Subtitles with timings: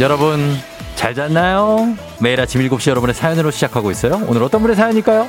[0.00, 0.54] 여러분
[0.96, 1.96] 잘 잤나요?
[2.20, 4.20] 매일 아침 7시 여러분의 사연으로 시작하고 있어요.
[4.26, 5.28] 오늘 어떤 분의 사연일까요?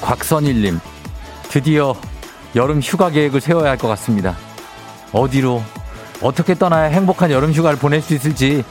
[0.00, 0.80] 곽선일님,
[1.50, 1.94] 드디어
[2.56, 4.36] 여름 휴가 계획을 세워야 할 것 같습니다.
[5.12, 5.62] 어디로,
[6.22, 8.64] 어떻게 떠나야 행복한 여름 휴가를 보낼 수 있을지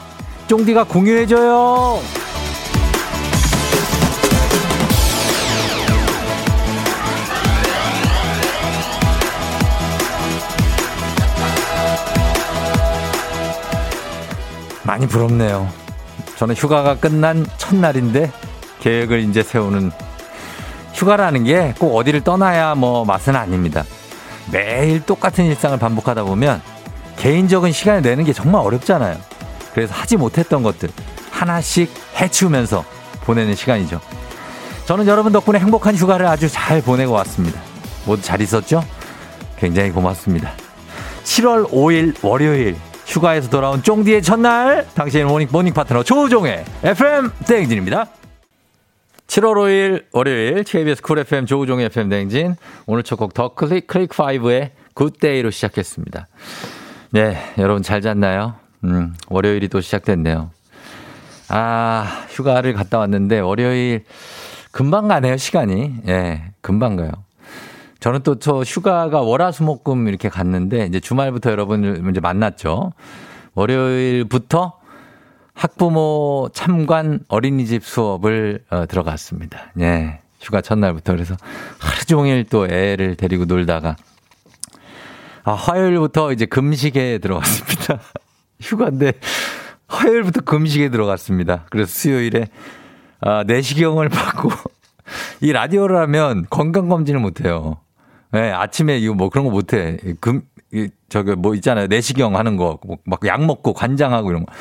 [0.48, 2.00] 쫑디가 공유해줘요.
[14.84, 15.68] 많이 부럽네요.
[16.36, 18.32] 저는 휴가가 끝난 첫날인데
[18.80, 19.90] 계획을 이제 세우는
[20.94, 23.84] 휴가라는 게 꼭 어디를 떠나야 뭐 맛은 아닙니다.
[24.50, 26.62] 매일 똑같은 일상을 반복하다 보면
[27.18, 29.16] 개인적인 시간을 내는 게 정말 어렵잖아요.
[29.74, 30.88] 그래서 하지 못했던 것들
[31.30, 32.84] 하나씩 해치우면서
[33.22, 34.00] 보내는 시간이죠.
[34.86, 37.60] 저는 여러분 덕분에 행복한 휴가를 아주 잘 보내고 왔습니다.
[38.06, 38.82] 모두 잘 있었죠?
[39.58, 40.52] 굉장히 고맙습니다.
[41.24, 48.06] 7월 5일 월요일 휴가에서 돌아온 쫑디의 첫날 당신의 morning, morning 파트너 조우종의 FM 대행진입니다.
[49.26, 54.10] 7월 5일 월요일 KBS 쿨 FM 조우종의 FM 대행진 오늘 첫 곡 The Click Click
[54.10, 56.28] 5의 Good Day로 시작했습니다.
[57.10, 58.54] 네, 여러분 잘 잤나요?
[58.84, 60.50] 음, 월요일이 또 시작됐네요.
[61.48, 64.04] 아, 휴가를 갔다 왔는데 월요일
[64.70, 65.94] 금방 가네요, 시간이.
[66.08, 67.10] 예, 금방 가요.
[68.00, 72.92] 저는 또 저 휴가가 월화수목금 이렇게 갔는데 이제 주말부터 여러분을 이제 만났죠.
[73.54, 74.78] 월요일부터
[75.54, 79.72] 학부모 참관 어린이집 수업을 어, 들어갔습니다.
[79.80, 80.20] 예.
[80.40, 81.34] 휴가 첫날부터 그래서
[81.80, 83.96] 하루 종일 또 애를 데리고 놀다가
[85.42, 87.98] 아, 화요일부터 이제 금식에 들어갔습니다.
[88.60, 89.12] 휴가인데
[89.88, 91.64] 화요일부터 금식에 들어갔습니다.
[91.70, 92.48] 그래서 수요일에
[93.20, 94.50] 아, 내시경을 받고
[95.40, 97.78] 이 라디오를 하면 건강 검진을 못 해요.
[98.32, 99.96] 네, 아침에 이거 뭐 그런 거 못 해.
[100.20, 100.42] 금,
[100.72, 101.86] 이, 저기 뭐 있잖아요.
[101.86, 102.78] 내시경 하는 거.
[103.04, 104.52] 막 약 먹고 관장하고 이런 거.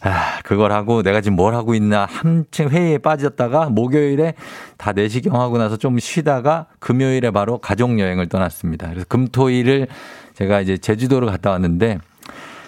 [0.00, 4.34] 아, 그걸 하고 내가 지금 뭘 하고 있나 한층 회의에 빠졌다가 목요일에
[4.78, 8.88] 다 내시경 하고 나서 좀 쉬다가 금요일에 바로 가족 여행을 떠났습니다.
[8.88, 9.88] 그래서 금토일을
[10.34, 11.98] 제가 이제 제주도를 갔다 왔는데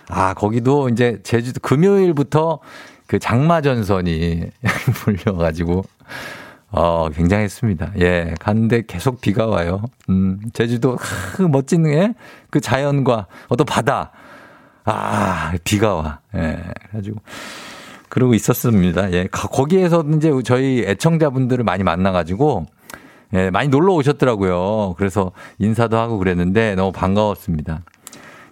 [0.09, 2.61] 아, 거기도 이제 제주도 금요일부터
[3.07, 4.43] 그 장마전선이
[5.07, 5.85] 몰려가지고
[6.71, 7.93] 어, 굉장했습니다.
[8.01, 9.83] 예, 갔는데 계속 비가 와요.
[10.11, 10.97] 음, 제주도,
[11.35, 12.15] 그 멋진, 예?
[12.51, 14.11] 그 자연과 어떤 바다.
[14.85, 16.21] 아, 비가 와.
[16.35, 17.21] 예, 그래가지고.
[18.11, 19.13] 그러고 있었습니다.
[19.13, 22.67] 예, 거기에서 이제 저희 애청자분들을 많이 만나가지고,
[23.35, 24.95] 예, 많이 놀러 오셨더라고요.
[24.99, 27.83] 그래서 인사도 하고 그랬는데 너무 반가웠습니다.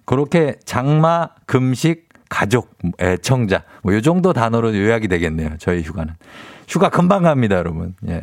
[0.07, 5.51] 그렇게 장마, 금식, 가족, 애청자, 뭐, 요 정도 단어로 요약이 되겠네요.
[5.59, 6.15] 저희 휴가는.
[6.67, 7.95] 휴가 금방 갑니다, 여러분.
[8.09, 8.23] 예.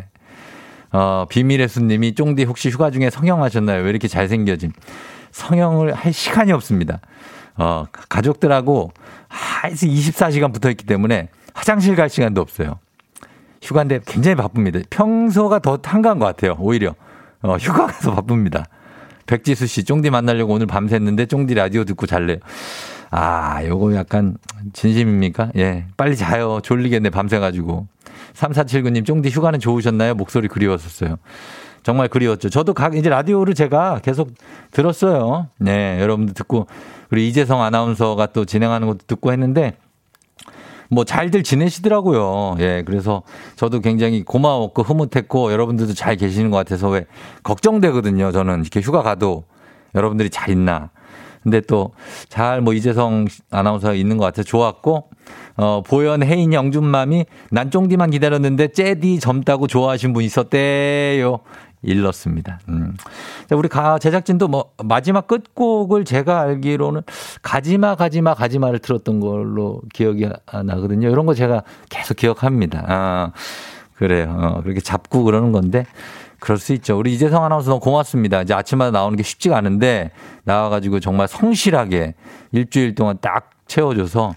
[0.92, 3.84] 어, 비밀의 수님이 쫑디 혹시 휴가 중에 성형하셨나요?
[3.84, 4.74] 왜 이렇게 잘생겨진?
[5.32, 7.00] 성형을 할 시간이 없습니다.
[7.58, 8.92] 어, 가족들하고
[9.28, 12.80] 하여튼 24시간 붙어 있기 때문에 화장실 갈 시간도 없어요.
[13.62, 14.80] 휴가인데 굉장히 바쁩니다.
[14.90, 16.56] 평소가 더 한가한 것 같아요.
[16.60, 16.96] 오히려.
[17.42, 18.66] 어, 휴가 가서 바쁩니다.
[19.26, 22.38] 백지수 씨, 쫑디 만나려고 오늘 밤샜는데 쫑디 라디오 듣고 잘래요.
[23.12, 24.38] 아, 요거 약간
[24.74, 25.52] 진심입니까?
[25.58, 25.86] 예.
[25.98, 26.60] 빨리 자요.
[26.64, 27.88] 졸리겠네, 밤새가지고.
[28.34, 30.16] 3479님, 쫑디 휴가는 좋으셨나요?
[30.16, 31.18] 목소리 그리웠었어요.
[31.84, 32.50] 정말 그리웠죠.
[32.50, 34.32] 저도 각, 이제 라디오를 제가 계속
[34.72, 35.48] 들었어요.
[35.60, 36.68] 네, 여러분들 듣고,
[37.12, 39.76] 우리 이재성 아나운서가 또 진행하는 것도 듣고 했는데,
[40.94, 42.56] 뭐 잘들 지내시더라고요.
[42.60, 43.24] 예, 그래서
[43.56, 47.06] 저도 굉장히 고마웠고 흐뭇했고 여러분들도 잘 계시는 것 같아서 왜
[47.44, 48.32] 걱정되거든요.
[48.32, 49.44] 저는 이렇게 휴가 가도
[49.96, 50.90] 여러분들이 잘 있나.
[51.44, 51.92] 근데 또
[52.30, 55.10] 잘 뭐 이재성 아나운서가 있는 것 같아서 좋았고
[55.58, 61.40] 어, 보현 혜인 영준맘이 난 쫑디만 기다렸는데 째디 젊다고 좋아하신 분 있었대요.
[61.84, 62.60] 일렀습니다.
[62.70, 62.96] 음.
[63.52, 67.02] 우리 가 제작진도 뭐 마지막 끝곡을 제가 알기로는
[67.42, 70.28] 가지마 가지마 가지마를 틀었던 걸로 기억이
[70.64, 71.10] 나거든요.
[71.10, 72.86] 이런 거 제가 계속 기억합니다.
[72.88, 73.32] 아,
[73.96, 74.36] 그래요.
[74.38, 75.86] 어, 그렇게 잡고 그러는 건데
[76.40, 76.98] 그럴 수 있죠.
[76.98, 78.42] 우리 이재성 아나운서 너무 고맙습니다.
[78.42, 80.12] 이제 아침마다 나오는 게 쉽지가 않은데
[80.44, 82.16] 나와가지고 정말 성실하게
[82.52, 84.36] 일주일 동안 딱 채워줘서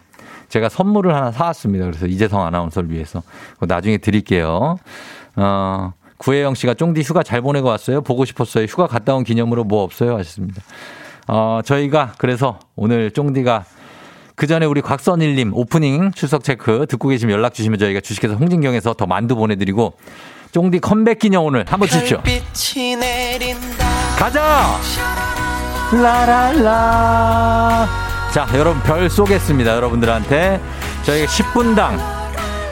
[0.49, 1.85] 제가 선물을 하나 사왔습니다.
[1.87, 3.23] 그래서 이재성 아나운서를 위해서
[3.61, 4.77] 나중에 드릴게요.
[5.35, 8.01] 어, 구혜영 씨가 쫑디 휴가 잘 보내고 왔어요.
[8.03, 8.65] 보고 싶었어요.
[8.65, 10.17] 휴가 갔다 온 기념으로 뭐 없어요?
[10.19, 10.63] 하셨습니다.
[11.29, 13.65] 어, 저희가 그래서 오늘 쫑디가
[14.35, 19.07] 그 전에 우리 곽선일님 오프닝 출석 체크 듣고 계시면 연락 주시면 저희가 주식회사 홍진경에서 더
[19.07, 19.95] 만두 보내드리고
[20.53, 22.23] 쫑디 컴백 기념 오늘 한번 주십시오.
[24.19, 24.79] 가자!
[25.93, 27.89] 라라라.
[28.33, 29.75] 자, 여러분 별 쏘겠습니다.
[29.77, 30.61] 여러분들한테
[31.05, 31.99] 저희가 10분당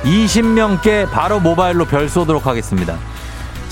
[0.03, 2.99] 20명께 바로 모바일로 별 쏘도록 하겠습니다.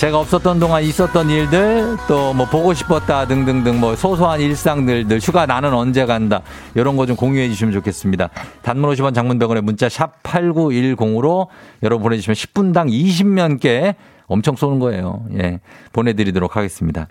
[0.03, 5.73] 제가 없었던 동안 있었던 일들 또 뭐 보고 싶었다 등등등 뭐 소소한 일상들들 휴가 나는
[5.75, 6.41] 언제 간다
[6.75, 8.31] 이런 거 좀 공유해 주시면 좋겠습니다.
[8.63, 11.49] 단문 50원 장문 병원의 문자 샵 8910으로
[11.83, 13.95] 여러분 보내주시면 10분당 20명께
[14.27, 15.25] 엄청 쏘는 거예요.
[15.41, 15.61] 예.
[15.93, 17.07] 보내드리도록 하겠습니다.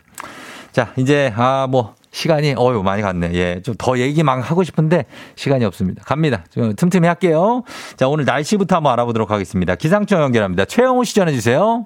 [0.72, 3.32] 자, 이제, 아, 뭐, 시간이, 어유 많이 갔네.
[3.34, 3.62] 예.
[3.62, 5.06] 좀 더 얘기 막 하고 싶은데
[5.36, 6.02] 시간이 없습니다.
[6.06, 6.46] 갑니다.
[6.50, 7.64] 좀 틈틈이 할게요.
[7.98, 9.76] 자, 오늘 날씨부터 한번 알아보도록 하겠습니다.
[9.76, 10.66] 기상청 연결합니다.
[10.66, 11.86] 최영우 씨 전해주세요.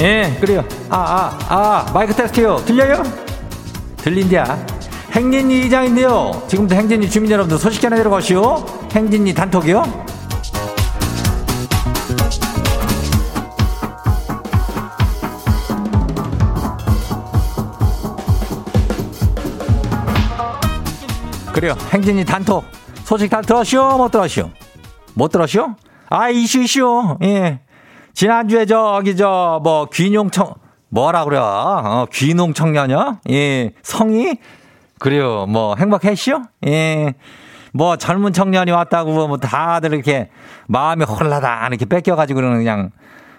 [0.00, 0.64] 예, 그래요.
[0.90, 2.58] 아, 아, 아, 마이크 테스트요.
[2.64, 3.02] 들려요?
[3.96, 4.66] 들린디야.
[5.12, 6.44] 행진이 이장인데요.
[6.46, 8.64] 지금부터 행진이 주민 여러분들 소식 전해 들어가시오.
[8.92, 9.82] 행진이 단톡이요.
[21.52, 21.74] 그래요.
[21.92, 22.64] 행진이 단톡.
[23.04, 23.96] 소식 다 들었시오?
[23.96, 24.50] 못 들었시오?
[25.14, 25.74] 못 들었시오?
[26.08, 27.16] 아, 이슈, 이슈.
[27.24, 27.58] 예.
[28.18, 30.54] 지난주에 저기, 저, 뭐, 귀농청,
[30.88, 31.38] 뭐라 그래?
[31.38, 33.20] 어, 귀농 청년이요?
[33.30, 33.70] 예.
[33.84, 34.38] 성이?
[34.98, 35.46] 그래요.
[35.46, 36.42] 뭐, 행복했시오?
[36.66, 37.14] 예.
[37.72, 40.30] 뭐, 젊은 청년이 왔다고, 뭐, 다들 이렇게
[40.66, 42.90] 마음이 홀라다, 이렇게 뺏겨 가지고 그러는 그냥,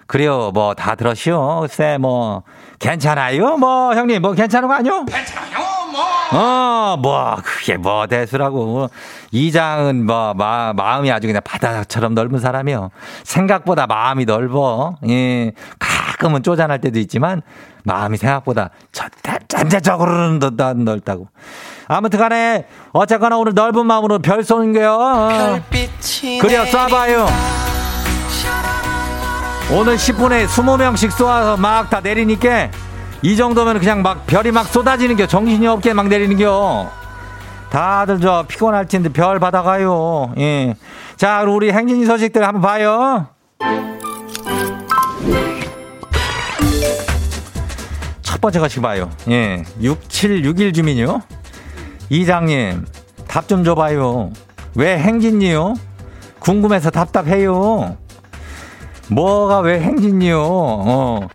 [0.06, 0.50] 그래요.
[0.54, 1.60] 뭐, 다 들었시오?
[1.60, 2.44] 글쎄, 뭐,
[2.78, 3.58] 괜찮아요?
[3.58, 5.04] 뭐, 형님, 뭐, 괜찮은 거 아니요?
[5.04, 5.49] 괜찮아요.
[5.49, 5.49] 뭐.
[6.32, 8.88] 어, 뭐, 그게 뭐, 대수라고.
[9.32, 12.90] 이장은 뭐, 마, 마음이 아주 그냥 바다처럼 넓은 사람이요.
[13.24, 14.96] 생각보다 마음이 넓어.
[15.08, 15.52] 예.
[15.78, 17.42] 가끔은 쪼잔할 때도 있지만,
[17.84, 18.70] 마음이 생각보다
[19.48, 21.28] 전체적으로는 더 넓다고.
[21.88, 24.98] 아무튼 간에, 어쨌거나 오늘 넓은 마음으로 별 쏘는 거요.
[26.40, 27.26] 그래요, 쏴봐요.
[29.72, 32.70] 오늘 10분에 20명씩 쏘아서 막 다 내리니까,
[33.22, 35.26] 이 정도면 그냥 막 별이 막 쏟아지는 겨.
[35.26, 36.90] 정신이 없게 막 내리는 겨.
[37.70, 40.32] 다들 저 피곤할 텐데 별 받아가요.
[40.38, 40.74] 예.
[41.16, 43.26] 자, 우리 행진이 소식들 한번 봐요.
[48.22, 49.10] 첫 번째 것이 봐요.
[49.28, 49.64] 예.
[49.80, 51.20] 6761 주민요.
[52.08, 52.86] 이장님,
[53.28, 54.32] 답 좀 줘봐요.
[54.74, 55.74] 왜 행진이요?
[56.40, 57.96] 궁금해서 답답해요.
[59.08, 60.40] 뭐가 왜 행진이요?
[60.42, 61.28] 어.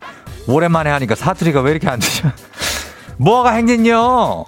[0.48, 2.32] 오랜만에 하니까 사투리가 왜 이렇게 안 되죠?
[3.18, 4.46] 뭐가 행진요?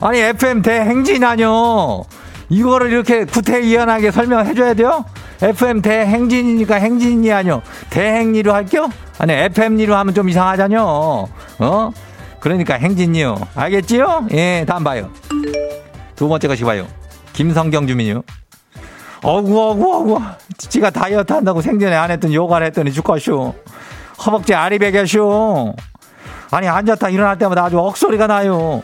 [0.00, 2.04] 아니, FM 대행진 아뇨?
[2.48, 5.04] 이거를 이렇게 구태의연하게 설명해 줘야 돼요?
[5.42, 7.62] FM 대행진이니까 행진이 아뇨?
[7.90, 8.90] 대행리로 할게요?
[9.18, 10.78] 아니, FM리로 하면 좀 이상하잖요?
[11.58, 11.90] 어?
[12.40, 13.36] 그러니까 행진이요.
[13.54, 14.28] 알겠지요?
[14.32, 15.10] 예, 다음 봐요.
[16.16, 16.86] 두 번째 것이 봐요.
[17.32, 18.22] 김성경 주민이요.
[19.22, 20.20] 어구, 어구, 어구.
[20.56, 23.54] 지가 다이어트 한다고 생전에 안 했던 요가를 했더니 죽겠쇼.
[24.26, 25.74] 허벅지 아리백이쇼.
[26.50, 28.82] 아니 앉았다 일어날 때마다 아주 억소리가 나요.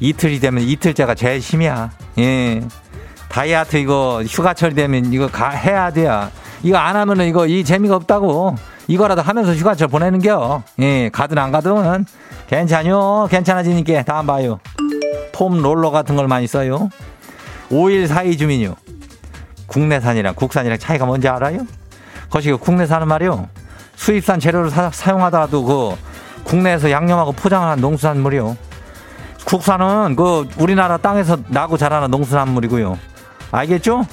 [0.00, 1.90] 이틀이 되면 이틀째가 제일 심이야.
[2.18, 2.62] 예.
[3.28, 6.30] 다이어트 이거 휴가철이 되면 이거 가, 해야 돼요.
[6.62, 8.56] 이거 안 하면은 이거 이 재미가 없다고.
[8.88, 10.62] 이거라도 하면서 휴가철 보내는겨.
[10.80, 11.08] 예.
[11.10, 12.04] 가든 안 가든
[12.48, 13.28] 괜찮요.
[13.28, 14.60] 괜찮아지니까 다음 봐요.
[15.32, 16.90] 폼 롤러 같은 걸 많이 써요.
[17.70, 18.76] 5142 주민요.
[19.66, 21.66] 국내산이랑 국산이랑 차이가 뭔지 알아요?
[22.28, 23.48] 거시기 국내산은 말이요.
[23.96, 25.96] 수입산 재료를 사, 용하더라도 그
[26.44, 28.56] 국내에서 양념하고 포장한 농수산물이요.
[29.44, 32.98] 국산은 그 우리나라 땅에서 나고 자라는 농수산물이고요.
[33.50, 34.06] 알겠죠?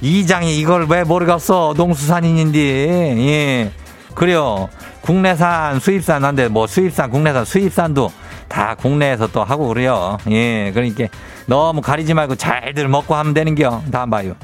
[0.00, 1.74] 이장이 이걸 왜 모르겠어?
[1.76, 2.58] 농수산인인데.
[2.58, 3.72] 예.
[4.14, 4.68] 그래요.
[5.00, 8.12] 국내산, 수입산 한데 뭐 수입산, 국내산, 수입산도
[8.48, 10.18] 다 국내에서 또 하고 그래요.
[10.30, 10.72] 예.
[10.72, 11.06] 그러니까
[11.46, 13.82] 너무 가리지 말고 잘들 먹고 하면 되는겨.
[13.90, 14.34] 다음 봐요.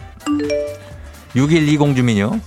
[1.34, 2.40] 6120 주민요.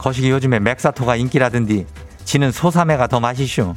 [0.00, 1.84] 거시기 요즘에 맥사토가 인기라던디
[2.24, 3.74] 지는 소삼회가 더 맛이슈.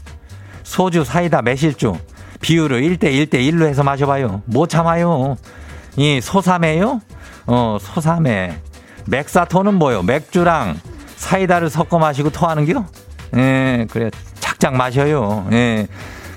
[0.64, 1.98] 소주, 사이다, 매실주
[2.40, 4.42] 비율을 1대 1대 1로 해서 마셔봐요.
[4.46, 5.36] 못 참아요.
[5.98, 7.02] 이 소삼회요?
[7.48, 8.58] 어, 소삼회.
[9.08, 10.04] 맥사토는 뭐요?
[10.04, 10.80] 맥주랑
[11.18, 12.86] 사이다를 섞어 마시고 토하는겨?
[13.36, 14.10] 예, 그래.
[14.40, 15.46] 착착 마셔요.
[15.52, 15.88] 예.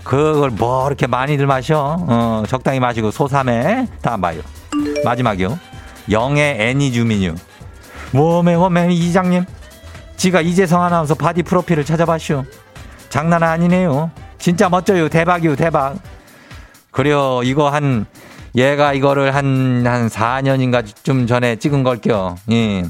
[0.02, 1.96] 그걸 뭐 이렇게 많이들 마셔?
[2.00, 4.40] 어, 적당히 마시고 소삼회 다음 봐요.
[5.04, 5.56] 마지막이요.
[6.10, 7.36] 영의 애니 주민요.
[8.12, 9.44] 워메 워메 이장님
[10.16, 12.44] 지가 이재성 아나운서 바디 프로필을 찾아봤슈.
[13.08, 14.10] 장난 아니네요.
[14.38, 15.08] 진짜 멋져요.
[15.08, 15.96] 대박이요, 대박.
[16.90, 17.40] 그래요.
[17.44, 18.06] 이거 한,
[18.54, 22.36] 얘가 이거를 한, 한 4년인가 좀 전에 찍은 걸게요.
[22.50, 22.84] 예.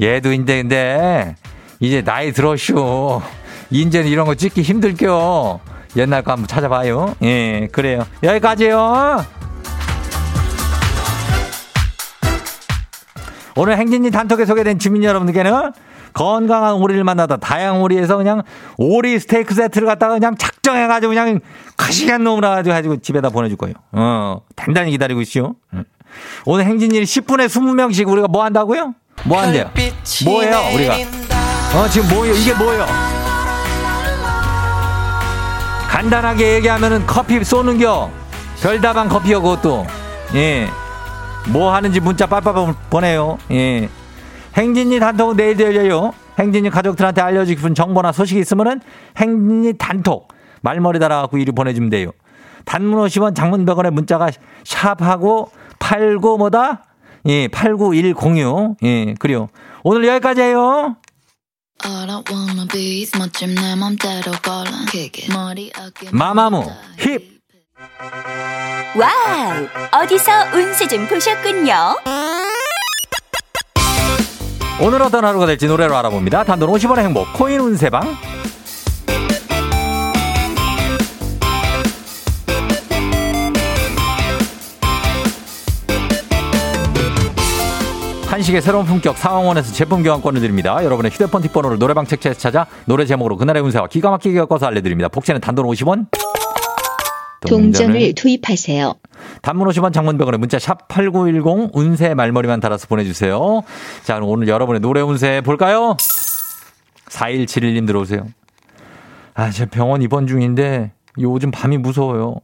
[0.00, 1.36] 얘도 인데, 근데,
[1.80, 3.20] 이제 나이 들었슈.
[3.70, 5.60] 인제는 이런 거 찍기 힘들겨.
[5.96, 7.16] 옛날 거 한번 찾아봐요.
[7.22, 8.06] 예, 그래요.
[8.22, 9.24] 여기까지요.
[13.58, 15.72] 오늘 행진이 단톡에 소개된 주민 여러분들께는
[16.16, 18.42] 건강한 오리를 만나다 다양한 오리에서 그냥
[18.78, 21.40] 오리 스테이크 세트를 갖다가 그냥 작정해가지고 그냥
[21.76, 23.74] 가시간 놈으로 가지고 집에다 보내줄 거예요.
[23.92, 25.56] 어, 단단히 기다리고 있죠.
[26.46, 28.94] 오늘 행진일 10분에 20명씩 우리가 뭐 한다고요?
[29.24, 29.70] 뭐 한대요?
[30.24, 30.94] 뭐예요, 우리가?
[31.74, 32.34] 어, 지금 뭐예요?
[32.34, 32.86] 이게 뭐예요?
[35.90, 38.10] 간단하게 얘기하면은 커피 쏘는겨.
[38.62, 39.86] 별다방 커피요, 그것도.
[40.34, 40.66] 예.
[41.48, 43.36] 뭐 하는지 문자 빨빨 보내요.
[43.50, 43.90] 예.
[44.56, 46.12] 행진이 단톡 내일 열려요.
[46.38, 48.80] 행진이 가족들한테 알려주고 싶은 정보나 소식이 있으면은
[49.16, 50.28] 행진이 단톡
[50.62, 52.12] 말머리 달아갖고 이리 보내주면 돼요.
[52.64, 54.30] 단문 50원 장문 100원의 문자가
[54.64, 56.84] 샵하고 89 뭐다?
[57.26, 58.76] 예, 89106.
[58.82, 59.48] 예, 그래요.
[59.82, 60.96] 오늘 여기까지예요.
[66.12, 66.64] 마마무
[66.96, 67.22] 힙
[68.96, 71.74] 와우 어디서 운세 좀 보셨군요
[74.78, 78.02] 오늘 어떤 하루가 될지 노래로 알아봅니다 단돈 50원의 행복 코인 운세방
[88.36, 90.84] 한식의 새로운 품격 상황원에서 제품 교환권을 드립니다.
[90.84, 95.08] 여러분의 휴대폰 뒷번호를 노래방 책자에서 찾아 노래 제목으로 그날의 운세와 기가 막히게 엮어서 알려드립니다.
[95.08, 96.06] 복채는 단돈 50원.
[97.46, 98.94] 동전을 투입하세요.
[99.42, 103.62] 단문 50원 장문병원에 문자 샵 8910 운세 말머리만 달아서 보내주세요.
[104.04, 105.96] 자, 오늘 여러분의 노래 운세 볼까요?
[107.08, 108.26] 4171님 들어오세요.
[109.34, 112.36] 아, 제 병원 입원 중인데 요즘 밤이 무서워요.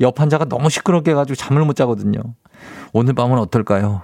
[0.00, 2.20] 옆 환자가 너무 시끄럽게 해가지고 잠을 못 자거든요.
[2.92, 4.02] 오늘 밤은 어떨까요?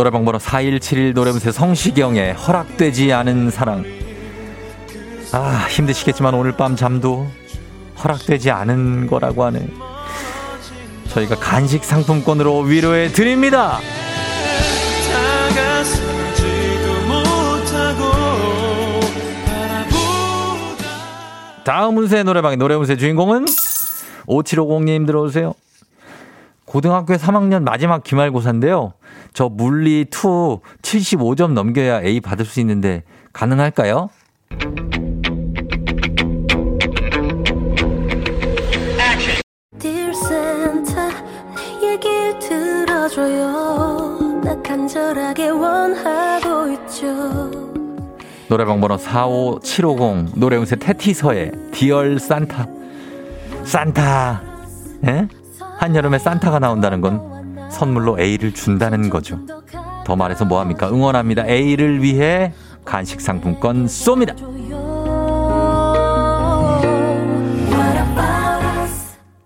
[0.00, 3.84] 노래방 번호 4171 노래문세 성시경의 허락되지 않은 사랑.
[5.30, 7.26] 아, 힘드시겠지만 오늘 밤 잠도
[8.02, 9.68] 허락되지 않은 거라고 하네.
[11.10, 13.78] 저희가 간식 상품권으로 위로해 드립니다.
[21.62, 23.44] 다음 운세 노래방의 노래 운세 주인공은
[24.26, 25.52] 5750님 들어오세요.
[26.64, 28.94] 고등학교 3학년 마지막 기말고사인데요.
[29.32, 30.04] 저 물리 2
[30.82, 34.10] 75점 넘겨야 A 받을 수 있는데 가능할까요?
[48.48, 52.66] 노래방 번호 45750 노래음새 테티서의 디얼 산타
[53.64, 54.42] 산타
[55.06, 55.28] 에?
[55.78, 57.39] 한여름에 산타가 나온다는 건
[57.70, 59.40] 선물로 A를 준다는 거죠.
[60.04, 60.90] 더 말해서 뭐합니까?
[60.90, 61.46] 응원합니다.
[61.46, 62.52] A를 위해
[62.84, 64.34] 간식 상품권 쏩니다.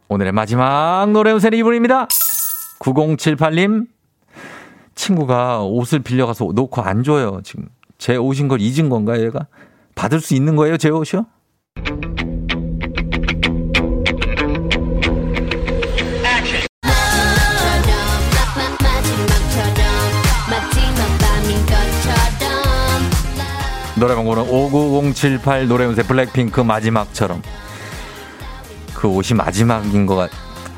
[0.08, 2.06] 오늘의 마지막 노래 우선 이분입니다.
[2.78, 3.86] 9078님.
[4.94, 7.40] 친구가 옷을 빌려가서 놓고 안 줘요.
[7.42, 9.46] 지금 제 옷인 걸 잊은 건가 얘가?
[9.94, 11.26] 받을 수 있는 거예요, 제 옷이요?
[24.34, 27.40] 번호 59078 노래 운세 블랙핑크 마지막처럼
[28.92, 30.28] 그 옷이 마지막인 것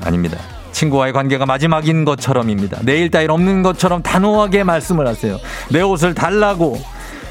[0.02, 0.38] 아닙니다.
[0.72, 2.80] 친구와의 관계가 마지막인 것처럼입니다.
[2.82, 5.38] 내일 따윈 없는 것처럼 단호하게 말씀을 하세요.
[5.70, 6.78] 내 옷을 달라고.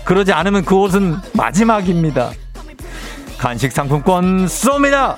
[0.04, 2.32] 그러지 않으면 그 옷은 마지막입니다.
[3.38, 5.16] 간식 상품권 쏩니다.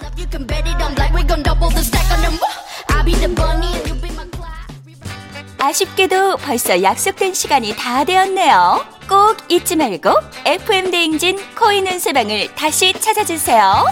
[5.60, 8.97] 아쉽게도 벌써 약속된 시간이 다 되었네요.
[9.08, 10.10] 꼭 잊지 말고
[10.46, 13.86] FM 대행진 코인 은 세방을 다시 찾아주세요.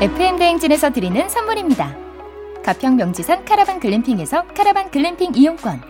[0.00, 1.96] FM 대행진에서 드리는 선물입니다.
[2.62, 5.80] 가평 명지산 카라반 글램핑에서 카라반 글램핑 이용권,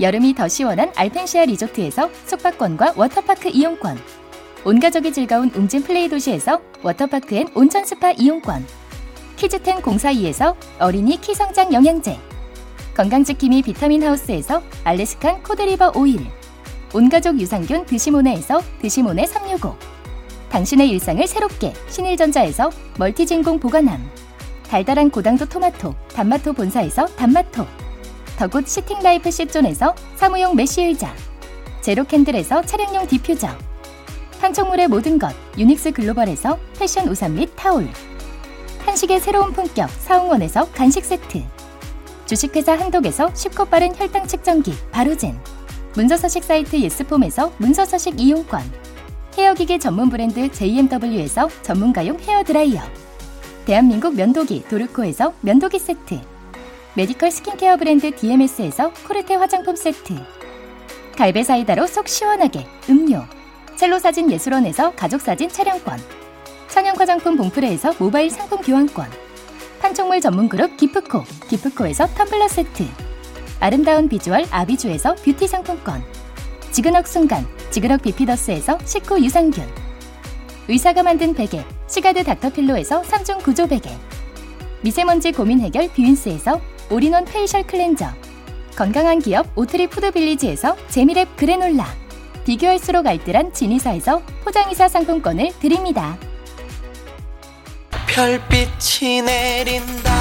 [0.00, 3.96] 여름이 더 시원한 알펜시아 리조트에서 숙박권과 워터파크 이용권,
[4.64, 8.66] 온 가족이 즐거운 웅진 플레이 도시에서 워터파크 and 온천 스파 이용권,
[9.36, 12.18] 키즈텐 공사이에서 어린이 키 성장 영양제,
[12.96, 16.20] 건강지킴이 비타민 하우스에서 Alaskan cod liver oil,
[16.92, 19.76] 온가족 유산균 드시모네에서 드시모네 365,
[20.50, 24.08] 당신의 일상을 새롭게 신일전자에서 멀티진공 보관함,
[24.68, 27.66] 달달한 고당도 토마토 단마토 본사에서 단마토,
[28.38, 31.12] The Good Sitting Life 시존에서 사무용 메쉬 의자,
[31.80, 33.48] 제로캔들에서 차량용 디퓨저,
[34.40, 37.88] 판촉물의 모든 것 유닉스 글로벌에서 패션 우산 및 타올,
[38.84, 41.42] 한식의 새로운 품격 사홍원에서 간식 세트.
[42.26, 45.38] 주식회사 한독에서 쉽고 빠른 혈당 측정기 바로젠.
[45.94, 48.60] 문서서식 사이트 예스폼에서 문서서식 이용권.
[49.38, 52.82] 헤어기계 전문 브랜드 JMW에서 전문가용 헤어드라이어.
[53.64, 56.20] 대한민국 면도기 도르코에서 면도기 세트.
[56.94, 60.14] 메디컬 스킨케어 브랜드 DMS에서 코르테 화장품 세트.
[61.16, 63.24] 갈베 사이다로 속 시원하게 음료.
[63.76, 66.23] 첼로 사진 예술원에서 가족사진 촬영권
[66.74, 69.06] 천연 화장품 봉프레에서 모바일 상품 교환권.
[69.78, 72.84] 판촉물 전문 그룹 기프코 기프코에서 텀블러 세트.
[73.60, 76.02] 아름다운 비주얼 아비주에서 뷰티 상품권.
[76.72, 79.64] 지그넉 순간 지그넉 비피더스에서 식후 유산균.
[80.66, 83.96] 의사가 만든 베개 시가드 닥터필로에서 3중 구조 베개.
[84.80, 88.08] 미세먼지 고민 해결 뷰인스에서 all-in-one facial cleanser.
[88.74, 91.86] 건강한 기업 오트리 푸드빌리지에서 재미랩 그래놀라.
[92.44, 96.18] 비교할수록 알뜰한 진이사에서 포장이사 상품권을 드립니다.
[98.14, 100.14] 별빛이 내린다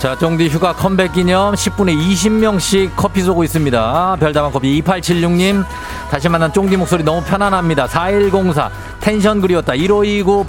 [0.00, 4.16] 자, 쫑디 휴가 컴백 기념 10분에 20명씩 커피 쏘고 있습니다.
[4.20, 5.64] 별다방 커피 2876님.
[6.08, 7.88] 다시 만난 쫑디 목소리 너무 편안합니다.
[7.88, 8.70] 4104.
[9.00, 9.74] 텐션 그리웠다.
[9.74, 10.44] 1529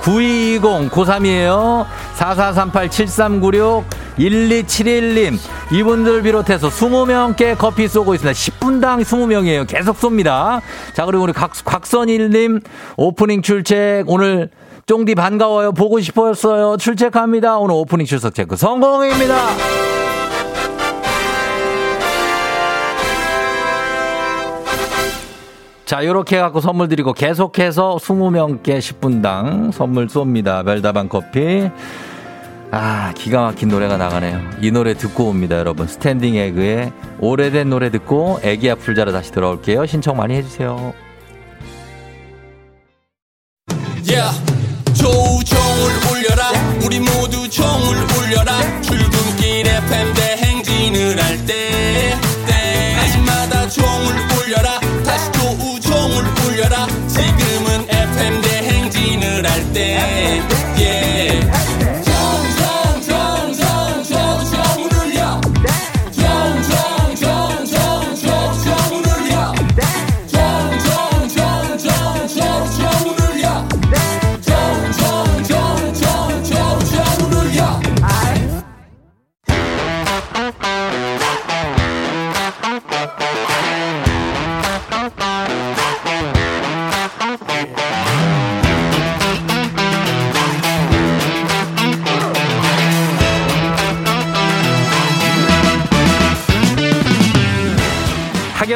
[0.00, 1.86] 9892 9220 고3이에요.
[2.14, 3.84] 4438 7396
[4.18, 5.38] 1271님.
[5.72, 8.38] 이분들 비롯해서 20명께 커피 쏘고 있습니다.
[8.38, 9.66] 10분당 20명이에요.
[9.66, 10.60] 계속 쏩니다.
[10.94, 12.60] 자, 그리고 우리 곽, 곽선일님
[12.96, 14.50] 오프닝 출첵 오늘
[14.86, 15.72] 쫑디 반가워요.
[15.72, 16.76] 보고 싶었어요.
[16.76, 17.58] 출첵합니다.
[17.58, 19.89] 오늘 오프닝 출석 체크 성공입니다.
[25.90, 30.64] 자, 요렇게 해갖고 선물 드리고 계속해서 20명께 10분당 선물 쏩니다.
[30.64, 31.68] 별다방 커피.
[32.70, 34.40] 아, 기가 막힌 노래가 나가네요.
[34.60, 35.88] 이 노래 듣고 옵니다, 여러분.
[35.88, 39.86] 스탠딩 에그의 오래된 노래 듣고 애기야 풀자로 다시 돌아올게요.
[39.86, 40.94] 신청 많이 해주세요.
[44.06, 44.30] yeah.
[44.94, 46.52] 조우종을 울려라
[46.84, 48.52] 우리 모두 종을 울려라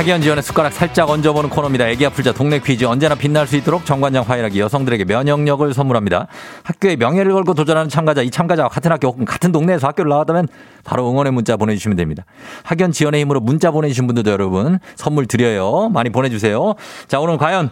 [0.00, 1.86] 학연 지원의 숟가락 살짝 얹어보는 코너입니다.
[1.90, 6.26] 애기 아플자 동네 퀴즈 언제나 빛날 수 있도록 정관장 화이락이 여성들에게 면역력을 선물합니다.
[6.62, 10.48] 학교의 명예를 걸고 도전하는 참가자, 이 참가자와 같은 학교 혹은 같은 동네에서 학교를 나왔다면
[10.84, 12.24] 바로 응원의 문자 보내주시면 됩니다.
[12.62, 15.90] 학연 지원의 힘으로 문자 보내주신 분들도 여러분 선물 드려요.
[15.90, 16.76] 많이 보내주세요.
[17.06, 17.68] 자, 오늘 과연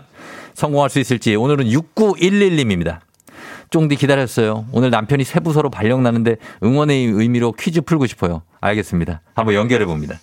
[0.53, 2.99] 성공할 수 있을지 오늘은 6911님입니다.
[3.71, 4.67] 쫑디 기다렸어요.
[4.73, 8.43] 오늘 남편이 새 부서로 발령 나는데 응원의 의미로 퀴즈 풀고 싶어요.
[8.61, 9.23] 알겠습니다.
[9.35, 10.19] 한번 연결해 봅니다.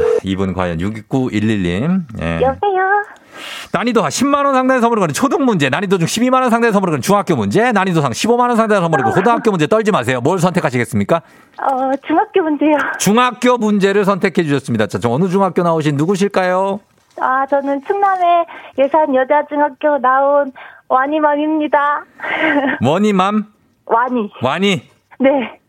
[0.00, 2.02] 자, 이분 과연 62911님.
[2.20, 2.40] 예.
[2.42, 2.82] 여보세요.
[3.72, 7.72] 난이도 10만원 상당의 선물을 거는 초등 문제, 난이도 중 12만원 상당의 선물을 거는 중학교 문제,
[7.72, 10.20] 난이도 상 15만원 상당의 선물을 거는 고등학교 문제 떨지 마세요.
[10.22, 11.16] 뭘 선택하시겠습니까?
[11.16, 12.76] 어, 중학교 문제요.
[12.98, 14.86] 중학교 문제를 선택해 주셨습니다.
[14.86, 16.80] 자, 저 어느 중학교 나오신 누구실까요?
[17.20, 18.46] 아, 저는 충남의
[18.78, 20.52] 예산 여자중학교 나온
[20.88, 22.04] 와니맘입니다.
[22.80, 23.46] 머니맘?
[23.86, 24.30] 와니.
[24.42, 24.82] 와니?
[25.18, 25.60] 네.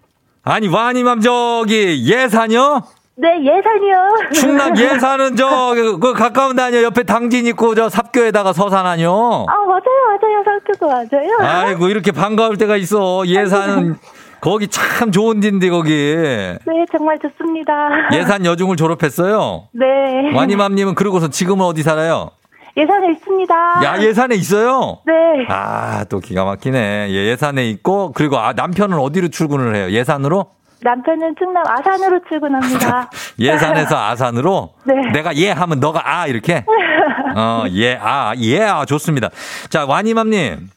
[0.43, 2.83] 아니, 와니맘 저기 예산이요?
[3.19, 4.31] 네, 예산이요.
[4.33, 6.83] 충남 예산은 저, 그, 그 가까운 데 아니요?
[6.83, 9.45] 옆에 당진 있고 저 삽교에다가 서산 아니요?
[9.49, 9.81] 아, 맞아요,
[10.21, 10.43] 맞아요.
[10.45, 11.37] 학교도 맞아요.
[11.39, 13.25] 아이고, 이렇게 반가울 때가 있어.
[13.25, 13.97] 예산은
[14.39, 15.91] 거기 참 좋은 데인데, 거기.
[16.15, 17.73] 네, 정말 좋습니다.
[18.13, 19.63] 예산 여중을 졸업했어요.
[19.71, 20.35] 네.
[20.35, 22.29] 와니맘님은 그러고서 지금은 어디 살아요?
[22.77, 23.55] 예산에 있습니다.
[23.83, 24.99] 야, 예산에 있어요?
[25.07, 25.13] 네.
[25.49, 27.07] 아, 또 기가 막히네.
[27.09, 29.89] 예, 예산에 있고, 그리고 아, 남편은 어디로 출근을 해요?
[29.89, 30.45] 예산으로?
[30.81, 33.09] 남편은 충남 아산으로 출근합니다.
[33.39, 34.73] 예산에서 아산으로?
[34.85, 34.93] 네.
[35.11, 36.63] 내가 예 하면 너가 아, 이렇게?
[37.35, 39.29] 어, 예, 아, 예, 아, 좋습니다.
[39.69, 40.69] 자, 와니맘님.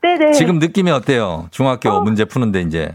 [0.00, 0.32] 네네.
[0.32, 1.46] 지금 느낌이 어때요?
[1.50, 2.92] 중학교 문제 푸는데 이제.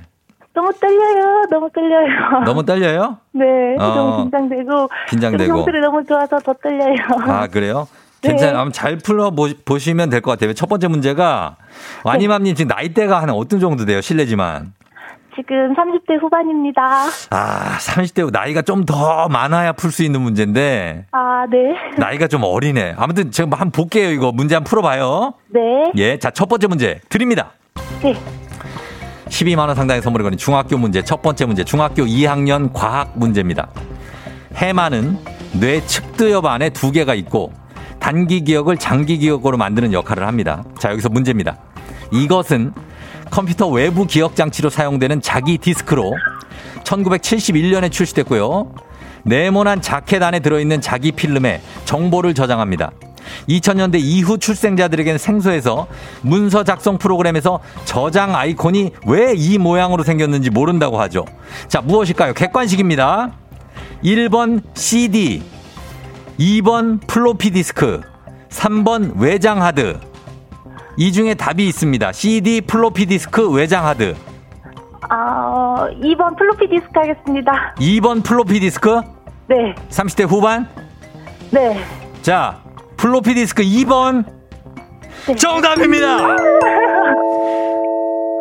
[0.54, 1.46] 너무 떨려요.
[1.52, 2.44] 너무 떨려요.
[2.46, 3.18] 너무 떨려요?
[3.32, 3.46] 네.
[3.80, 3.88] 어.
[3.96, 4.90] 너무 긴장되고.
[5.10, 5.54] 긴장되고.
[5.54, 6.96] 음성들이 너무 좋아서 더 떨려요.
[7.28, 7.88] 아, 그래요?
[8.22, 8.58] 괜찮아요.
[8.58, 10.54] 한번 잘 풀어 보, 시면 될 것 같아요.
[10.54, 11.56] 첫 번째 문제가
[12.04, 14.02] 와니맘님 지금 나이대가 한 어떤 정도 돼요?
[14.02, 14.74] 실례지만.
[15.38, 16.82] 지금 30대 후반입니다.
[17.30, 21.58] 아, 30대 나이가 좀 더 많아야 풀 수 있는 문제인데 아, 네.
[21.98, 22.96] 나이가 좀 어리네.
[22.98, 24.10] 아무튼 제가 한번 볼게요.
[24.12, 25.34] 이거 문제 한번 풀어봐요.
[25.54, 25.60] 네.
[25.96, 27.52] 예, 자 첫 번째 문제 드립니다.
[28.02, 28.14] 네.
[29.30, 33.70] 12만 원 상당의 선물을 거는 중학교 문제 첫 번째 문제 중학교 2학년 과학 문제입니다.
[34.56, 35.18] 해마는
[35.60, 37.52] 뇌 측두엽 안에 두 개가 있고
[38.00, 40.64] 단기 기억을 장기 기억으로 만드는 역할을 합니다.
[40.80, 41.58] 자 여기서 문제입니다.
[42.12, 42.72] 이것은
[43.30, 46.14] 컴퓨터 외부 기억 장치로 사용되는 자기 디스크로
[46.84, 48.74] 1971년에 출시됐고요.
[49.24, 52.92] 네모난 자켓 안에 들어있는 자기 필름에 정보를 저장합니다.
[53.50, 55.88] 2000년대 이후 출생자들에게는 생소해서
[56.22, 61.26] 문서 작성 프로그램에서 저장 아이콘이 왜 이 모양으로 생겼는지 모른다고 하죠.
[61.68, 62.34] 자, 무엇일까요?
[62.34, 63.32] 객관식입니다.
[64.04, 65.44] 1번 CD,
[66.40, 68.00] 2번 플로피 디스크,
[68.50, 70.00] 3번 외장 하드.
[70.98, 72.12] 이 중에 답이 있습니다.
[72.12, 74.16] CD, 플로피 디스크, 외장 하드.
[75.10, 77.76] 아, 어, 2번 플로피 디스크 하겠습니다.
[77.78, 79.00] 2번 플로피 디스크,
[79.48, 79.76] 네.
[79.90, 80.68] 30대 후반.
[81.52, 81.78] 네.
[82.24, 82.58] 자,
[82.98, 84.26] 플로피 디스크 2번.
[85.38, 86.18] 정답입니다.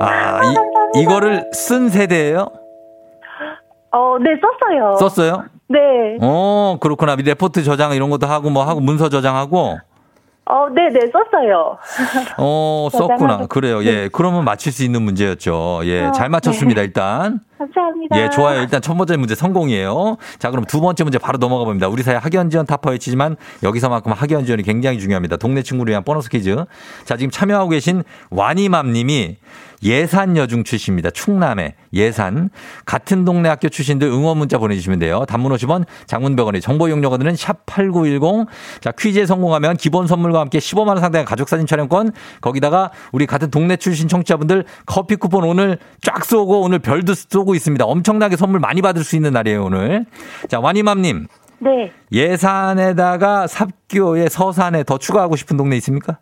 [0.00, 0.40] 아,
[0.94, 2.46] 이, 이거를 쓴 세대예요?
[3.92, 4.96] 어, 네, 썼어요.
[4.96, 5.44] 썼어요?
[5.68, 5.78] 네.
[6.22, 7.16] 어, 그렇구나.
[7.16, 9.78] 레포트 저장 이런 것도 하고 뭐 하고 문서 저장하고
[10.48, 11.76] 어, 네, 네, 썼어요.
[12.38, 13.16] 어, 썼구나.
[13.16, 13.46] 저장하고.
[13.48, 13.84] 그래요.
[13.84, 14.08] 예.
[14.12, 15.80] 그러면 맞힐 수 있는 문제였죠.
[15.84, 16.10] 예.
[16.14, 17.40] 잘 맞췄습니다, 일단.
[17.58, 18.16] 감사합니다.
[18.20, 18.60] 예, 좋아요.
[18.60, 20.18] 일단 첫 번째 문제 성공이에요.
[20.38, 21.88] 자, 그럼 두 번째 문제 바로 넘어가 봅니다.
[21.88, 25.36] 우리 사회 학연 지원 타파 외치지만 여기서만큼 학연 지원이 굉장히 중요합니다.
[25.36, 26.54] 동네 친구를 위한 보너스 퀴즈.
[27.04, 29.38] 자, 지금 참여하고 계신 와니맘 님이
[29.82, 31.10] 예산 여중 출신입니다.
[31.10, 32.50] 충남의 예산.
[32.84, 35.24] 같은 동네 학교 출신들 응원 문자 보내주시면 돼요.
[35.28, 38.46] 단문 50원, 장문 100원의 정보 이용료가들은 샵8910.
[38.80, 42.12] 자, 퀴즈에 성공하면 기본 선물과 함께 15만원 상당의 가족사진 촬영권.
[42.40, 47.84] 거기다가 우리 같은 동네 출신 청취자분들 커피 쿠폰 오늘 쫙 쏘고 오늘 별도 쏘고 있습니다.
[47.84, 50.06] 엄청나게 선물 많이 받을 수 있는 날이에요, 오늘.
[50.48, 51.26] 자, 와니맘님.
[51.58, 51.90] 네.
[52.12, 56.18] 예산에다가 삽교에 서산에 더 추가하고 싶은 동네 있습니까?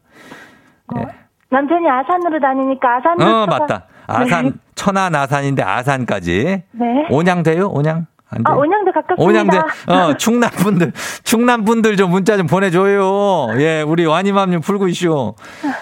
[1.55, 3.25] 남편이 아산으로 다니니까 아산으로.
[3.25, 3.85] 어, 쳐가- 맞다.
[4.07, 6.63] 아산, 천안 아산인데 아산까지.
[6.73, 6.87] 네.
[7.11, 7.69] 온양 돼요?
[7.73, 8.07] 온양?
[8.31, 8.53] 안 아?
[8.55, 9.23] 온양도 가깝습니다.
[9.23, 13.49] 온양대, 어, 충남 분들, 충남 분들 좀 문자 좀 보내줘요.
[13.61, 15.35] 예, 우리 와니맘 좀 풀고 이슈.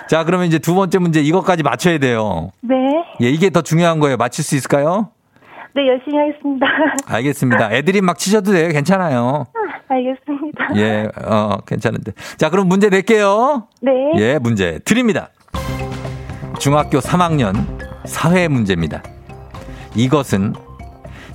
[0.08, 2.50] 자, 그러면 이제 두 번째 문제 이것까지 맞춰야 돼요.
[2.60, 2.74] 네.
[3.22, 4.18] 예, 이게 더 중요한 거예요.
[4.18, 5.08] 맞힐 수 있을까요?
[5.74, 6.66] 네, 열심히 하겠습니다.
[7.08, 7.72] 알겠습니다.
[7.72, 8.68] 애들이 막 치셔도 돼요.
[8.68, 9.46] 괜찮아요.
[9.88, 10.76] 알겠습니다.
[10.76, 12.12] 예, 어, 괜찮은데.
[12.36, 13.68] 자, 그럼 문제 낼게요.
[13.80, 13.92] 네.
[14.16, 15.28] 예, 문제 드립니다.
[16.58, 17.66] 중학교 3학년
[18.04, 19.02] 사회 문제입니다.
[19.94, 20.54] 이것은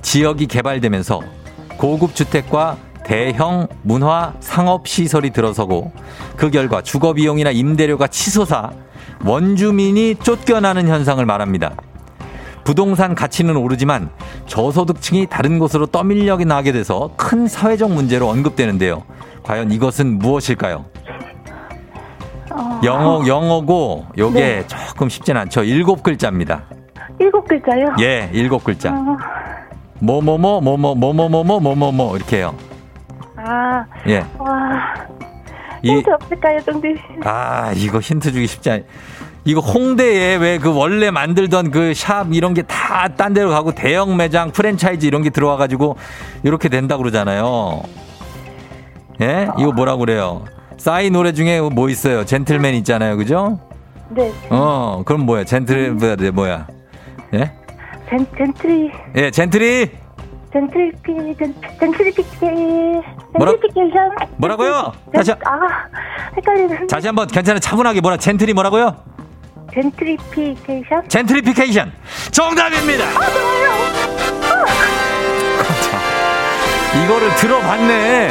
[0.02, 1.20] 지역이 개발되면서
[1.76, 5.92] 고급 주택과 대형 문화 상업 시설이 들어서고
[6.36, 8.70] 그 결과 주거 비용이나 임대료가 치솟아
[9.24, 11.74] 원주민이 쫓겨나는 현상을 말합니다.
[12.64, 14.10] 부동산 가치는 오르지만
[14.46, 19.04] 저소득층이 다른 곳으로 떠밀려 나게 돼서 큰 사회적 문제로 언급되는데요.
[19.42, 20.84] 과연 이것은 무엇일까요?
[22.84, 25.62] 영어 영어고 요게 조금 쉽진 않죠.
[25.64, 26.62] 일곱 글자입니다.
[27.18, 27.86] 일곱 글자요?
[28.00, 28.90] 예, 일곱 글자.
[28.90, 29.16] 어,
[30.00, 32.54] 뭐뭐뭐 뭐뭐 뭐뭐뭐뭐 뭐뭐뭐 이렇게요.
[33.36, 34.24] 아, 예.
[34.38, 34.94] 와.
[35.82, 36.88] 이 힌트 없을까요, 정비?
[37.24, 38.84] 아, 이거 힌트 주기 쉽지 않.
[39.44, 44.16] 이거 홍대에 왜 그 원래 만들던 그 샵 이런 게 다 딴 데로 가고 대형
[44.16, 45.96] 매장 프랜차이즈 이런 게 들어와 가지고
[46.42, 47.80] 이렇게 된다 그러잖아요.
[49.20, 49.48] 예?
[49.58, 50.44] 이거 뭐라고 그래요?
[50.78, 52.24] 싸이 노래 중에 뭐 있어요?
[52.24, 53.16] 젠틀맨 있잖아요.
[53.16, 53.58] 그죠?
[54.10, 54.32] 네.
[54.50, 55.44] 어, 그럼 뭐야?
[55.44, 56.16] 젠틀 뭐야?
[56.32, 56.66] 뭐야?
[57.34, 57.52] 예?
[58.08, 59.90] 젠, 젠트리, 예, 젠틀이
[60.50, 62.46] 젠트리피, 젠, 젠트리피케,
[63.34, 64.10] 뭐라- 젠트리피케이션.
[64.38, 64.92] 뭐라고요?
[65.04, 65.68] 젠- 다시 한- 아,
[66.36, 66.86] 헷갈리는.
[66.86, 68.96] 다시 한번 괜찮아 차분하게 뭐라 젠틀이 뭐라고요?
[69.74, 71.06] 젠트리피케이션?
[71.08, 71.92] 젠트리피케이션
[72.30, 73.04] 정답입니다.
[75.82, 78.28] 자, 이거를 들어봤네.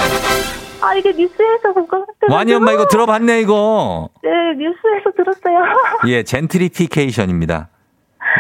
[0.88, 2.06] 아, 이게 뉴스에서 그거.
[2.30, 4.10] 와니 엄마 이거 들어봤네 이거.
[4.23, 5.60] 네, 뉴스에서 들었어요.
[6.08, 7.69] 예, 젠트리피케이션입니다.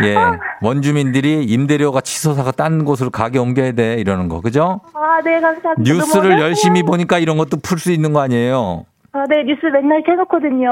[0.03, 0.15] 예,
[0.61, 4.81] 원주민들이 임대료가 치솟아가 딴 곳으로 가게 옮겨야 돼 이러는 거 그죠?
[4.93, 5.81] 아, 네, 감사합니다.
[5.93, 6.39] 뉴스를.
[6.39, 8.85] 열심히 보니까 이런 것도 풀 수 있는 거 아니에요?
[9.13, 10.71] 아, 네, 뉴스 맨날 켜놓거든요.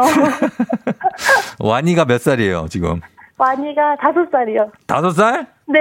[1.60, 3.02] 와니가 몇 살이에요 지금?
[3.38, 4.72] 와니가 다섯 살이요.
[4.88, 5.48] 다섯 살?
[5.68, 5.80] 네,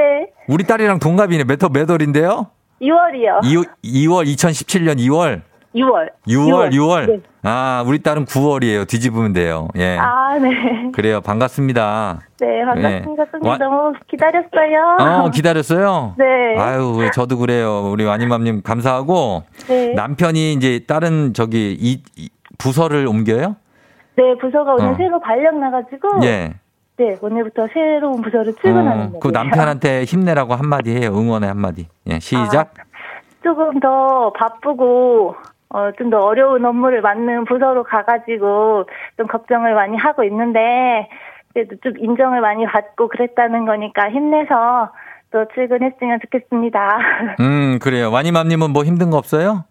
[0.48, 1.44] 우리 딸이랑 동갑이네.
[1.44, 2.46] 몇, 월- 몇 월인데요?
[2.80, 3.66] 2월이요.
[3.82, 5.42] 2, 월 2017년 2월.
[5.74, 6.08] 6월.
[6.28, 7.06] 6월, 6월.
[7.10, 7.20] 네.
[7.42, 8.86] 아, 우리 딸은 9월이에요.
[8.88, 9.68] 뒤집으면 돼요.
[9.76, 9.98] 예.
[9.98, 10.90] 아, 네.
[10.92, 11.20] 그래요.
[11.20, 12.20] 반갑습니다.
[12.40, 13.48] 네, 반갑습니다.
[13.48, 14.96] 와- 너무 기다렸어요.
[15.00, 16.14] 어, 기다렸어요?
[16.18, 16.24] 네.
[16.58, 17.90] 아유, 저도 그래요.
[17.90, 19.42] 우리 와니맘님 감사하고.
[19.68, 19.92] 네.
[19.94, 23.56] 남편이 이제 다른 저기 이, 이 부서를 옮겨요?
[24.16, 24.94] 네, 부서가 오늘 어.
[24.96, 26.54] 새로 발령 나가지고 예.
[26.96, 29.18] 네, 오늘부터 새로운 부서를 출근하는 어, 거예요.
[29.18, 31.10] 그 남편한테 힘내라고 한마디 해요.
[31.12, 31.88] 응원의 한마디.
[32.08, 32.74] 예, 시작.
[33.42, 35.34] 조금 더 바쁘고
[35.74, 38.84] 어, 좀 더 어려운 업무를 맡는 부서로 가가지고
[39.16, 41.08] 좀 걱정을 많이 하고 있는데
[41.52, 44.92] 그래도 좀 인정을 많이 받고 그랬다는 거니까 힘내서
[45.32, 46.98] 또 출근했으면 좋겠습니다.
[47.40, 48.12] 음, 그래요.
[48.12, 49.64] 와니맘님은 뭐 힘든 거 없어요?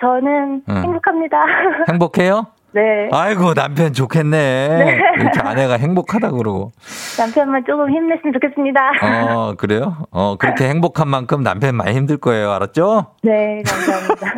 [0.00, 0.76] 저는 음.
[0.84, 1.38] 행복합니다.
[1.92, 2.46] 행복해요?
[2.72, 3.08] 네.
[3.12, 4.98] 아이고, 남편 좋겠네.
[5.18, 6.70] 이렇게 아내가 행복하다 그러고.
[7.18, 8.80] 남편만 조금 힘냈으면 좋겠습니다.
[9.02, 10.06] 어, 그래요?
[10.10, 12.52] 어, 그렇게 행복한 만큼 남편 많이 힘들 거예요.
[12.52, 13.06] 알았죠?
[13.22, 14.34] 네, 감사합니다.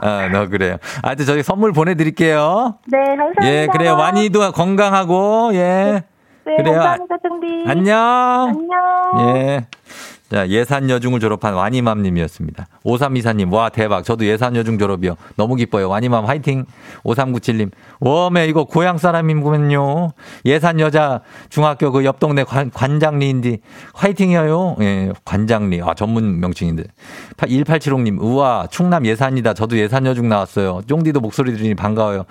[0.02, 0.76] 아, 너 그래요.
[1.02, 2.76] 하여튼 저희 선물 보내드릴게요.
[2.86, 3.46] 네, 감사합니다.
[3.46, 3.96] 예, 그래요.
[3.96, 6.04] 와니도 건강하고, 예.
[6.44, 6.74] 네, 그래요.
[6.74, 7.64] 감사합니다, 정비.
[7.66, 7.98] 안녕.
[8.48, 9.36] 안녕.
[9.36, 9.66] 예.
[10.28, 12.66] 자, 예산 여중을 졸업한 와니맘 님이었습니다.
[12.84, 14.02] 5324님, 와, 대박.
[14.04, 15.14] 저도 예산 여중 졸업이요.
[15.36, 15.88] 너무 기뻐요.
[15.88, 16.64] 와니맘 화이팅.
[17.04, 20.12] 5397님, 웜에 이거 고향 사람이군요.
[20.44, 23.58] 예산 여자 중학교 그 옆 동네 관, 관장리인데
[23.94, 24.76] 화이팅이에요.
[24.80, 25.80] 예, 관장리.
[25.82, 26.84] 아, 전문 명칭인데.
[27.36, 29.54] 1875님, 우와, 충남 예산이다.
[29.54, 30.82] 저도 예산 여중 나왔어요.
[30.88, 32.24] 쫑디도 목소리 들으니 반가워요.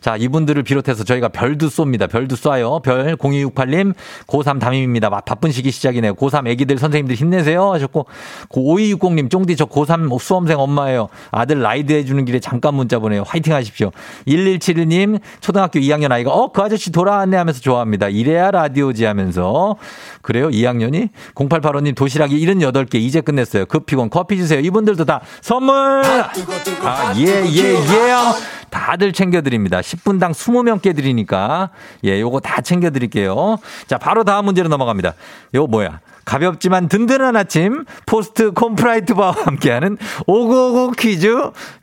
[0.00, 2.08] 자, 이분들을 비롯해서 저희가 별도 쏩니다.
[2.10, 2.82] 별도 쏴요.
[2.82, 3.92] 별 0268님,
[4.26, 5.10] 고3 담임입니다.
[5.10, 6.14] 마- 바쁜 시기 시작이네요.
[6.14, 7.72] 고3 애기들 선생님들 힘내 세요.
[7.72, 8.06] 하셨고,
[8.50, 11.08] 5260님, 쫑디 저 고3 수험생 엄마예요.
[11.30, 13.24] 아들 라이드 해주는 길에 잠깐 문자 보내요.
[13.26, 13.90] 화이팅 하십시오.
[14.26, 18.08] 1171님, 초등학교 2학년 아이가, 어, 그 아저씨 돌아왔네 하면서 좋아합니다.
[18.08, 19.76] 이래야 라디오지 하면서.
[20.22, 20.48] 그래요?
[20.48, 21.10] 2학년이?
[21.34, 23.66] 0885님, 도시락이 78개 이제 끝냈어요.
[23.66, 24.60] 급히건 커피 주세요.
[24.60, 26.02] 이분들도 다 선물!
[26.82, 28.12] 아, 예, 예, 예.
[28.70, 29.80] 다들 챙겨드립니다.
[29.80, 31.70] 10분당 20명께 드리니까.
[32.04, 33.58] 예, 요거 다 챙겨드릴게요.
[33.86, 35.14] 자, 바로 다음 문제로 넘어갑니다.
[35.54, 36.00] 요거 뭐야?
[36.24, 41.34] 가볍지만 든든한 아침 포스트 콘푸라이트 바와 함께하는 오고오고 퀴즈.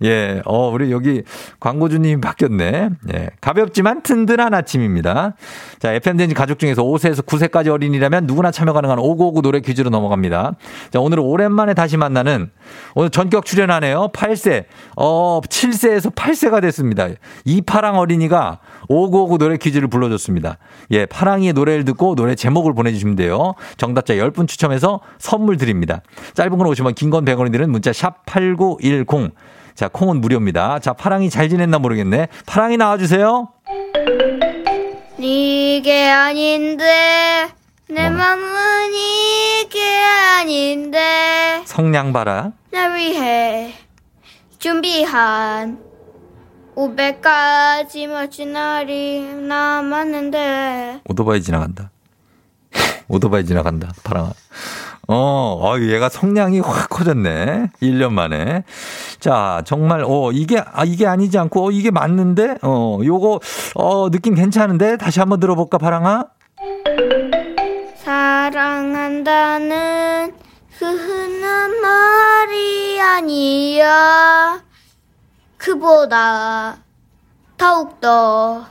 [0.04, 1.23] 예, 어 우리 여기
[1.60, 2.89] 광고주님이 바뀌었네.
[3.13, 5.36] 예, 가볍지만 든든한 아침입니다.
[5.80, 10.56] 자, FM 댕지 가족 중에서 5세에서 9세까지 어린이라면 누구나 참여 가능한 오고오고 노래 퀴즈로 넘어갑니다.
[10.91, 12.49] 자, 오늘은 오랜만에 다시 만나는
[12.95, 14.10] 오늘 전격 출연하네요.
[14.13, 17.08] 8세, 어 7세에서 8세가 됐습니다.
[17.45, 20.58] 이파랑 어린이가 오고오고 노래 퀴즈를 불러줬습니다.
[20.91, 23.54] 예, 파랑이의 노래를 듣고 노래 제목을 보내주시면 돼요.
[23.78, 26.01] 정답자 10분 추첨해서 선물 드립니다.
[26.33, 29.31] 짧은 건 50원, 긴 건 100원이 드는 문자 샵 8910.
[29.75, 30.79] 자, 콩은 무료입니다.
[30.79, 32.27] 자, 파랑이 잘 지냈나 모르겠네.
[32.45, 33.49] 파랑이 나와주세요.
[35.17, 37.47] 이게 아닌데
[37.89, 38.09] 내 어.
[38.09, 39.81] 맘은 이게
[40.39, 42.51] 아닌데 성냥 봐라.
[42.71, 43.73] 날 위해
[44.59, 45.79] 준비한
[46.75, 51.91] 500가지 멋진 날이 남았는데 오토바이 지나간다.
[53.10, 53.91] 오토바이 지나간다.
[54.04, 54.32] 파랑아.
[55.08, 57.72] 어, 어, 얘가 성량이 확 커졌네.
[57.82, 58.63] 1년 만에.
[59.19, 62.60] 자, 정말, 어, 이게, 아, 이게 아니지 않고, 어, 이게 맞는데?
[62.62, 63.39] 어, 요거,
[63.76, 64.98] 어, 느낌 괜찮은데?
[64.98, 66.26] 다시 한번 들어볼까, 파랑아?
[68.89, 70.34] 사랑한다는
[70.80, 74.62] 그 흔한 말이 아니야
[75.58, 76.78] 그보다
[77.58, 78.65] 더욱더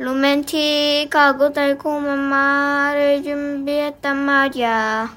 [0.00, 5.10] 로맨틱하고 달콤한 말을 준비했단 말이야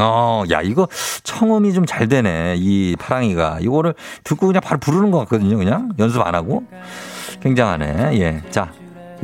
[0.00, 0.86] 어, 야, 이거
[1.24, 2.54] 청음이 좀 잘 되네.
[2.58, 3.58] 이 파랑이가.
[3.60, 5.56] 이거를 듣고 그냥 바로 부르는 것 같거든요.
[5.56, 6.62] 그냥 연습 안 하고.
[7.42, 8.20] 굉장하네.
[8.20, 8.42] 예.
[8.50, 8.70] 자.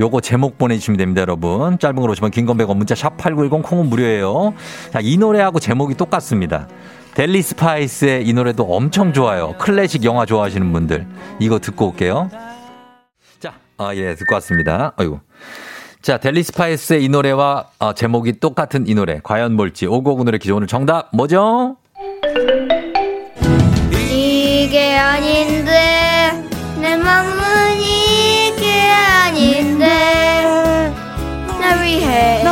[0.01, 1.79] 요거 제목 보내주시면 됩니다, 여러분.
[1.79, 4.55] 짧은 건 50원 긴 건 100원, 문자 샵 8910 콩은 무료예요.
[4.93, 6.67] 자, 이 노래하고 제목이 똑같습니다.
[7.15, 9.55] 델리 스파이스의 이 노래도 엄청 좋아요.
[9.59, 11.07] 클래식 영화 좋아하시는 분들.
[11.39, 12.29] 이거 듣고 올게요.
[13.77, 14.93] 자, 아, 예, 듣고 왔습니다.
[14.97, 15.21] 아이고.
[16.01, 19.21] 자, 델리 스파이스의 이 노래와 어, 제목이 똑같은 이 노래.
[19.23, 19.87] 과연 뭘지.
[19.87, 21.77] 오고오고 노래 기존 오늘 정답 뭐죠?
[24.11, 26.31] 이게 아닌데
[26.81, 29.87] 내 맘은 이게 아닌데
[31.61, 32.45] 날 위해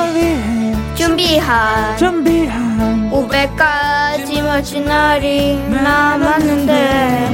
[0.96, 1.96] 준비한
[3.10, 7.28] 500가지 멋진 날이 남았는데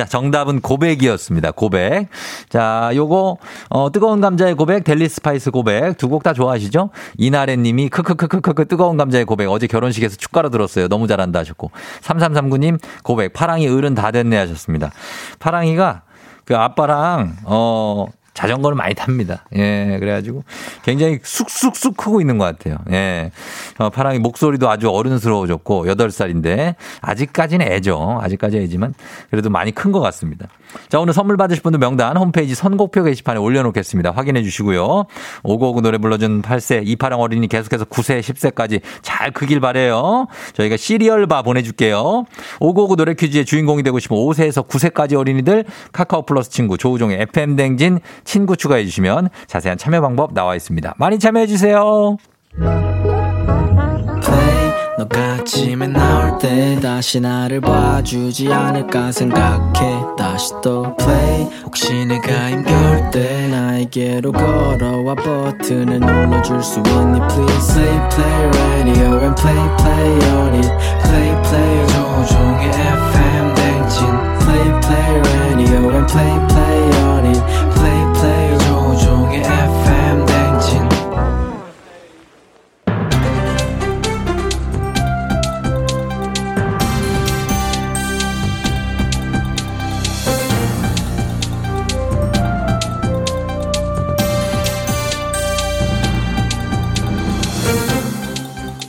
[0.00, 1.50] 자, 정답은 고백이었습니다.
[1.50, 2.08] 고백.
[2.48, 3.36] 자, 요거,
[3.68, 5.98] 어, 뜨거운 감자의 고백, 델리 스파이스 고백.
[5.98, 6.88] 두 곡 다 좋아하시죠?
[7.18, 9.50] 이나래 님이 크크크크크크 뜨거운 감자의 고백.
[9.50, 10.88] 어제 결혼식에서 축가로 들었어요.
[10.88, 11.70] 너무 잘한다 하셨고.
[12.00, 13.34] 3339님 고백.
[13.34, 14.90] 파랑이 어른 다 됐네 하셨습니다.
[15.38, 16.00] 파랑이가
[16.46, 18.06] 그 아빠랑, 어,
[18.40, 19.44] 자전거를 많이 탑니다.
[19.54, 20.44] 예, 그래가지고
[20.82, 22.78] 굉장히 쑥쑥쑥 크고 있는 것 같아요.
[22.90, 23.30] 예.
[23.76, 28.18] 어, 파랑이 목소리도 아주 어른스러워졌고, 8살인데, 아직까지는 애죠.
[28.22, 28.94] 아직까지 애지만,
[29.30, 30.46] 그래도 많이 큰 것 같습니다.
[30.88, 34.12] 자, 오늘 선물 받으실 분들 명단 홈페이지 선곡표 게시판에 올려놓겠습니다.
[34.12, 35.06] 확인해 주시고요.
[35.42, 42.24] 오고오고 노래 불러준 8세, 이파랑 어린이 계속해서 9세, 10세까지 잘 크길 바래요 저희가 시리얼바 보내줄게요.
[42.60, 47.98] 오고오고 노래 퀴즈의 주인공이 되고 싶은 5세에서 9세까지 어린이들 카카오 플러스 친구 조우종의 FM댕진
[48.30, 50.94] 친구 추가해 주시면 자세한 참여 방법 나와 있습니다.
[50.98, 52.16] 많이 참여해 주세요.
[54.96, 60.14] 너가 아침에 나올 때 다시 나를 봐주지 않을까 생각해.
[60.16, 61.48] 다시 또 play.
[61.64, 67.20] 혹시 내가 힘겨울 때 나에게로 걸어와 버튼을 눌러줄 수 있니?
[67.26, 70.70] Please play play radio and play play on it
[71.02, 74.06] play play 조종의 FM 댕진.
[74.38, 76.69] Play play radio and play play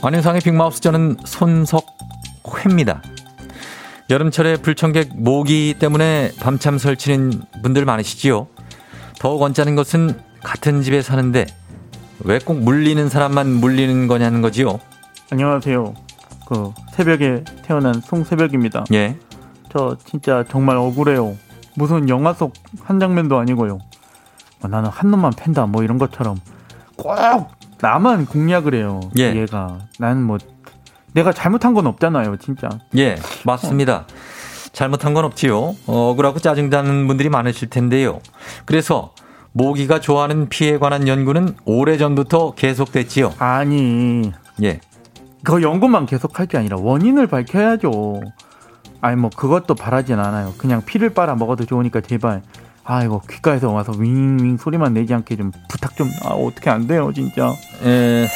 [0.02, 3.02] 안윤상의 빅마우스 저는 손석회입니다.
[4.10, 8.48] 여름철에 불청객 모기 때문에 밤참 설치는 분들 많으시지요.
[9.20, 11.46] 더욱 언짢은 것은 같은 집에 사는데
[12.24, 14.80] 왜 꼭 물리는 사람만 물리는 거냐는 거지요.
[15.30, 15.94] 안녕하세요.
[16.46, 18.84] 그 새벽에 태어난 송새벽입니다.
[18.92, 19.16] 예.
[19.72, 21.36] 저 진짜 정말 억울해요.
[21.76, 22.52] 무슨 영화 속
[22.84, 23.78] 한 장면도 아니고요.
[24.60, 26.38] 뭐 나는 한 놈만 팬다 뭐 이런 것처럼
[26.96, 27.12] 꼭
[27.82, 29.00] 나만 공략을 해요.
[29.18, 29.34] 예.
[29.34, 30.38] 얘가 나는 뭐
[31.12, 32.68] 내가 잘못한 건 없잖아요, 진짜.
[32.96, 34.06] 예, 맞습니다.
[34.72, 35.74] 잘못한 건 없지요.
[35.86, 38.20] 어, 억울하고 짜증나는 분들이 많으실 텐데요.
[38.64, 39.12] 그래서
[39.52, 43.34] 모기가 좋아하는 피해에 관한 연구는 오래전부터 계속됐지요.
[43.38, 44.80] 아니 예.
[45.42, 48.20] 그 연구만 계속할 게 아니라 원인을 밝혀야죠.
[49.00, 50.54] 아니 뭐 그것도 바라진 않아요.
[50.56, 52.42] 그냥 피를 빨아 먹어도 좋으니까 제발
[52.84, 57.10] 아 이거 귓가에서 와서 윙윙 소리만 내지 않게 좀 부탁 좀 아 어떻게 안 돼요
[57.14, 57.54] 진짜.
[57.84, 58.28] 에,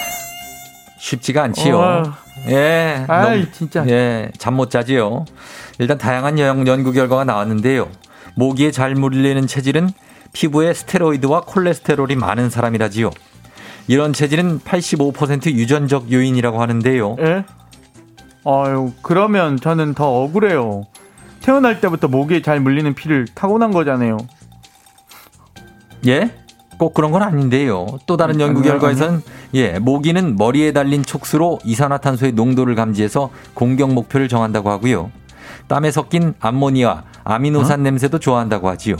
[0.98, 1.78] 쉽지가 않지요.
[1.78, 2.02] 어,
[2.48, 3.04] 예.
[3.08, 3.84] 너무- 진짜.
[3.88, 4.30] 예.
[4.38, 5.24] 잠 못 자지요.
[5.78, 7.88] 일단 다양한 연, 연구 결과가 나왔는데요.
[8.36, 9.90] 모기에 잘 물리는 체질은
[10.32, 13.10] 피부에 스테로이드와 콜레스테롤이 많은 사람이라지요.
[13.88, 17.16] 이런 체질은 85% 유전적 요인이라고 하는데요.
[17.20, 17.44] 예?
[18.44, 20.84] 아유 그러면 저는 더 억울해요.
[21.40, 24.18] 태어날 때부터 모기에 잘 물리는 피를 타고난 거잖아요.
[26.06, 26.30] 예?
[26.78, 27.86] 꼭 그런 건 아닌데요.
[28.06, 29.22] 또 다른 연구 결과에서는
[29.54, 35.10] 예, 모기는 머리에 달린 촉수로 이산화탄소의 농도를 감지해서 공격 목표를 정한다고 하고요.
[35.68, 38.96] 땀에 섞인 암모니아, 아미노산 냄새도 좋아한다고 하지요.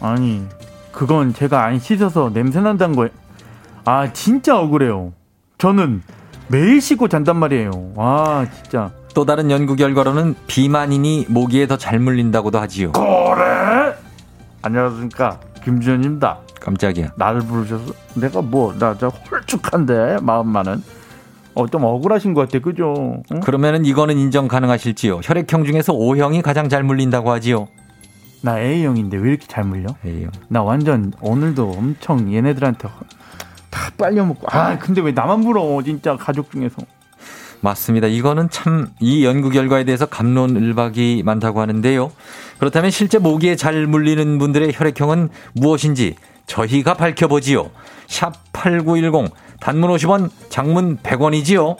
[0.00, 0.46] 아니
[0.92, 3.10] 그건 제가 안 씻어서 냄새 난다는 거예요.
[3.84, 5.12] 아 진짜 억울해요.
[5.58, 6.02] 저는
[6.48, 7.92] 매일 씻고 잔단 말이에요.
[7.94, 8.90] 와 진짜.
[9.14, 12.92] 또 다른 연구 결과로는 비만인이 모기에 더 잘 물린다고도 하지요.
[12.92, 13.94] 그래?
[14.62, 16.38] 안녕하십니까 김주현입니다.
[16.60, 17.12] 깜짝이야.
[17.16, 20.82] 나를 부르셔서 내가 뭐 나 저 홀쭉한데 마음만은
[21.54, 23.22] 어 좀 억울하신 것 같아 그죠?
[23.32, 23.40] 응?
[23.40, 25.20] 그러면은 이거는 인정 가능하실지요?
[25.22, 27.68] 혈액형 중에서 O형이 가장 잘 물린다고 하지요.
[28.40, 29.94] 나 A형인데 왜 이렇게 잘 물려?
[30.06, 30.30] A형.
[30.48, 32.88] 나 완전 오늘도 엄청 얘네들한테
[33.70, 36.76] 다 빨려 먹고 아 근데 왜 나만 물어 진짜 가족 중에서
[37.62, 38.08] 맞습니다.
[38.08, 42.10] 이거는 참 이 연구 결과에 대해서 감론을박이 많다고 하는데요.
[42.58, 47.70] 그렇다면 실제 모기에 잘 물리는 분들의 혈액형은 무엇인지 저희가 밝혀보지요.
[48.08, 51.76] 샵 8910 단문 50원 장문 100원이지요.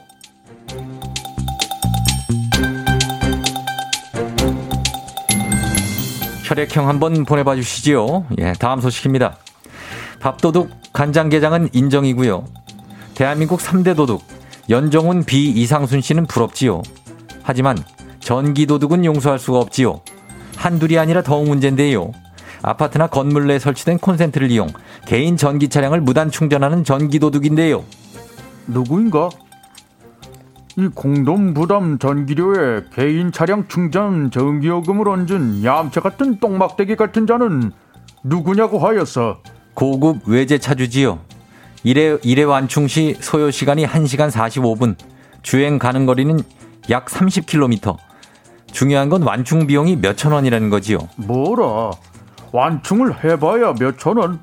[6.44, 8.26] 혈액형 한번 보내봐 주시지요.
[8.38, 9.36] 예, 다음 소식입니다.
[10.20, 12.44] 밥도둑 간장게장은 인정이고요.
[13.14, 14.22] 대한민국 3대 도둑
[14.70, 16.82] 연정훈 비 이상순 씨는 부럽지요.
[17.42, 17.76] 하지만
[18.20, 20.00] 전기도둑은 용서할 수가 없지요.
[20.56, 22.12] 한둘이 아니라 더욱 문제인데요.
[22.62, 24.68] 아파트나 건물 내에 설치된 콘센트를 이용
[25.04, 27.84] 개인 전기 차량을 무단 충전하는 전기도둑인데요.
[28.68, 29.28] 누구인가?
[30.78, 37.72] 이 공동 부담 전기료에 개인 차량 충전 전기요금을 얹은 얌체 같은 똥막대기 같은 자는
[38.22, 39.42] 누구냐고 하였어.
[39.74, 41.18] 고급 외제 차주지요.
[41.84, 44.94] 일회, 일회 완충 시 소요 시간이 1시간 45분,
[45.42, 46.38] 주행 가는 거리는
[46.90, 47.96] 약 30km.
[48.72, 50.98] 중요한 건 완충 비용이 몇천 원이라는 거지요.
[51.16, 51.90] 뭐라?
[52.52, 54.40] 완충을 해봐야 몇천 원?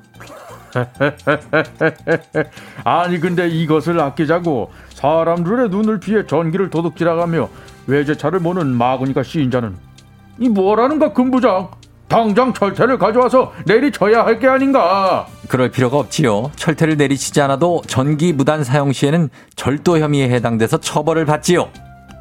[2.84, 7.48] 아니 근데 이것을 아끼자고 사람들의 눈을 피해 전기를 도둑질하가며
[7.88, 9.76] 외제차를 모는 마구니가 씌인 자는
[10.38, 11.70] 이 뭐라는가 금부장
[12.08, 15.26] 당장 철퇴를 가져와서 내리쳐야 할 게 아닌가.
[15.50, 16.52] 그럴 필요가 없지요.
[16.54, 21.70] 철퇴를 내리치지 않아도 전기 무단 사용 시에는 절도 혐의에 해당돼서 처벌을 받지요.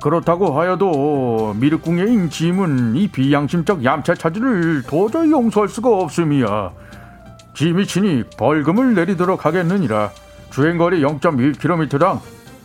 [0.02, 6.72] 그렇다고 하여도 미륵궁예인 짐은 이 비양심적 얌체 차질을 도저히 용서할 수가 없음이야.
[7.54, 10.10] 짐이 친히 벌금을 내리도록 하겠느니라.
[10.50, 12.22] 주행거리 0.1km당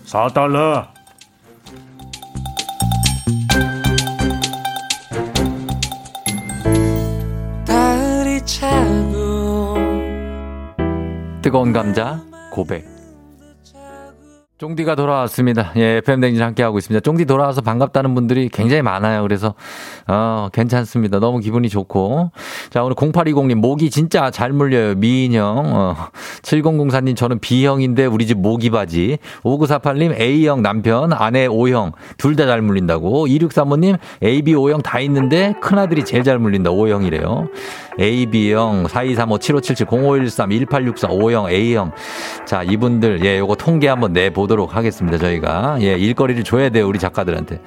[0.07, 0.94] 4달러.
[11.45, 12.94] 뜨거운 감자 고백.
[14.65, 15.73] 쫑디가 돌아왔습니다.
[15.77, 17.03] 예, FM 댕진 함께하고 있습니다.
[17.03, 19.21] 쫑디 돌아와서 반갑다는 분들이 굉장히 많아요.
[19.21, 19.53] 그래서,
[20.09, 21.21] 어, 괜찮습니다.
[21.21, 22.31] 너무 기분이 좋고.
[22.71, 24.95] 자, 오늘 0820님, 모기 진짜 잘 물려요.
[24.95, 25.45] 미인형.
[25.75, 25.97] 어,
[26.41, 29.19] 7004님, 저는 B형인데 우리 집 모기 바지.
[29.43, 31.93] 5948님, A형 남편, 아내 O형.
[32.17, 33.27] 둘 다 잘 물린다고.
[33.27, 36.71] 2635님, AB, O형 다 있는데 큰아들이 제일 잘 물린다.
[36.71, 37.49] O형이래요.
[38.01, 41.93] AB형, 4235, 7577, 0513, 1864, O형, A형.
[42.47, 45.19] 자, 이분들, 예, 요거 통계 한번 내보도록 하겠습니다.
[45.19, 45.79] 저희가.
[45.81, 46.87] 예, 일거리를 줘야 돼요.
[46.87, 47.61] 우리 작가들한테.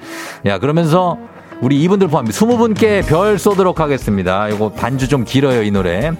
[0.46, 1.18] 야, 그러면서
[1.60, 4.48] 우리 이분들 포함 20분께 별 쏘도록 하겠습니다.
[4.50, 6.12] 요거 반주 좀 길어요, 이 노래.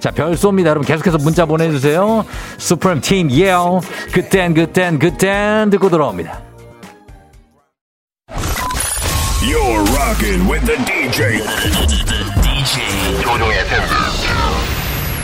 [0.00, 0.66] 자, 별 쏩니다.
[0.66, 2.24] 여러분 계속해서 문자 보내주세요.
[2.58, 3.52] 수프림 팀, 예.
[4.12, 6.42] 그땐, 그땐, 그땐 듣고 돌아옵니다.
[9.42, 11.38] You're rocking with the DJ.
[12.42, 13.82] DJ 조종의 FM.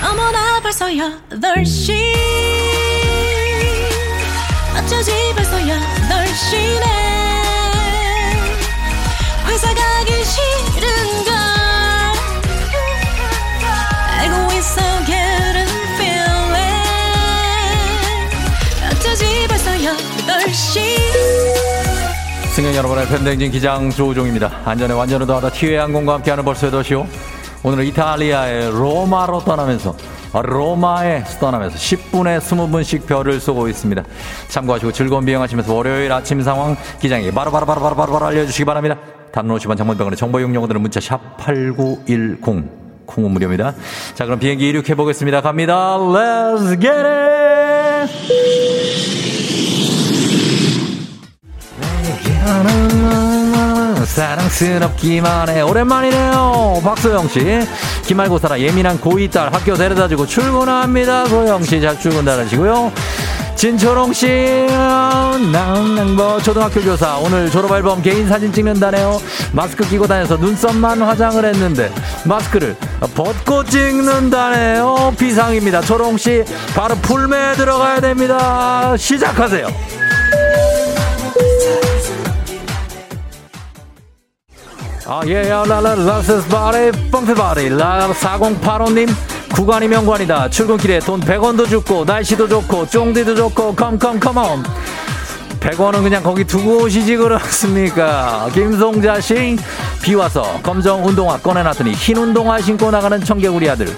[0.03, 2.65] 어머나 벌써 8시
[4.97, 6.86] 어쩌지 벌써 8시네
[9.47, 11.34] 회사 가기 싫은걸
[14.20, 16.80] 알고 있어 getting feeling
[18.90, 20.97] 어쩌지 벌써 8시
[22.55, 24.62] 승현 여러분의 팬댕진 기장 조우종입니다.
[24.64, 27.07] 안전에 완전을 더하다 티웨이 항공과 함께하는 벌써의 도시오.
[27.62, 29.94] 오늘은 이탈리아의 로마로 떠나면서
[30.32, 34.02] 로마에 떠나면서 10분에 20분씩 별을 쏘고 있습니다.
[34.48, 38.96] 참고하시고 즐거운 비행하시면서 월요일 아침 상황 기장에게 바로바로바로바로바로 바로 바로, 바로, 바로 알려주시기 바랍니다.
[39.32, 43.74] 단문 50원 장문병원의 정보 이용료들은 문자 샵 8910 콩은 무료입니다.
[44.14, 45.40] 자 그럼 비행기 이륙해 보겠습니다.
[45.40, 45.96] 갑니다.
[45.98, 47.26] Let's get it!
[54.06, 55.60] 사랑스럽기만 해.
[55.60, 56.80] 오랜만이네요.
[56.82, 57.40] 박소영 씨.
[58.07, 61.26] 기말고사라 예민한 고2 딸 학교 데려다주고 출근합니다.
[61.26, 62.92] 소영 씨 잘 출근 잘하시고요.
[63.57, 64.26] 진초롱 씨,
[65.50, 69.18] 낭낭버 초등학교 교사 오늘 졸업 앨범 개인 사진 찍는다네요.
[69.52, 71.90] 마스크 끼고 다녀서 눈썹만 화장을 했는데
[72.24, 72.76] 마스크를
[73.14, 75.14] 벗고 찍는다네요.
[75.18, 75.80] 비상입니다.
[75.80, 76.44] 초롱 씨
[76.74, 78.94] 바로 풀매에 들어가야 됩니다.
[78.96, 79.68] 시작하세요.
[85.09, 89.09] 아, 예, 야, 라, 라, 라스스 바리, 펑트 바리, 라, 4085님,
[89.54, 90.50] 구간이 명관이다.
[90.50, 94.64] 출근길에 돈 100원도 주고, 날씨도 좋고, 쫑디도 좋고, 컴컴, 컴온.
[95.61, 98.48] 100원은 그냥 거기 두고 오시지 그렇습니까?
[98.52, 99.57] 김송자 씨,
[100.02, 103.88] 비 와서 검정 운동화 꺼내놨더니 흰 운동화 신고 나가는 청개구리 아들.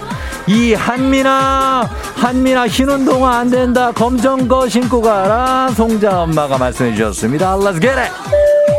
[0.47, 3.91] 이 한민아, 한민아 흰 운동화 안 된다.
[3.91, 5.69] 검정 거 신고 가라.
[5.75, 7.55] 송자 엄마가 말씀해 주셨습니다.
[7.57, 8.78] Let's get!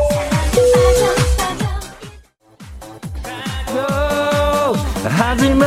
[5.20, 5.66] 하지마.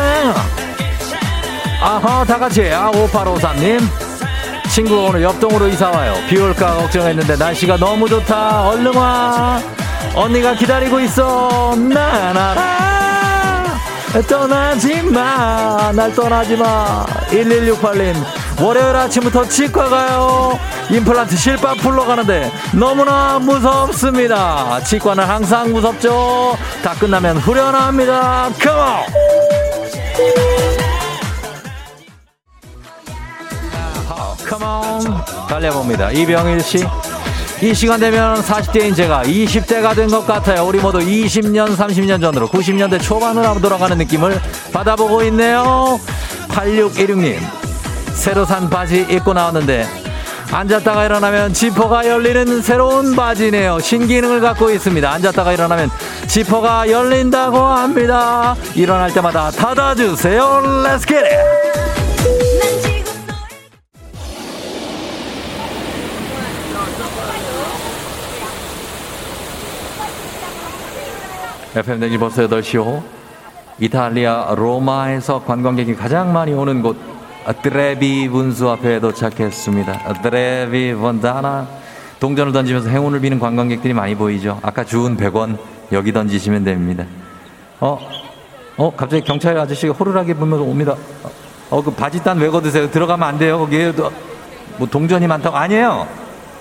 [1.82, 2.72] 아하 다같이.
[2.74, 3.80] 아 5853님.
[4.70, 6.16] 친구가 오늘 옆동으로 이사와요.
[6.28, 8.70] 비 올까 걱정했는데 날씨가 너무 좋다.
[8.70, 9.62] 얼른 와.
[10.16, 11.76] 언니가 기다리고 있어.
[11.76, 13.22] 나나라
[14.22, 15.91] 떠나지 마.
[15.91, 17.05] 날 떠나지 마.
[17.30, 18.16] 1168님
[18.61, 20.59] 월요일 아침부터 치과 가요.
[20.91, 24.80] 임플란트 실밥 풀러 가는데 너무나 무섭습니다.
[24.84, 26.55] 치과는 항상 무섭죠.
[26.84, 28.49] 다 끝나면 후련합니다.
[28.59, 29.03] 컴온
[34.47, 36.11] 컴온 달려봅니다.
[36.11, 36.86] 이병일 씨
[37.64, 40.66] 이 시간 되면 40대인 제가 20대가 된 것 같아요.
[40.66, 44.38] 우리 모두 20년, 30년 전으로 90년대 초반으로 돌아가는 느낌을
[44.74, 45.97] 받아보고 있네요.
[46.49, 47.38] 8616님,
[48.16, 49.88] 새로 산 바지 입고 나왔는데
[50.51, 53.80] 앉았다가 일어나면 지퍼가 열리는 새로운 바지네요.
[53.80, 55.09] 신기능을 갖고 있습니다.
[55.09, 55.89] 앉았다가 일어나면
[56.28, 58.55] 지퍼가 열린다고 합니다.
[58.76, 60.61] 일어날 때마다 닫아주세요.
[60.86, 61.93] Let's get it!
[71.76, 73.01] FM 댕지 벌써 8시요.
[73.80, 76.95] 이탈리아 로마에서 관광객이 가장 많이 오는 곳
[77.63, 80.21] 드레비 분수 앞에 도착했습니다.
[80.21, 81.67] 드레비 번다나
[82.19, 84.59] 동전을 던지면서 행운을 비는 관광객들이 많이 보이죠.
[84.61, 85.57] 아까 주운 100원
[85.91, 87.05] 여기 던지시면 됩니다.
[87.80, 87.97] 어?
[88.78, 90.95] 어, 갑자기 경찰 아저씨가 호루라기 불면서 옵니다.
[91.71, 92.91] 어, 그 바지단 왜 걷으세요?
[92.91, 93.57] 들어가면 안 돼요.
[93.57, 93.91] 거기에
[94.78, 95.57] 뭐 동전이 많다고.
[95.57, 96.07] 아니에요.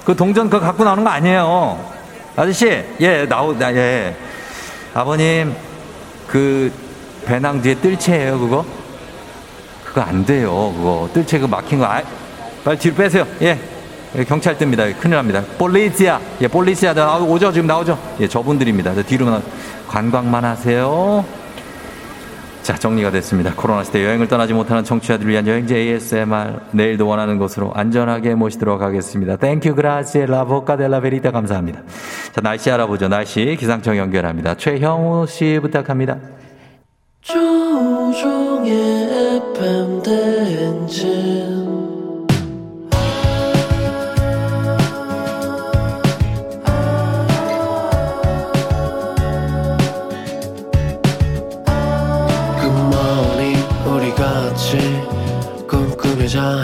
[0.06, 1.78] 그 동전 그거 갖고 나오는 거 아니에요.
[2.34, 4.16] 아저씨, 예, 나오, 나, 예.
[4.95, 5.55] 아버님,
[6.26, 6.72] 그
[7.24, 8.64] 배낭 뒤에 뜰채예요, 그거?
[9.84, 11.09] 그거 안 돼요, 그거.
[11.12, 11.86] 뜰채 그 막힌 거.
[11.86, 12.03] 아,
[12.64, 13.26] 빨리 뒤로 빼세요.
[13.43, 13.59] 예.
[14.14, 14.95] 예, 경찰 뜹니다.
[14.99, 15.43] 큰일 납니다.
[15.57, 16.20] Polizia.
[16.43, 16.92] 예, Polizia.
[16.93, 17.51] 나 오죠.
[17.51, 17.99] 지금 나오죠.
[18.20, 18.95] 예, 저분들입니다.
[18.95, 19.40] 저 뒤로 나
[19.88, 21.24] 관광만 하세요.
[22.62, 23.52] 자, 정리가 됐습니다.
[23.56, 26.60] 코로나 시대 여행을 떠나지 못하는 청취자들을 위한 여행지 ASMR.
[26.70, 29.36] 내일도 원하는 곳으로 안전하게 모시도록 하겠습니다.
[29.36, 31.82] Thank you grazie la Bocca della Verità 감사합니다.
[32.32, 33.08] 자, 날씨 알아보죠.
[33.08, 34.54] 날씨 기상청 연결합니다.
[34.54, 36.18] 최형우 씨 부탁합니다.
[37.22, 38.70] 조종의
[39.56, 41.61] FM 대행진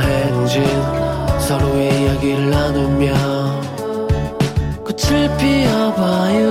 [0.02, 0.64] 행진
[1.40, 3.12] 서로의 이야기를 나누며
[4.84, 6.48] 꽃을 피워봐요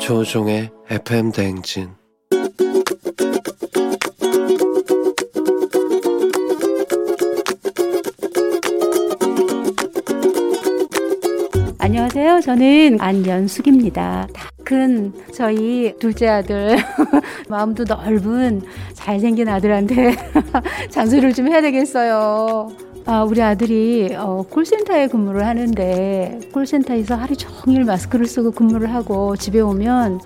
[0.00, 1.90] 조종의 FM 대행진
[11.78, 12.40] 안녕하세요.
[12.40, 14.26] 저는 안연숙입니다.
[14.66, 16.76] 다큰 저희 둘째 아들
[17.48, 18.62] 마음도 넓은
[18.94, 20.16] 잘생긴 아들한테
[20.90, 22.72] 장소를 좀 해야 되겠어요.
[23.06, 29.60] 아, 우리 아들이 어, 콜센터에 근무를 하는데 콜센터에서 하루 종일 마스크를 쓰고 근무를 하고 집에
[29.60, 30.20] 오면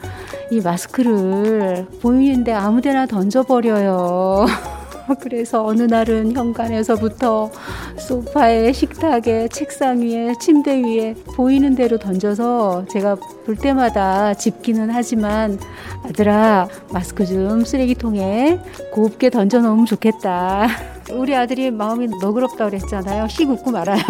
[0.50, 4.46] 이 마스크를 보이는데 아무데나 던져버려요.
[5.18, 7.50] 그래서 어느 날은 현관에서부터
[7.98, 15.58] 소파에 식탁에 책상 위에 침대 위에 보이는 대로 던져서 제가 볼 때마다 짚기는 하지만
[16.04, 18.60] 아들아 마스크 좀 쓰레기통에
[18.92, 20.68] 곱게 던져 놓으면 좋겠다.
[21.12, 23.28] 우리 아들이 마음이 너그럽다 그랬잖아요.
[23.28, 24.00] 씩 웃고 말아요.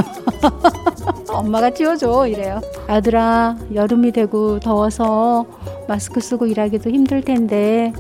[1.29, 2.61] 엄마가 치워줘 이래요.
[2.89, 5.47] 아들아 여름이 되고 더워서
[5.89, 7.93] 마스크 쓰고 일하기도 힘들 텐데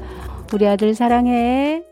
[0.52, 1.89] 우리 아들 사랑해.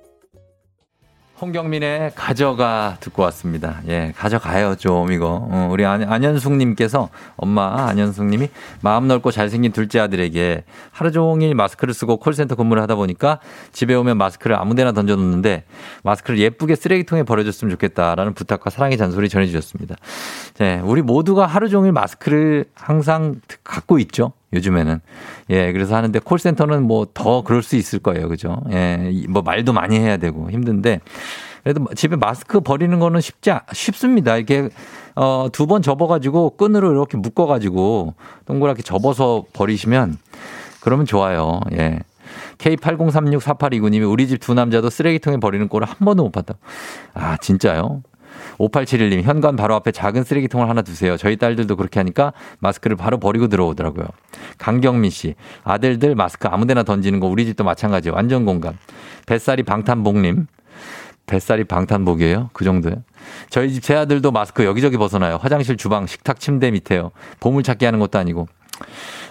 [1.40, 3.80] 홍경민의 가져가 듣고 왔습니다.
[3.86, 5.46] 예, 가져가요, 좀, 이거.
[5.48, 8.48] 어, 우리 안, 안현숙님께서, 엄마, 안현숙님이
[8.80, 13.38] 마음 넓고 잘생긴 둘째 아들에게 하루 종일 마스크를 쓰고 콜센터 근무를 하다 보니까
[13.72, 15.64] 집에 오면 마스크를 아무 데나 던져놓는데
[16.02, 19.94] 마스크를 예쁘게 쓰레기통에 버려줬으면 좋겠다라는 부탁과 사랑의 잔소리 전해주셨습니다.
[20.58, 24.32] 네, 우리 모두가 하루 종일 마스크를 항상 갖고 있죠.
[24.52, 25.00] 요즘에는.
[25.50, 28.28] 예, 그래서 하는데 콜센터는 뭐 더 그럴 수 있을 거예요.
[28.28, 28.62] 그죠?
[28.72, 31.00] 예, 뭐 말도 많이 해야 되고 힘든데
[31.64, 34.36] 그래도 집에 마스크 버리는 거는 쉽지, 않- 쉽습니다.
[34.36, 34.68] 이렇게
[35.16, 38.14] 어, 두 번 접어가지고 끈으로 이렇게 묶어가지고
[38.46, 40.16] 동그랗게 접어서 버리시면
[40.80, 41.60] 그러면 좋아요.
[41.72, 41.98] 예.
[42.58, 46.54] K80364829님이 우리 집 두 남자도 쓰레기통에 버리는 꼴을 한 번도 못 봤다.
[47.14, 48.02] 아, 진짜요?
[48.58, 51.16] 5871님, 현관 바로 앞에 작은 쓰레기통을 하나 두세요.
[51.16, 54.06] 저희 딸들도 그렇게 하니까 마스크를 바로 버리고 들어오더라고요.
[54.58, 55.34] 강경민 씨,
[55.64, 58.14] 아들들 마스크 아무 데나 던지는 거 우리 집도 마찬가지예요.
[58.14, 58.76] 완전 공감.
[59.26, 60.46] 뱃살이 방탄복님,
[61.26, 62.50] 뱃살이 방탄복이에요?
[62.52, 63.02] 그 정도요?
[63.50, 65.36] 저희 집 제 아들도 마스크 여기저기 벗어나요.
[65.36, 67.10] 화장실, 주방, 식탁, 침대 밑에요.
[67.40, 68.48] 보물찾기 하는 것도 아니고.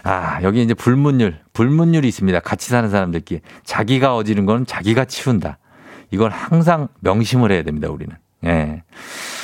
[0.04, 2.40] 아, 여기 이제 불문율, 불문율이 있습니다.
[2.42, 3.42] 같이 사는 사람들끼리.
[3.64, 5.58] 자기가 어지른 건 자기가 치운다.
[6.12, 8.16] 이걸 항상 명심을 해야 됩니다, 우리는.
[8.46, 8.84] 예.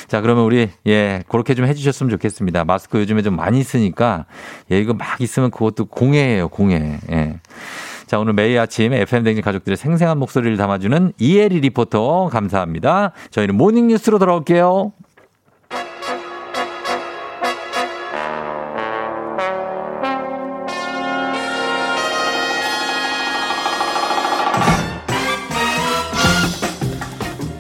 [0.08, 2.66] 자, 그러면 우리, 예, 그렇게 좀 해주셨으면 좋겠습니다.
[2.66, 4.26] 마스크 요즘에 좀 많이 쓰니까,
[4.72, 7.00] 예, 이거 막 있으면 그것도 공해예요, 공해.
[7.12, 7.40] 예.
[8.06, 13.12] 자, 오늘 매일 아침 FM대행진 가족들의 생생한 목소리를 담아주는 이혜리 리포터, 감사합니다.
[13.32, 14.92] 저희는 모닝뉴스로 돌아올게요.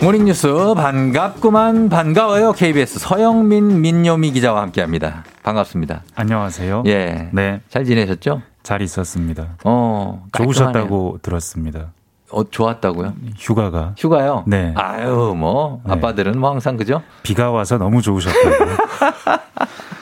[0.03, 6.83] 모닝뉴스 반갑구만 반가워요 KBS 서영민 민요미 기자와 함께합니다 반갑습니다 안녕하세요.
[6.87, 7.29] 예.
[7.31, 7.61] 네.
[7.69, 8.41] 잘 지내셨죠?
[8.63, 9.57] 잘 있었습니다.
[9.63, 11.91] 어 좋으셨다고 들었습니다.
[12.31, 13.13] 어 좋았다고요?
[13.37, 13.93] 휴가가.
[13.97, 14.43] 휴가요?
[14.47, 14.73] 네.
[14.75, 17.01] 아유 뭐 아빠들은 뭐 항상 그죠?
[17.23, 18.65] 비가 와서 너무 좋으셨다고.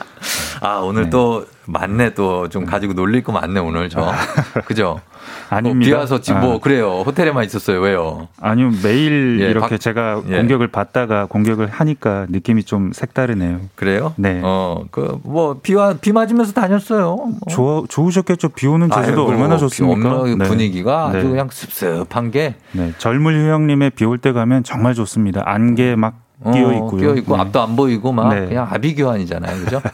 [0.64, 4.12] 아 오늘 또 맞네 또 좀 가지고 놀릴 거 많네 오늘 저
[4.66, 5.00] 그죠?
[5.48, 5.86] 아닙니다.
[5.88, 6.58] 비 와서 지금 뭐 아.
[6.58, 8.28] 그래요 호텔에만 있었어요 왜요?
[8.40, 10.38] 아니요 매일 예, 이렇게 박- 제가 예.
[10.38, 13.60] 공격을 받다가 공격을 하니까 느낌이 좀 색다르네요.
[13.74, 14.12] 그래요?
[14.16, 14.40] 네.
[14.42, 17.14] 어그 뭐 비와 비 맞으면서 다녔어요.
[17.16, 17.30] 뭐.
[17.48, 18.50] 좋아 좋으셨겠죠.
[18.50, 20.20] 비 오는 제주도 아이고, 얼마나 비 좋습니까?
[20.20, 21.22] 얼마나 분위기가 아주 네.
[21.30, 22.92] 그냥 습습한 게 네.
[22.98, 25.42] 젊은 휴양림에 비올 때 가면 정말 좋습니다.
[25.44, 26.14] 안개 막
[26.52, 27.00] 끼어 있고요.
[27.00, 27.42] 끼어 있고 네.
[27.42, 28.46] 앞도 안 보이고 막 네.
[28.46, 29.82] 그냥 아비규환이잖아요, 그죠?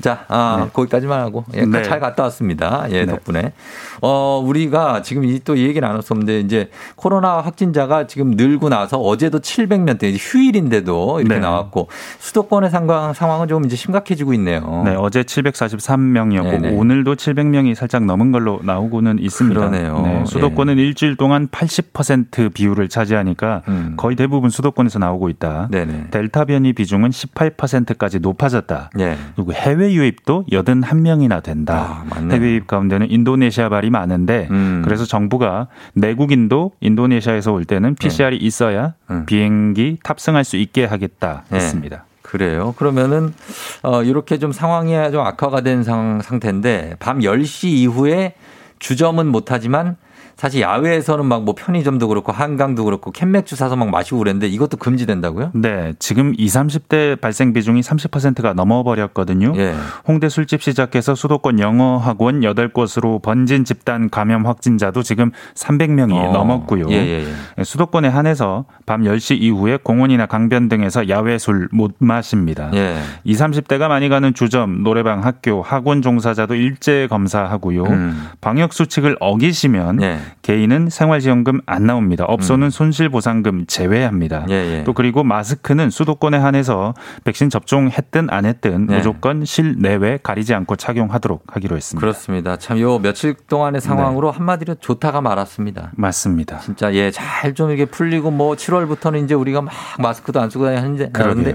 [0.00, 1.82] 자, 아, 거기까지만 하고 예, 네.
[1.82, 2.86] 잘 갔다 왔습니다.
[2.90, 3.06] 예, 네.
[3.06, 3.52] 덕분에.
[4.02, 10.02] 어, 우리가 지금 이 또 얘기 나눴었는데 이제 코로나 확진자가 지금 늘고 나서 어제도 700명대
[10.04, 11.40] 이제 휴일인데도 이렇게 네.
[11.40, 11.88] 나왔고
[12.18, 14.82] 수도권의 상황 상황은 좀 이제 심각해지고 있네요.
[14.84, 16.76] 네, 어제 743명이었고 네네.
[16.76, 19.58] 오늘도 700명이 살짝 넘은 걸로 나오고는 있습니다.
[19.58, 20.02] 그러네요.
[20.02, 23.94] 네, 수도권은 일주일 동안 80% 비율을 차지하니까 음.
[23.96, 25.68] 거의 대부분 수도권에서 나오고 있다.
[25.70, 26.08] 네네.
[26.10, 28.90] 델타 변이 비중은 18%까지 높아졌다.
[28.98, 29.16] 예.
[29.34, 32.04] 그리고 해외 유입도 81명이나 된다.
[32.10, 32.20] 아.
[32.30, 34.82] 해외 유입 가운데는 인도네시아 발이 많은데 음.
[34.84, 39.26] 그래서 정부가 내국인도 인도네시아에서 올 때는 PCR이 있어야 음.
[39.26, 41.56] 비행기 탑승할 수 있게 하겠다 네.
[41.56, 42.04] 했습니다.
[42.22, 42.74] 그래요.
[42.76, 43.32] 그러면은
[43.82, 48.34] 어 이렇게 좀 상황이 좀 악화가 된 상, 상태인데 밤 10시 이후에
[48.78, 49.96] 주점은 못 하지만
[50.38, 55.52] 사실 야외에서는 막 뭐 편의점도 그렇고 한강도 그렇고 캔맥주 사서 막 마시고 그랬는데 이것도 금지된다고요?
[55.54, 59.54] 네, 지금 20, 30대 발생 비중이 30%가 넘어버렸거든요.
[59.56, 59.74] 예.
[60.06, 66.32] 홍대 술집 시작해서 수도권 영어 학원 8곳으로 번진 집단 감염 확진자도 지금 300명이 어.
[66.32, 66.86] 넘었고요.
[66.90, 67.26] 예, 예,
[67.58, 67.64] 예.
[67.64, 72.70] 수도권에 한해서 밤 10시 이후에 공원이나 강변 등에서 야외 술 못 마십니다.
[72.74, 72.98] 예.
[73.24, 77.84] 20, 30대가 많이 가는 주점, 노래방, 학교, 학원 종사자도 일제 검사하고요.
[77.84, 78.28] 음.
[78.40, 80.18] 방역 수칙을 어기시면 예.
[80.42, 82.24] 개인은 생활지원금 안 나옵니다.
[82.26, 84.40] 업소는 손실보상금 제외합니다.
[84.44, 84.50] 음.
[84.50, 84.84] 예, 예.
[84.84, 88.96] 또 그리고 마스크는 수도권에 한해서 백신 접종했든 안 했든 네.
[88.98, 92.00] 무조건 실내외 가리지 않고 착용하도록 하기로 했습니다.
[92.00, 92.56] 그렇습니다.
[92.56, 93.86] 참 요 며칠 동안의 네.
[93.86, 95.92] 상황으로 한마디로 좋다가 말았습니다.
[95.96, 96.58] 맞습니다.
[96.60, 101.10] 진짜 예, 잘 좀 이게 풀리고 뭐 7월부터는 이제 우리가 막 마스크도 안 쓰고 다니는데
[101.12, 101.54] 그런데.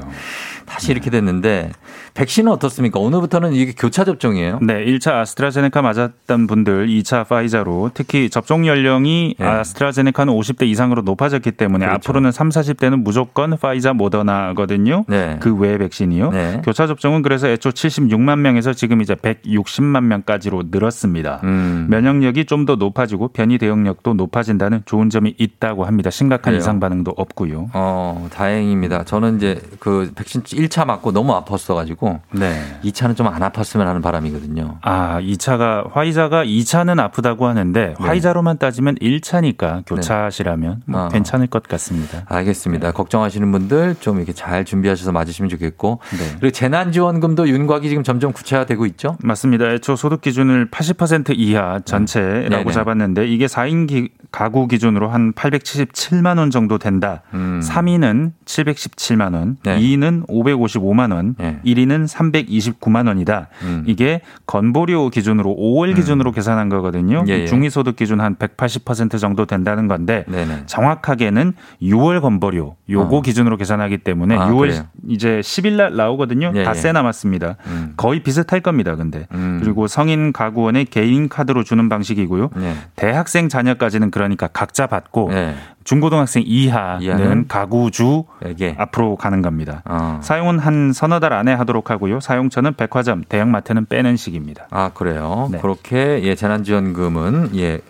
[0.65, 1.71] 다시 이렇게 됐는데
[2.15, 2.99] 백신은 어떻습니까?
[2.99, 4.59] 오늘부터는 이게 교차 접종이에요.
[4.61, 9.45] 네, 1차 아스트라제네카 맞았던 분들 2차 파이자로 특히 접종 연령이 네.
[9.45, 11.95] 아스트라제네카는 50대 이상으로 높아졌기 때문에 그렇죠.
[11.95, 15.05] 앞으로는 3, 40대는 무조건 파이자 모더나거든요.
[15.07, 15.37] 네.
[15.39, 16.31] 그 외의 백신이요.
[16.31, 16.61] 네.
[16.65, 21.41] 교차 접종은 그래서 애초 76만 명에서 지금 이제 160만 명까지로 늘었습니다.
[21.43, 21.87] 음.
[21.89, 26.09] 면역력이 좀 더 높아지고 변이 대응력도 높아진다는 좋은 점이 있다고 합니다.
[26.09, 26.59] 심각한 그래요.
[26.59, 27.71] 이상 반응도 없고요.
[27.73, 29.03] 어, 다행입니다.
[29.03, 32.61] 저는 이제 그 백신 1차 맞고 너무 아팠어 가지고 네.
[32.83, 34.77] 2차는 좀 안 아팠으면 하는 바람이거든요.
[34.81, 41.07] 아, 2차가 화이자가 2차는 아프다고 하는데 화이자로만 따지면 1차니까 교차시라면 뭐 아.
[41.09, 42.23] 괜찮을 것 같습니다.
[42.27, 42.91] 알겠습니다.
[42.91, 45.99] 걱정하시는 분들 좀 이렇게 잘 준비하셔서 맞으시면 좋겠고.
[46.11, 46.35] 네.
[46.39, 49.17] 그리고 재난지원금도 윤곽이 지금 점점 구체화되고 있죠.
[49.23, 49.71] 맞습니다.
[49.71, 52.71] 애초 소득 기준을 80% 이하 전체라고.
[52.71, 57.21] 잡았는데 이게 4인 기- 가구 기준으로 한 877만 원 정도 된다.
[57.33, 57.61] 음.
[57.63, 59.77] 3위는 717만 원, 네.
[59.79, 61.59] 2위는 555만 원, 네.
[61.65, 63.47] 1위는 329만 원이다.
[63.63, 63.83] 음.
[63.87, 67.23] 이게 건보료 기준으로 5월 기준으로 계산한 거거든요.
[67.27, 67.45] 예, 예.
[67.45, 70.63] 중위소득 기준 한 180% 정도 된다는 건데 네네.
[70.65, 73.21] 정확하게는 6월 건보료 요거 어.
[73.21, 74.83] 기준으로 계산하기 때문에 아, 6월 그래요?
[75.07, 76.51] 이제 10일 날 나오거든요.
[76.55, 76.63] 예, 예.
[76.63, 77.57] 닷새 남았습니다.
[77.67, 77.93] 음.
[77.97, 78.95] 거의 비슷할 겁니다.
[78.95, 79.59] 근데 음.
[79.61, 82.49] 그리고 성인 가구원의 개인 카드로 주는 방식이고요.
[82.55, 82.75] 네.
[82.95, 85.55] 대학생 자녀까지는 그러니까 각자 받고 네.
[85.83, 88.75] 중고등학생 이하는, 이하는 가구주 에게.
[88.77, 89.81] 앞으로 가는 겁니다.
[89.85, 90.19] 어.
[90.33, 92.19] 사용은 한 서너 달 안에 하도록 하고요.
[92.19, 94.65] 사용처는 백화점, 대형마트는 빼는 식입니다.
[94.71, 95.47] 아, 그래요.
[95.51, 95.59] 네.
[95.59, 97.81] 그렇게 예, 재난지원금은 예,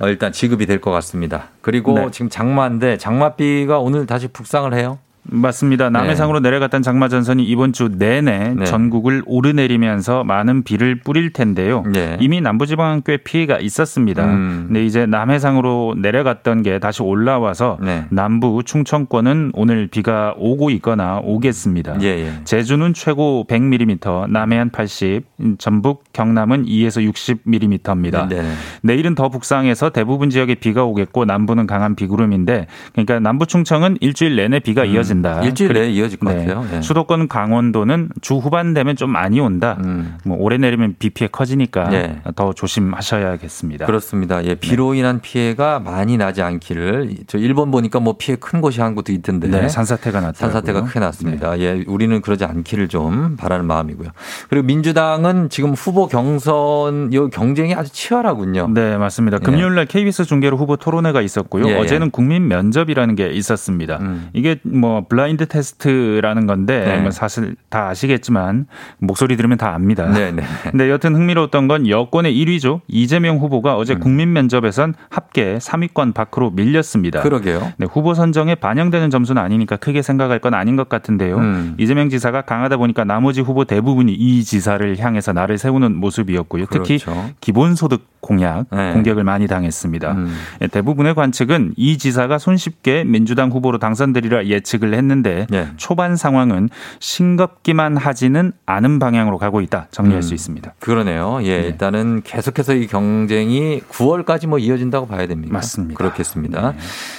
[0.00, 1.48] 어, 일단 지급이 될 것 같습니다.
[1.60, 2.08] 그리고 네.
[2.10, 4.96] 지금 장마인데 장마비가 오늘 다시 북상을 해요.
[5.30, 5.90] 맞습니다.
[5.90, 8.64] 남해상으로 내려갔던 장마 전선이 이번 주 내내 네.
[8.64, 11.84] 전국을 오르내리면서 많은 비를 뿌릴 텐데요.
[11.92, 12.16] 네.
[12.20, 14.24] 이미 남부지방은 꽤 피해가 있었습니다.
[14.24, 14.64] 음.
[14.66, 18.06] 근데 이제 남해상으로 내려갔던 게 다시 올라와서 네.
[18.10, 21.98] 남부 충청권은 오늘 비가 오고 있거나 오겠습니다.
[22.02, 22.32] 예, 예.
[22.44, 25.24] 제주는 최고 100mm, 남해안 80,
[25.58, 28.28] 전북, 경남은 2에서 60mm입니다.
[28.28, 28.52] 네, 네.
[28.82, 34.60] 내일은 더 북상해서 대부분 지역에 비가 오겠고 남부는 강한 비구름인데 그러니까 남부 충청은 일주일 내내
[34.60, 35.40] 비가 이어진 다.
[35.40, 35.44] 음.
[35.44, 36.44] 일주일 그래- 이어질 것 네.
[36.46, 36.66] 같아요.
[36.76, 36.80] 예.
[36.82, 39.76] 수도권 강원도는 주 후반 되면 좀 많이 온다.
[39.84, 40.16] 음.
[40.24, 42.20] 뭐 오래 내리면 비 피해 커지니까 예.
[42.36, 43.86] 더 조심하셔야겠습니다.
[43.86, 44.44] 그렇습니다.
[44.44, 48.94] 예, 비로 인한 피해가 많이 나지 않기를 저 일본 보니까 뭐 피해 큰 곳이 한
[48.94, 50.32] 곳도 있던데 네, 산사태가 났다.
[50.38, 51.58] 산사태가 크게 났습니다.
[51.58, 54.08] 예, 우리는 그러지 않기를 좀 바라는 마음이고요.
[54.48, 58.68] 그리고 민주당은 지금 후보 경선 요 경쟁이 아주 치열하군요.
[58.74, 59.38] 네, 맞습니다.
[59.38, 61.66] 금요일 날 KBS 중계로 후보 토론회가 있었고요.
[61.66, 61.76] 예, 예.
[61.78, 63.98] 어제는 국민 면접이라는 게 있었습니다.
[64.00, 64.28] 음.
[64.32, 67.00] 이게 뭐 블라인드 테스트라는 건데 네.
[67.00, 68.66] 뭐 사실 다 아시겠지만
[68.98, 70.06] 목소리 들으면 다 압니다.
[70.08, 70.42] 네, 네.
[70.70, 72.80] 근데 여튼 흥미로웠던 건 여권의 1위죠.
[72.86, 74.00] 이재명 후보가 어제 음.
[74.00, 77.22] 국민 면접에선 합계 3위권 밖으로 밀렸습니다.
[77.22, 77.72] 그러게요.
[77.76, 81.36] 네, 후보 선정에 반영되는 점수는 아니니까 크게 생각할 건 아닌 것 같은데요.
[81.38, 81.74] 음.
[81.78, 86.66] 이재명 지사가 강하다 보니까 나머지 후보 대부분이 이 지사를 향해서 나를 세우는 모습이었고요.
[86.70, 87.30] 특히 그렇죠.
[87.40, 88.92] 기본소득 공약 네.
[88.92, 90.12] 공격을 많이 당했습니다.
[90.12, 90.32] 음.
[90.60, 95.68] 예, 대부분의 관측은 이 지사가 손쉽게 민주당 후보로 당선되리라 예측을 했는데 예.
[95.76, 96.68] 초반 상황은
[96.98, 100.22] 싱겁기만 하지는 않은 방향으로 가고 있다 정리할 음.
[100.22, 100.74] 수 있습니다.
[100.78, 101.40] 그러네요.
[101.42, 105.52] 예, 일단은 계속해서 이 경쟁이 9월까지 뭐 이어진다고 봐야 됩니다.
[105.52, 105.96] 맞습니다.
[105.96, 106.74] 그렇겠습니다.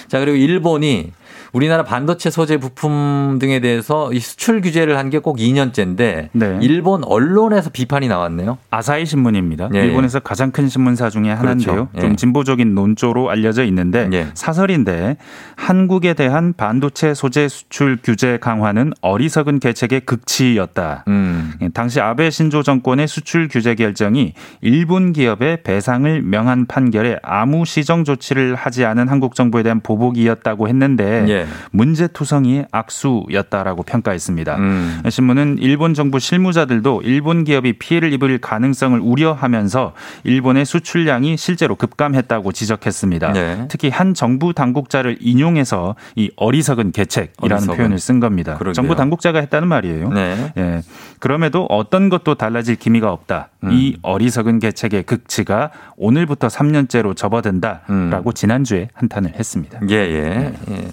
[0.08, 1.12] 자, 그리고 일본이
[1.54, 6.58] 우리나라 반도체 소재 부품 등에 대해서 이 수출 규제를 한 게 꼭 2년째인데 네.
[6.62, 8.58] 일본 언론에서 비판이 나왔네요.
[8.70, 9.70] 아사히 신문입니다.
[9.76, 11.74] 예, 일본에서 가장 큰 신문사 중에 하나인데요.
[11.74, 11.90] 그렇죠.
[11.98, 12.00] 예.
[12.02, 14.28] 좀 진보적인 논조로 알려져 있는데 예.
[14.34, 15.18] 사설인데
[15.58, 21.04] 한국에 대한 반도체 소재 수출 규제 강화는 어리석은 계책의 극치였다.
[21.10, 21.52] 음.
[21.62, 28.06] 예, 당시 아베 신조 정권의 수출 규제 결정이 일본 기업의 배상을 명한 판결에 아무 시정
[28.06, 31.48] 조치를 하지 않은 한국 정부에 대한 보복이었다고 했는데 예.
[31.72, 34.58] 문제투성이 악수였다라고 평가했습니다.
[34.58, 35.02] 음.
[35.10, 43.34] 신문은 일본 정부 실무자들도 일본 기업이 피해를 입을 가능성을 우려하면서 일본의 수출량이 실제로 급감했다고 지적했습니다.
[43.34, 43.66] 네.
[43.70, 47.78] 특히 한 정부 당국자를 인용해서 이 어리석은 계책이라는 어리석은.
[47.78, 48.56] 표현을 쓴 겁니다.
[48.56, 48.74] 그러게요.
[48.74, 50.10] 정부 당국자가 했다는 말이에요.
[50.10, 50.54] 네.
[50.58, 50.82] 예.
[51.20, 53.50] 그럼에도 어떤 것도 달라질 기미가 없다.
[53.64, 53.72] 음.
[53.72, 58.34] 이 어리석은 계책의 극치가 오늘부터 3년째로 접어든다라고 음.
[58.34, 59.80] 지난주에 한탄을 했습니다.
[59.90, 60.54] 예, 예.
[60.72, 60.88] 예.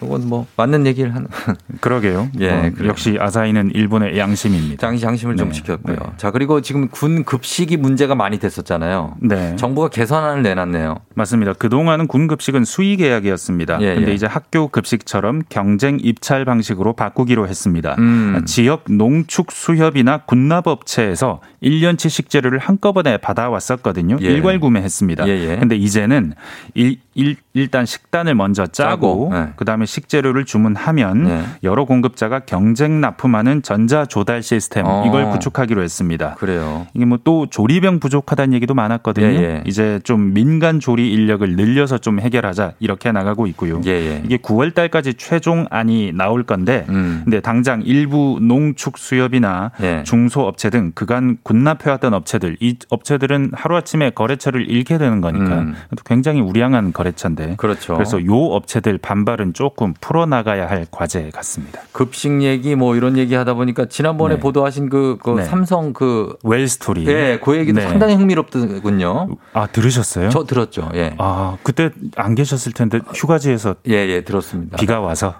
[0.00, 1.28] 그건 뭐 맞는 얘기를 하는
[1.80, 2.28] 그러게요.
[2.40, 2.88] 예, 어, 그래요.
[2.90, 4.96] 역시 아사히는 일본의 양심입니다.
[4.96, 5.96] 장심을 좀 네, 지켰고요.
[5.96, 6.02] 네.
[6.16, 9.16] 자, 그리고 지금 군 급식이 문제가 많이 됐었잖아요.
[9.20, 9.56] 네.
[9.56, 10.96] 정부가 개선안을 내놨네요.
[11.14, 11.52] 맞습니다.
[11.54, 13.80] 그 동안은 군 급식은 수의 계약이었습니다.
[13.82, 14.14] 예, 근데 예.
[14.14, 17.94] 이제 학교 급식처럼 경쟁 입찰 방식으로 바꾸기로 했습니다.
[17.98, 18.42] 음.
[18.46, 24.18] 지역 농축 수협이나 군납업체에서 1년치 식재료를 한꺼번에 받아왔었거든요.
[24.22, 24.26] 예.
[24.26, 25.26] 일괄 구매했습니다.
[25.28, 25.56] 예, 예.
[25.56, 26.34] 근데 이제는
[26.74, 29.52] 일, 일, 일 단 식단을 먼저 짜고, 짜고, 네.
[29.56, 31.44] 그다음에 식재료를 주문하면 네.
[31.62, 35.04] 여러 공급자가 경쟁 납품하는 전자 조달 시스템 어.
[35.06, 36.34] 이걸 구축하기로 했습니다.
[36.38, 36.86] 그래요.
[36.94, 39.26] 이게 뭐 또 조리병 부족하다는 얘기도 많았거든요.
[39.26, 39.62] 예, 예.
[39.66, 43.80] 이제 좀 민간 조리 인력을 늘려서 좀 해결하자 이렇게 나가고 있고요.
[43.84, 44.22] 예, 예.
[44.24, 47.20] 이게 9월 달까지 최종 안이 나올 건데 음.
[47.24, 50.02] 근데 당장 일부 농축 수협이나 예.
[50.04, 55.74] 중소업체 등 그간 군납해왔던 업체들 이 업체들은 하루아침에 거래처를 잃게 되는 거니까 음.
[56.06, 57.94] 굉장히 우량한 거래처인데 그렇죠.
[57.94, 61.80] 그래서 요 업체들 반발은 조금 풀어나가야 할 과제 같습니다.
[61.92, 64.40] 급식 얘기 뭐 이런 얘기 하다 보니까 지난번에 네.
[64.40, 65.44] 보도하신 그, 그 네.
[65.44, 67.06] 삼성 그 웰스토리.
[67.06, 67.86] 예, 그 얘기도 네.
[67.86, 69.28] 상당히 흥미롭더군요.
[69.52, 70.30] 아 들으셨어요?
[70.30, 70.90] 저 들었죠.
[70.94, 71.14] 예.
[71.18, 74.78] 아 그때 안 계셨을 텐데 휴가지에서 예, 예, 들었습니다.
[74.78, 75.36] 비가 와서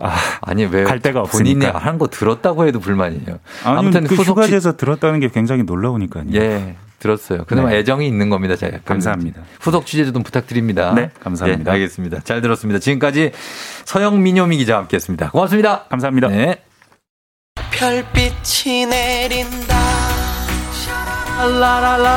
[0.00, 1.78] 아, 아니 왜갈 데가 본인이 없으니까.
[1.78, 3.40] 하는 거 들었다고 해도 불만이에요.
[3.64, 6.24] 아니, 아무튼 그 후속 휴가지에서 들었다는 게 굉장히 놀라우니까요.
[6.32, 7.44] 예, 들었어요.
[7.46, 7.78] 그나마 네.
[7.78, 8.56] 애정이 있는 겁니다.
[8.56, 9.42] 제가 감사합니다.
[9.60, 10.92] 후속 취재 좀 부탁드립니다.
[10.94, 11.70] 네, 감사합니다.
[11.72, 12.20] 예, 알겠습니다.
[12.24, 12.78] 잘 들었습니다.
[12.78, 13.32] 지금까지
[13.84, 15.30] 서영민효미 기자와 함께했습니다.
[15.30, 15.84] 고맙습니다.
[15.90, 16.28] 감사합니다.
[16.28, 16.62] 네.
[17.70, 19.74] 별빛이 내린다.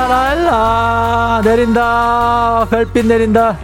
[0.07, 3.57] 라라라라라 내린다 별빛 내린다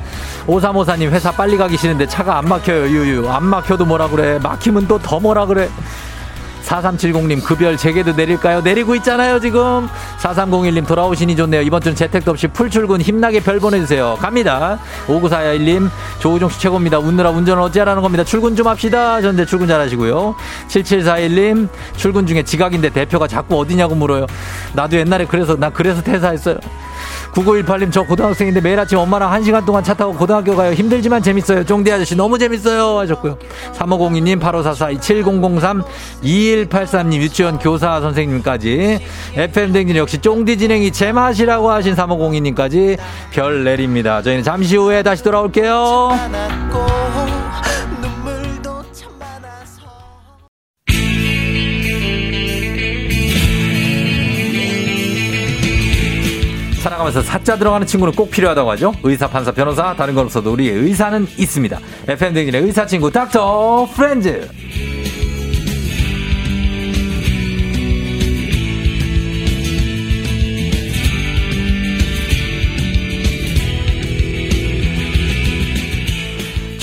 [0.48, 4.98] 오삼오사님 회사 빨리 가기 싫은데 차가 안 막혀요 유유 안 막혀도 뭐라 그래 막히면 또
[4.98, 5.70] 더 뭐라 그래
[6.64, 8.62] 4370님 급여를 제게도 내릴까요?
[8.62, 9.88] 내리고 있잖아요 지금.
[10.20, 11.62] 4301님 돌아오시니 좋네요.
[11.62, 14.18] 이번 주는 재택도 없이 풀출근 힘나게 별 보내주세요.
[14.20, 14.80] 갑니다.
[15.08, 15.90] 59421님
[16.20, 17.00] 조우종씨 최고입니다.
[17.00, 18.24] 웃느라 운전을 어찌하라는 겁니다.
[18.24, 19.22] 출근 좀 합시다.
[19.22, 20.36] 전대 출근 잘하시고요.
[20.68, 24.26] 7741님 출근 중에 지각인데 대표가 자꾸 어디냐고 물어요.
[24.74, 26.58] 나도 옛날에 그래서 나 그래서 퇴사했어요.
[27.34, 30.72] 9918님 저 고등학생인데 매일 아침 엄마랑 1시간 동안 차 타고 고등학교 가요.
[30.74, 31.66] 힘들지만 재밌어요.
[31.66, 33.00] 쫑디 아저씨 너무 재밌어요.
[33.00, 33.38] 하셨고요.
[33.74, 35.84] 3502님 8544 7003
[36.56, 39.00] 2183님 유치원 교사 선생님까지
[39.36, 42.98] FM댕진 역시 쫑디 진행이 제맛이라고 하신 3502님까지
[43.32, 46.12] 별 내립니다 저희는 잠시 후에 다시 돌아올게요.
[56.84, 58.94] 살아가면서 사자 들어가는 친구는 꼭 필요하다고 하죠.
[59.04, 61.80] 의사, 판사, 변호사, 다른 건 없어도 우리의 의사는 있습니다.
[62.08, 64.48] FM댕진의 의사 친구 닥터 프렌즈.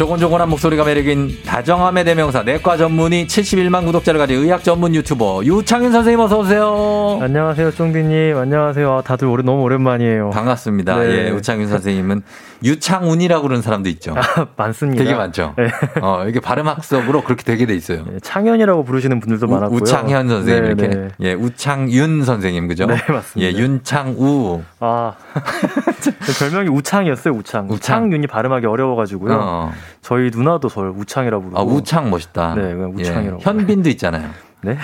[0.01, 6.21] 조곤조곤한 목소리가 매력인 다정함의 대명사 내과 전문의 71만 구독자를 가진 의학 전문 유튜버 유창윤 선생님
[6.21, 7.19] 어서 오세요.
[7.21, 8.35] 안녕하세요, 쫑디님.
[8.35, 8.91] 안녕하세요.
[8.91, 10.31] 아, 다들 오래, 너무 오랜만이에요.
[10.31, 11.01] 반갑습니다.
[11.01, 11.27] 네.
[11.27, 12.23] 예, 우창윤 선생님은
[12.63, 14.15] 유창운이라고 그러는 사람도 있죠.
[14.57, 15.03] 많습니다.
[15.03, 15.55] 되게 많죠.
[15.57, 15.69] 네.
[16.03, 18.05] 어, 이게 발음 학습으로 그렇게 되게 돼 있어요.
[18.23, 19.79] 창현이라고 부르시는 분들도 우, 많았고요.
[19.79, 21.09] 우창현 선생님 네, 이렇게 네.
[21.21, 22.87] 예 우창윤 선생님 그죠?
[22.87, 23.41] 네, 맞습니다.
[23.41, 25.15] 예 윤창우 아,
[26.39, 27.65] 별명이 우창이었어요, 우창.
[27.67, 27.75] 우창.
[27.75, 29.39] 우창 윤이 발음하기 어려워 가지고요.
[29.41, 29.73] 어.
[30.03, 31.59] 저희 누나도 저를 우창이라고 부르고.
[31.59, 32.55] 아 우창 멋있다.
[32.55, 33.39] 네, 그냥 우창이라고.
[33.41, 34.29] 예, 현빈도 있잖아요.
[34.63, 34.77] 네?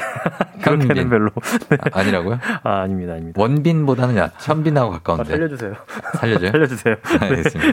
[0.62, 1.30] 그렇게는 별로.
[1.68, 1.76] 네.
[1.92, 2.38] 아, 아니라고요?
[2.62, 3.40] 아, 아닙니다, 아닙니다.
[3.40, 5.30] 원빈보다는 야, 현빈하고 아, 가까운데.
[5.30, 5.74] 살려주세요.
[6.14, 6.50] 살려줘요?
[6.52, 6.94] 살려주세요.
[6.94, 7.18] 네.
[7.26, 7.72] 알겠습니다.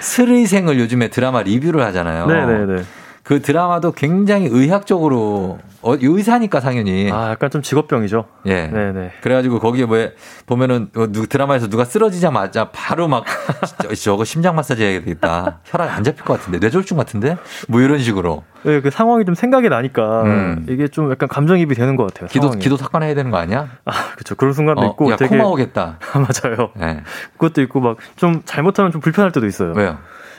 [0.00, 2.26] 스의생을 요즘에 드라마 리뷰를 하잖아요.
[2.26, 2.82] 네네네.
[3.28, 7.10] 그 드라마도 굉장히 의학적으로 어, 의사니까 상현이.
[7.12, 8.24] 아, 약간 좀 직업병이죠.
[8.46, 8.68] 예.
[8.68, 9.12] 네네.
[9.20, 9.98] 그래가지고 거기에 뭐
[10.46, 13.24] 보면은 어, 누- 드라마에서 누가 쓰러지자마자 바로 막
[13.82, 15.58] 저, 저거 심장 마사지 해야 되겠다.
[15.66, 17.36] 혈압 안 잡힐 것 같은데 뇌졸중 같은데
[17.68, 20.66] 뭐 이런 식으로 네, 그 상황이 좀 생각이 나니까 음.
[20.70, 22.28] 이게 좀 약간 감정입이 되는 것 같아요.
[22.28, 22.62] 기도 상황이.
[22.62, 23.68] 기도 삭관해야 되는 거 아니야?
[23.84, 24.36] 아, 그렇죠.
[24.36, 25.36] 그런 순간도 어, 있고 야 되게.
[25.36, 26.70] 아, 맞아요.
[26.76, 27.02] 네.
[27.34, 29.74] 그것도 있고 막 좀 잘못하면 좀 불편할 때도 있어요.
[29.76, 29.98] 왜요?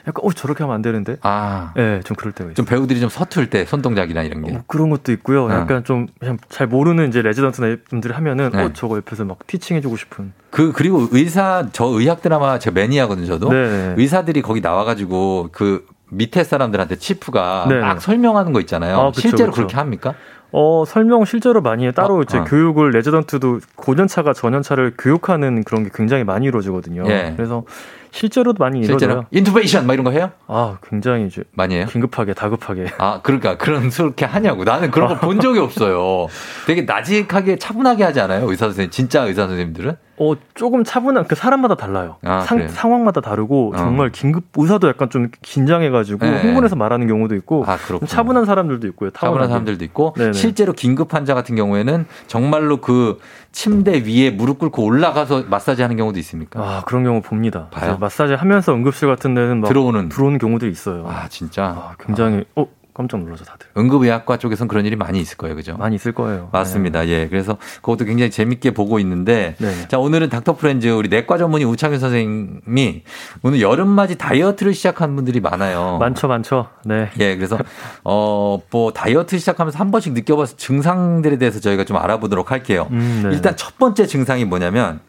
[0.09, 1.17] 약간 어 저렇게 하면 안 되는데.
[1.21, 2.55] 아, 네, 좀 그럴 때가 있어요.
[2.55, 4.51] 좀 배우들이 좀 서툴 때 손동작이나 이런 게.
[4.51, 5.45] 뭐 그런 것도 있고요.
[5.45, 5.51] 어.
[5.51, 8.63] 약간 좀 그냥 잘 모르는 이제 레지던트나 분들이 하면은 네.
[8.63, 10.33] 어 저거 옆에서 막 티칭해주고 싶은.
[10.49, 13.27] 그 그리고 의사 저 의학 드라마 제가 매니아거든요.
[13.27, 13.93] 저도 네.
[13.97, 17.79] 의사들이 거기 나와가지고 그 밑에 사람들한테 치프가 네.
[17.79, 18.99] 막 설명하는 거 있잖아요.
[18.99, 19.57] 아, 그쵸, 실제로 그쵸.
[19.57, 20.15] 그렇게 합니까?
[20.51, 21.91] 어 설명 실제로 많이 해요.
[21.91, 22.43] 따로 어, 이제 어.
[22.43, 27.03] 교육을 레지던트도 고년차가 전년차를 교육하는 그런 게 굉장히 많이 이루어지거든요.
[27.07, 27.33] 예.
[27.37, 27.63] 그래서
[28.11, 29.27] 실제로도 많이 실제로 이루어져요.
[29.31, 30.31] 인투베이션 막 이런 거 해요?
[30.47, 31.85] 아 굉장히 이제 많이 해요?
[31.87, 32.87] 긴급하게 다급하게.
[32.97, 34.63] 아, 그러니까 그런 그렇게 하냐고.
[34.63, 36.27] 나는 그런 거 본 적이 없어요.
[36.65, 38.49] 되게 나직하게 차분하게 하지 않아요?
[38.49, 39.95] 의사 선생님 진짜 의사 선생님들은?
[40.19, 42.17] 어 조금 차분한 그 사람마다 달라요.
[42.23, 42.69] 아, 상, 그래요?
[42.69, 43.77] 상황마다 다르고 어.
[43.77, 46.41] 정말 긴급 의사도 약간 좀 긴장해가지고 네.
[46.41, 47.77] 흥분해서 말하는 경우도 있고 아.
[48.05, 49.11] 차분한 사람들도 있고요.
[49.11, 49.47] 차분한.
[49.47, 50.33] 사람들도 있고 네네.
[50.33, 53.19] 실제로 긴급 환자 같은 경우에는 정말로 그
[53.51, 56.59] 침대 위에 무릎 꿇고 올라가서 마사지 하는 경우도 있습니까?
[56.59, 57.67] 아 그런 경우 봅니다.
[57.71, 57.97] 봐요?
[57.99, 61.05] 마사지 하면서 응급실 같은 데는 막 들어오는 들어오는 경우들이 있어요.
[61.07, 61.63] 아, 진짜.
[61.63, 62.67] 아, 굉장히 어
[62.99, 63.65] 깜짝 놀라죠 다들.
[63.77, 65.55] 응급의학과 쪽에서는 그런 일이 많이 있을 거예요.
[65.55, 65.77] 그죠?
[65.77, 66.49] 많이 있을 거예요.
[66.51, 67.07] 맞습니다.
[67.07, 67.29] 예.
[67.29, 69.87] 그래서 그것도 굉장히 재밌게 보고 있는데 네.
[69.87, 73.03] 자, 오늘은 닥터 프렌즈 우리 내과 전문의 우창윤 선생님이
[73.41, 75.97] 오늘 여름맞이 다이어트를 시작한 분들이 많아요.
[75.97, 76.67] 많죠, 많죠.
[76.83, 77.09] 네.
[77.21, 77.57] 예, 그래서
[78.03, 82.89] 어, 뭐 다이어트 시작하면서 한 번씩 느껴봐서 증상들에 대해서 저희가 좀 알아보도록 할게요.
[82.91, 83.29] 음, 네.
[83.33, 84.99] 일단 첫 번째 증상이 뭐냐면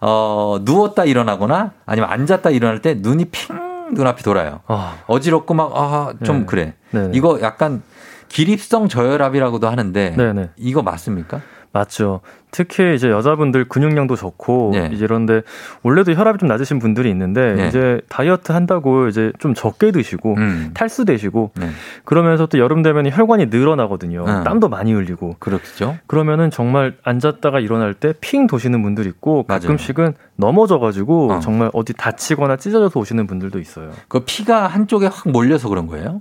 [0.00, 4.60] 어, 누웠다 일어나거나 아니면 앉았다 일어날 때 눈이 핑 눈앞이 돌아요.
[4.66, 6.46] 아, 어지럽고 막 아, 좀 네.
[6.46, 6.74] 그래.
[6.90, 7.10] 네.
[7.14, 7.82] 이거 약간
[8.28, 10.50] 기립성 저혈압이라고도 하는데 네네.
[10.56, 11.40] 이거 맞습니까?
[11.72, 12.20] 맞죠.
[12.54, 14.88] 특히 이제 여자분들 근육량도 좋고 네.
[14.92, 15.42] 이제 이런데
[15.82, 17.66] 원래도 혈압이 좀 낮으신 분들이 있는데 네.
[17.66, 20.70] 이제 다이어트 한다고 이제 좀 적게 드시고 음.
[20.72, 21.70] 탈수되시고 네.
[22.04, 24.24] 그러면서 또 여름 되면 혈관이 늘어나거든요.
[24.24, 24.44] 음.
[24.44, 25.96] 땀도 많이 흘리고 그렇죠.
[26.06, 29.60] 그러면은 정말 앉았다가 일어날 때 핑 도시는 분들 있고 맞아요.
[29.62, 31.40] 가끔씩은 넘어져가지고 어.
[31.40, 33.90] 정말 어디 다치거나 찢어져서 오시는 분들도 있어요.
[34.06, 36.20] 그 피가 한쪽에 확 몰려서 그런 거예요?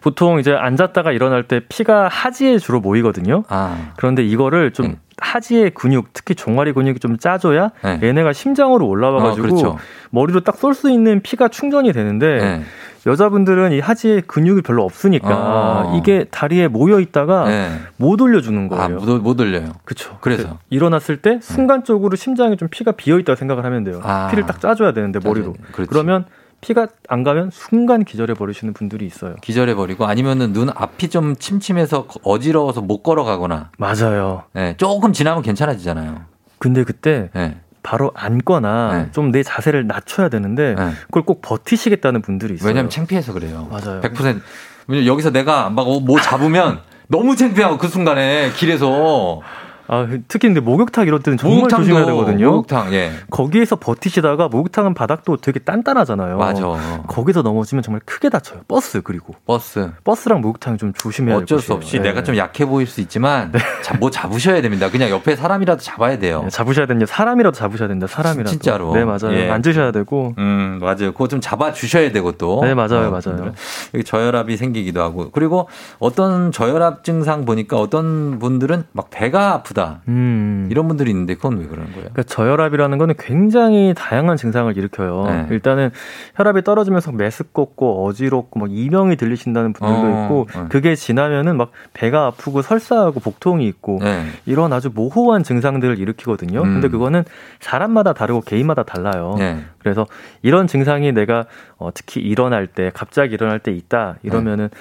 [0.00, 3.44] 보통 이제 앉았다가 일어날 때 피가 하지에 주로 모이거든요.
[3.48, 3.92] 아.
[3.96, 4.96] 그런데 이거를 좀 음.
[5.18, 8.00] 하지의 근육, 특히 종아리 근육이 좀 짜줘야 네.
[8.02, 9.78] 얘네가 심장으로 올라와가지고 어, 그렇죠.
[10.10, 12.62] 머리로 딱 쏠 수 있는 피가 충전이 되는데 네.
[13.06, 15.96] 여자분들은 이 하지에 근육이 별로 없으니까 어.
[15.96, 17.70] 이게 다리에 모여 있다가 네.
[17.96, 18.98] 못 올려주는 아, 거예요.
[18.98, 19.72] 못, 못 올려요.
[19.84, 20.18] 그렇죠.
[20.20, 20.58] 그래서?
[20.70, 24.00] 일어났을 때 순간적으로 심장에 좀 피가 비어 있다고 생각을 하면 돼요.
[24.02, 24.26] 아.
[24.30, 25.54] 피를 딱 짜줘야 되는데 머리로.
[25.88, 26.24] 그러면
[26.60, 29.36] 피가 안 가면 순간 기절해 버리시는 분들이 있어요.
[29.42, 34.44] 기절해 버리고 아니면은 눈 앞이 좀 침침해서 어지러워서 못 걸어가거나 맞아요.
[34.52, 36.22] 네, 조금 지나면 괜찮아지잖아요.
[36.58, 37.56] 근데 그때 네.
[37.82, 39.10] 바로 앉거나 네.
[39.12, 40.90] 좀내 자세를 낮춰야 되는데 네.
[41.06, 42.68] 그걸 꼭 버티시겠다는 분들이 있어요.
[42.68, 43.68] 왜냐면 창피해서 그래요.
[43.70, 44.00] 맞아요.
[44.00, 44.40] 100%.
[44.88, 49.40] 왜냐면 여기서 내가 막 뭐 잡으면 너무 창피하고 그 순간에 길에서
[49.88, 52.50] 아, 특히 근데 목욕탕 이럴 때는 정말 목욕탕도, 조심해야 되거든요.
[52.50, 53.12] 목욕탕, 예.
[53.30, 56.38] 거기에서 버티시다가 목욕탕은 바닥도 되게 단단하잖아요.
[56.38, 56.62] 맞아.
[57.06, 58.60] 거기서 넘어지면 정말 크게 다쳐요.
[58.68, 59.90] 버스 그리고 버스.
[60.04, 61.72] 버스랑 목욕탕 좀 조심해야 어쩔 될 수.
[61.72, 62.04] 없이 네.
[62.10, 64.90] 내가 좀 약해 보일 수 있지만 자, 뭐 잡으셔야 됩니다.
[64.90, 66.42] 그냥 옆에 사람이라도 잡아야 돼요.
[66.42, 67.12] 네, 잡으셔야 됩니다.
[67.12, 68.06] 사람이라도 잡으셔야 된다.
[68.06, 68.50] 사람이라도.
[68.50, 68.92] 진짜로.
[68.94, 69.32] 네, 맞아요.
[69.34, 69.50] 예.
[69.50, 70.34] 앉으셔야 되고.
[70.38, 71.12] 음, 맞아요.
[71.12, 72.60] 그거 좀 잡아 주셔야 되고 또.
[72.62, 73.52] 네, 맞아요, 어, 맞아요.
[73.94, 75.30] 여기 저혈압이 생기기도 하고.
[75.30, 75.68] 그리고
[75.98, 79.75] 어떤 저혈압 증상 보니까 어떤 분들은 막 배가 아프다.
[80.08, 80.68] 음.
[80.70, 82.08] 이런 분들이 있는데 그건 왜 그러는 거예요?
[82.12, 85.24] 그러니까 저혈압이라는 거는 굉장히 다양한 증상을 일으켜요.
[85.26, 85.46] 네.
[85.50, 85.90] 일단은
[86.36, 90.66] 혈압이 떨어지면서 메스껍고 어지럽고 막 이명이 들리신다는 분들도 어, 있고 네.
[90.68, 94.26] 그게 지나면은 막 배가 아프고 설사하고 복통이 있고 네.
[94.46, 96.60] 이런 아주 모호한 증상들을 일으키거든요.
[96.60, 96.72] 음.
[96.74, 97.24] 근데 그거는
[97.60, 99.34] 사람마다 다르고 개인마다 달라요.
[99.38, 99.64] 네.
[99.78, 100.06] 그래서
[100.42, 101.44] 이런 증상이 내가
[101.78, 104.78] 어, 특히 일어날 때 갑자기 일어날 때 있다 이러면은 네.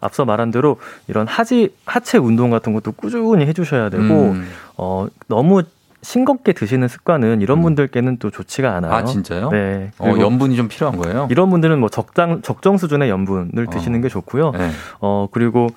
[0.00, 0.76] 앞서 말한 대로
[1.08, 4.48] 이런 하지 하체 운동 같은 것도 꾸준히 해주셔야 되고 음.
[4.76, 5.62] 어 너무
[6.02, 8.92] 싱겁게 드시는 습관은 이런 분들께는 또 좋지가 않아요.
[8.92, 9.50] 아, 진짜요?
[9.50, 9.90] 네.
[9.98, 11.26] 어, 염분이 좀 필요한 거예요?
[11.30, 14.52] 이런 분들은 뭐 적당 적정 수준의 염분을 드시는 게 좋고요.
[14.52, 14.70] 네.
[15.00, 15.68] 어 그리고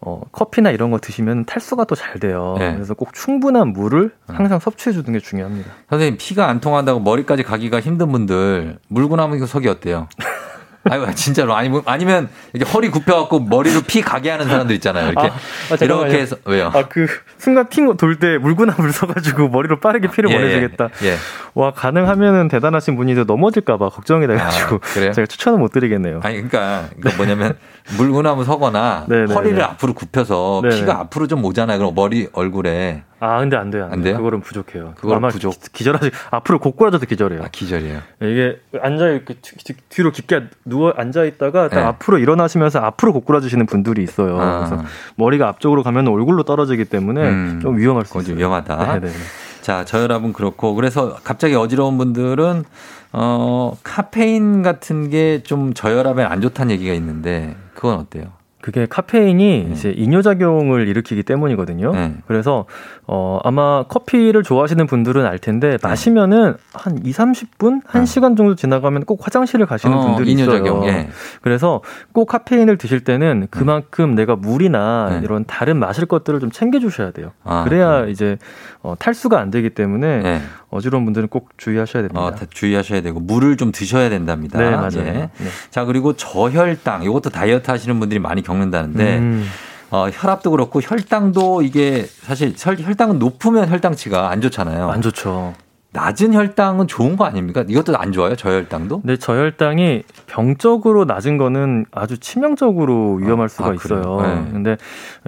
[0.00, 2.56] 어 커피나 이런 거 드시면 탈수가 또 잘 돼요.
[2.58, 2.74] 네.
[2.74, 5.70] 그래서 꼭 충분한 물을 항상 섭취해 주는 게 중요합니다.
[5.90, 10.08] 선생님 피가 안 통한다고 머리까지 가기가 힘든 분들 물고 나무 이거 속이 어때요?
[10.88, 11.54] 아유, 진짜로.
[11.54, 15.10] 아니, 아니면 이렇게 허리 굽혀갖고 머리로 피 가게 하는 사람들 있잖아요.
[15.10, 15.28] 이렇게.
[15.28, 15.76] 아, 아.
[15.80, 16.70] 이렇게 해서, 왜요?
[16.74, 17.06] 아, 그,
[17.36, 20.88] 순간 핑돌때 물구나물 서가지고 머리로 빠르게 피를 예, 보내주겠다.
[21.04, 21.16] 예.
[21.54, 24.76] 와, 가능하면은 대단하신 분이 저 넘어질까봐 걱정이 돼가지고.
[24.76, 25.12] 아, 그래요?
[25.12, 26.20] 제가 추천을 못 드리겠네요.
[26.22, 27.56] 아니, 그러니까, 그러니까 뭐냐면,
[27.98, 29.34] 물구나무 서거나 네네네.
[29.34, 30.76] 허리를 앞으로 굽혀서 네네.
[30.76, 31.78] 피가 앞으로 좀 오잖아요.
[31.78, 33.02] 그럼 머리, 얼굴에.
[33.20, 33.84] 아, 근데 안 돼요.
[33.84, 34.16] 안, 안 돼요?
[34.16, 34.94] 그거는 부족해요.
[34.96, 35.50] 그건 아마 부족.
[35.60, 37.42] 기- 기절하지, 앞으로 고꾸라져도 기절해요.
[37.42, 37.98] 아, 기절이에요.
[38.22, 41.82] 이게 앉아 이렇게 뒤- 뒤로 깊게 누워 앉아 있다가 딱 네.
[41.84, 44.40] 앞으로 일어나시면서 앞으로 고꾸라지시는 분들이 있어요.
[44.40, 44.58] 아.
[44.66, 44.84] 그래서
[45.16, 47.58] 머리가 앞쪽으로 가면 얼굴로 떨어지기 때문에 음.
[47.62, 48.28] 좀 위험할 수 있어요.
[48.30, 49.00] 좀 위험하다.
[49.00, 49.12] 네네.
[49.60, 52.64] 자, 저혈압은 그렇고 그래서 갑자기 어지러운 분들은
[53.12, 58.26] 어 카페인 같은 게 좀 저혈압에 안 좋다는 얘기가 있는데 그건 어때요?
[58.62, 59.72] 그게 카페인이 네.
[59.72, 61.92] 이제 이뇨작용을 일으키기 때문이거든요.
[62.26, 62.66] 그래서
[63.12, 69.26] 어 아마 커피를 좋아하시는 분들은 알 텐데 마시면은 한 2, 30분, 1시간 정도 지나가면 꼭
[69.26, 70.84] 화장실을 가시는 어, 분들이 있어요.
[70.84, 71.08] 예.
[71.42, 71.80] 그래서
[72.12, 77.32] 꼭 카페인을 드실 때는 그만큼 내가 물이나 이런 다른 마실 것들을 좀 챙겨 주셔야 돼요.
[77.44, 77.50] 네.
[77.52, 78.38] 아, 그래야 이제
[78.80, 82.20] 어, 탈수가 안 되기 때문에 어지러운 분들은 꼭 주의하셔야 됩니다.
[82.20, 84.60] 어, 다 주의하셔야 되고 물을 좀 드셔야 된답니다.
[84.60, 84.98] 네, 맞아요.
[84.98, 85.12] 예.
[85.12, 85.30] 네.
[85.70, 89.46] 자, 그리고 저혈당 이것도 다이어트 하시는 분들이 많이 겪는다는데 음.
[89.90, 94.90] 어, 혈압도 그렇고 혈당도 이게 사실 혈, 혈당은 높으면 혈당치가 안 좋잖아요.
[94.90, 95.54] 안 좋죠.
[95.92, 97.64] 낮은 혈당은 좋은 거 아닙니까?
[97.66, 98.36] 이것도 안 좋아요?
[98.36, 99.00] 저혈당도?
[99.00, 103.74] 근데 저혈당이 병적으로 낮은 거는 아주 치명적으로 위험할 수가 아?
[103.74, 104.20] 있어요.
[104.22, 104.50] 네.
[104.52, 104.76] 근데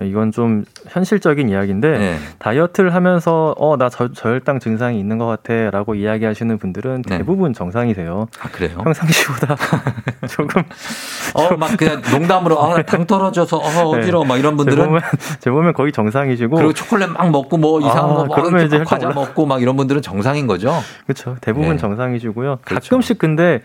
[0.02, 2.16] 이건 좀 현실적인 이야기인데 네.
[2.38, 8.28] 다이어트를 하면서 어 나 저 혈당 증상이 있는 것 같아 라고 이야기하시는 분들은 대부분 정상이세요.
[8.40, 8.78] 아, 그래요?
[8.84, 9.56] 평상시보다
[10.30, 10.62] 조금
[11.34, 14.82] 어, 막 그냥 농담으로 아, 당 떨어져서 어, 어지러워 막 이런 분들은 네.
[14.84, 15.02] 제보면,
[15.40, 18.78] 제 보면 거의 정상이시고 그리고 초콜릿 막 먹고 뭐 이상한 아, 거 뭐, 그러면 이제
[18.78, 20.72] 막 과자 혈당 올라- 먹고 막 이런 분들은 정상인 거 죠?
[21.04, 21.36] 그렇죠.
[21.40, 21.76] 대부분 네.
[21.76, 22.58] 정상 이시고요.
[22.64, 23.62] 가끔씩 근데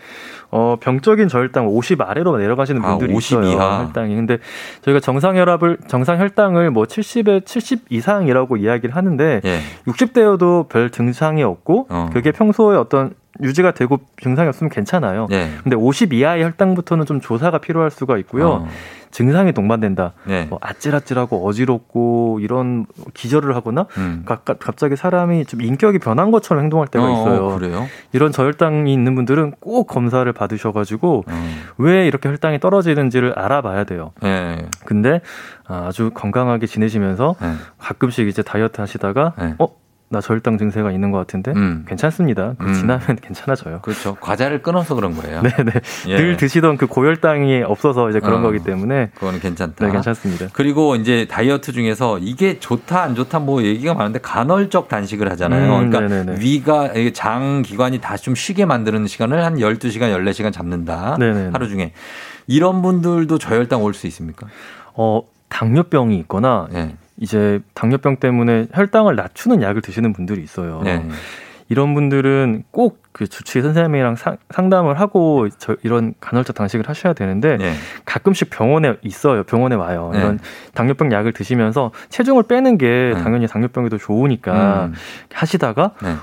[0.50, 3.52] 어 병적인 저혈당 50 아래로 내려가시는 아, 분들이 50 있어요.
[3.52, 3.84] 이하.
[3.84, 4.14] 혈당이.
[4.14, 4.38] 근데
[4.82, 9.60] 저희가 정상 혈압을 정상 혈당을 뭐 70에 70 이상이라고 이야기를 하는데 예.
[9.86, 12.10] 60대여도 별 증상이 없고 어.
[12.12, 15.28] 그게 평소에 어떤 유지가 되고 증상이 없으면 괜찮아요.
[15.30, 15.50] 예.
[15.62, 18.48] 근데 50 이하의 혈당부터는 좀 조사가 필요할 수가 있고요.
[18.48, 18.68] 어.
[19.10, 20.12] 증상이 동반된다.
[20.24, 20.44] 네.
[20.44, 24.22] 뭐 아찔아찔하고 어지럽고 이런 기절을 하거나 음.
[24.26, 27.56] 가- 가- 갑자기 사람이 좀 인격이 변한 것처럼 행동할 때가 어, 있어요.
[27.58, 27.86] 그래요?
[28.12, 31.48] 이런 저혈당이 있는 분들은 꼭 검사를 받으셔가지고 어.
[31.78, 34.12] 왜 이렇게 혈당이 떨어지는지를 알아봐야 돼요.
[34.24, 34.58] 예.
[34.84, 35.20] 근데
[35.66, 37.52] 아주 건강하게 지내시면서 네.
[37.78, 39.68] 가끔씩 이제 다이어트 하시다가 어?
[40.10, 41.52] 나 저혈당 증세가 있는 것 같은데
[41.86, 42.54] 괜찮습니다.
[42.58, 42.72] 그 음.
[42.72, 43.80] 지나면 괜찮아져요.
[43.82, 44.14] 그렇죠.
[44.20, 45.42] 과자를 끊어서 그런 거예요.
[45.42, 45.72] 네 네.
[46.06, 46.16] 예.
[46.16, 48.42] 늘 드시던 그 고혈당이 없어서 이제 그런 어.
[48.42, 49.84] 거기 때문에 그거는 괜찮다.
[49.84, 50.46] 네, 괜찮습니다.
[50.54, 55.78] 그리고 이제 다이어트 중에서 이게 좋다 안 좋다 뭐 얘기가 많은데 간헐적 단식을 하잖아요.
[55.78, 56.40] 음, 그러니까 네네네.
[56.40, 61.16] 위가 장 기관이 다시 좀 쉬게 만드는 시간을 한 12시간, 14시간 잡는다.
[61.18, 61.50] 네네네.
[61.52, 61.92] 하루 중에.
[62.46, 64.46] 이런 분들도 저혈당 올 수 있습니까?
[64.94, 66.94] 어, 당뇨병이 있거나 네.
[67.20, 70.80] 이제 당뇨병 때문에 혈당을 낮추는 약을 드시는 분들이 있어요.
[70.84, 71.06] 네.
[71.68, 77.56] 이런 분들은 꼭 그 주치의 선생님이랑 상, 상담을 하고 저 이런 간헐적 단식을 하셔야 되는데
[77.56, 77.72] 네.
[78.04, 79.42] 가끔씩 병원에 있어요.
[79.42, 80.10] 병원에 와요.
[80.12, 80.20] 네.
[80.20, 80.38] 이런
[80.72, 84.94] 당뇨병 약을 드시면서 체중을 빼는 게 당연히 당뇨병이 더 좋으니까 음.
[85.34, 86.10] 하시다가 네.
[86.12, 86.14] 우-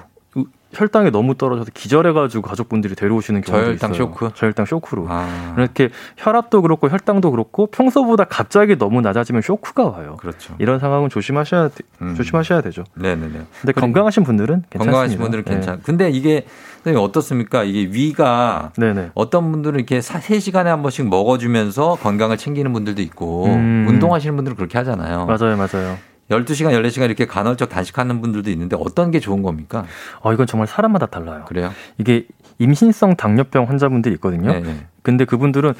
[0.76, 4.08] 혈당이 너무 떨어져서 기절해가지고 가족분들이 데려오시는 경우도 저혈당 있어요.
[4.08, 4.30] 쇼크?
[4.36, 5.06] 저혈당 쇼크로.
[5.10, 10.18] 아, 이렇게 혈압도 그렇고 혈당도 그렇고 평소보다 갑자기 너무 낮아지면 쇼크가 와요.
[10.20, 10.54] 그렇죠.
[10.60, 12.16] 이런 상황은 조심하셔야 돼- 음.
[12.16, 12.84] 조심하셔야 되죠.
[12.96, 13.40] 네네네.
[13.62, 14.78] 근데 건강하신 분들은 괜찮습니다.
[14.92, 15.52] 건강하신 분들은 네.
[15.52, 15.80] 괜찮.
[15.84, 16.46] 근데 이게
[16.84, 17.64] 선생님 어떻습니까?
[17.64, 19.12] 이게 위가 네네.
[19.16, 23.86] 어떤 분들은 이렇게 3시간에 한 번씩 먹어주면서 건강을 챙기는 분들도 있고 음.
[23.90, 25.26] 운동하시는 분들은 그렇게 하잖아요.
[25.26, 25.98] 맞아요, 맞아요.
[26.30, 29.86] 12시간, 14시간 이렇게 간헐적 단식하는 분들도 있는데 어떤 게 좋은 겁니까?
[30.22, 31.46] 어, 이건 정말 사람마다 달라요.
[31.48, 31.72] 그래요?
[31.98, 32.26] 이게
[32.58, 34.52] 임신성 당뇨병 환자분들이 있거든요.
[34.52, 34.88] 네, 네.
[35.04, 35.74] 근데 그분들은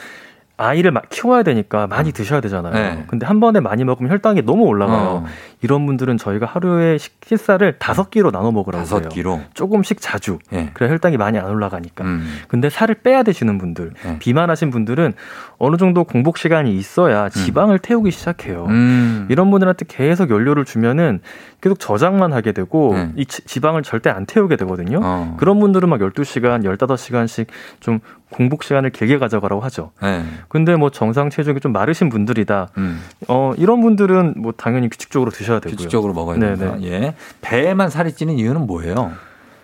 [0.58, 2.74] 아이를 막 키워야 되니까 많이 드셔야 되잖아요.
[2.74, 3.04] 네.
[3.08, 4.98] 근데 한 번에 많이 먹으면 혈당이 너무 올라가요.
[4.98, 5.26] 어.
[5.62, 9.10] 이런 분들은 저희가 하루에 식- 식사를 다섯 끼로 나눠 먹으라고 다섯.
[9.10, 9.42] 끼로?
[9.54, 10.40] 조금씩 자주.
[10.54, 10.70] 예.
[10.74, 12.04] 그래 혈당이 많이 안 올라가니까.
[12.06, 12.26] 음.
[12.48, 14.20] 근데 살을 빼야 되시는 분들, 네.
[14.20, 15.14] 비만하신 분들은
[15.58, 18.66] 어느 정도 공복 시간이 있어야 지방을 태우기 시작해요.
[18.70, 19.26] 음.
[19.30, 21.20] 이런 분들한테 계속 연료를 주면은
[21.62, 23.10] 계속 저장만 하게 되고 네.
[23.16, 25.00] 이 지- 지방을 절대 안 태우게 되거든요.
[25.04, 25.36] 어.
[25.38, 27.48] 그런 분들은 막 12시간, 15시간씩
[27.80, 28.00] 좀
[28.30, 29.92] 공복 시간을 길게 가져가라고 하죠.
[30.02, 30.24] 네.
[30.48, 32.70] 근데 뭐 정상 체중이 좀 마르신 분들이다.
[32.78, 33.02] 음.
[33.28, 35.76] 어, 이런 분들은 뭐 당연히 규칙적으로 드셔야 되고요.
[35.76, 36.56] 규칙적으로 먹어야 네네.
[36.56, 36.78] 됩니다.
[36.84, 37.16] 예.
[37.42, 39.12] 배에만 살이 찌는 이유는 뭐예요?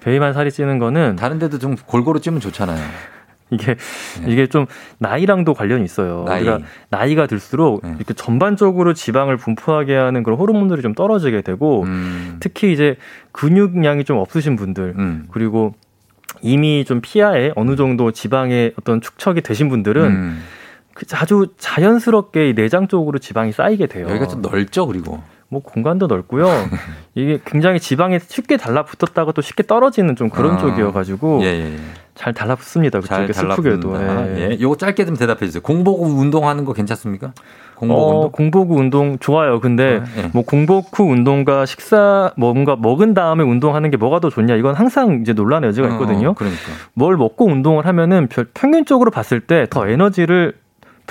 [0.02, 2.80] 배에만 살이 찌는 거는 다른 데도 좀 골고루 찌면 좋잖아요.
[3.52, 3.76] 이게
[4.26, 4.66] 이게 좀
[4.98, 6.24] 나이랑도 관련이 있어요.
[6.26, 6.32] 네.
[6.32, 6.42] 나이.
[6.42, 6.60] 우리가
[6.90, 7.94] 나이가 들수록 네.
[7.98, 12.38] 이렇게 전반적으로 지방을 분포하게 하는 그런 호르몬들이 좀 떨어지게 되고 음.
[12.40, 12.96] 특히 이제
[13.34, 15.28] 근육량이 좀 없으신 분들 음.
[15.32, 15.74] 그리고
[16.42, 20.44] 이미 좀 피하에 어느 정도 지방의 어떤 축척이 되신 분들은 음.
[20.94, 24.08] 그 아주 자연스럽게 이 내장 쪽으로 지방이 쌓이게 돼요.
[24.10, 25.22] 여기가 좀 넓죠, 그리고.
[25.48, 26.48] 뭐 공간도 넓고요.
[27.14, 30.58] 이게 굉장히 지방이 쉽게 달라붙었다가 또 쉽게 떨어지는 좀 그런 아.
[30.58, 31.78] 쪽이어가지고 예, 예, 예.
[32.22, 33.02] 잘 달라붙습니다.
[33.02, 33.94] 잘 그쪽에 슬프게도.
[33.94, 34.40] 달라붙는다.
[34.40, 34.52] 예.
[34.52, 34.58] 예.
[34.62, 35.60] 요거 짧게 좀 대답해 주세요.
[35.64, 37.34] 공복 후 운동하는 거 괜찮습니까?
[37.74, 38.32] 공복 어, 운동?
[38.32, 39.60] 공복 후 운동 좋아요.
[39.60, 40.30] 근데 예.
[40.32, 45.20] 뭐 공복 후 운동과 식사 뭔가 먹은 다음에 운동하는 게 뭐가 더 좋냐 이건 항상
[45.22, 46.30] 이제 논란의 여지가 있거든요.
[46.30, 46.62] 어, 그러니까.
[46.94, 50.54] 뭘 먹고 운동을 하면은 별- 평균적으로 봤을 때 더 에너지를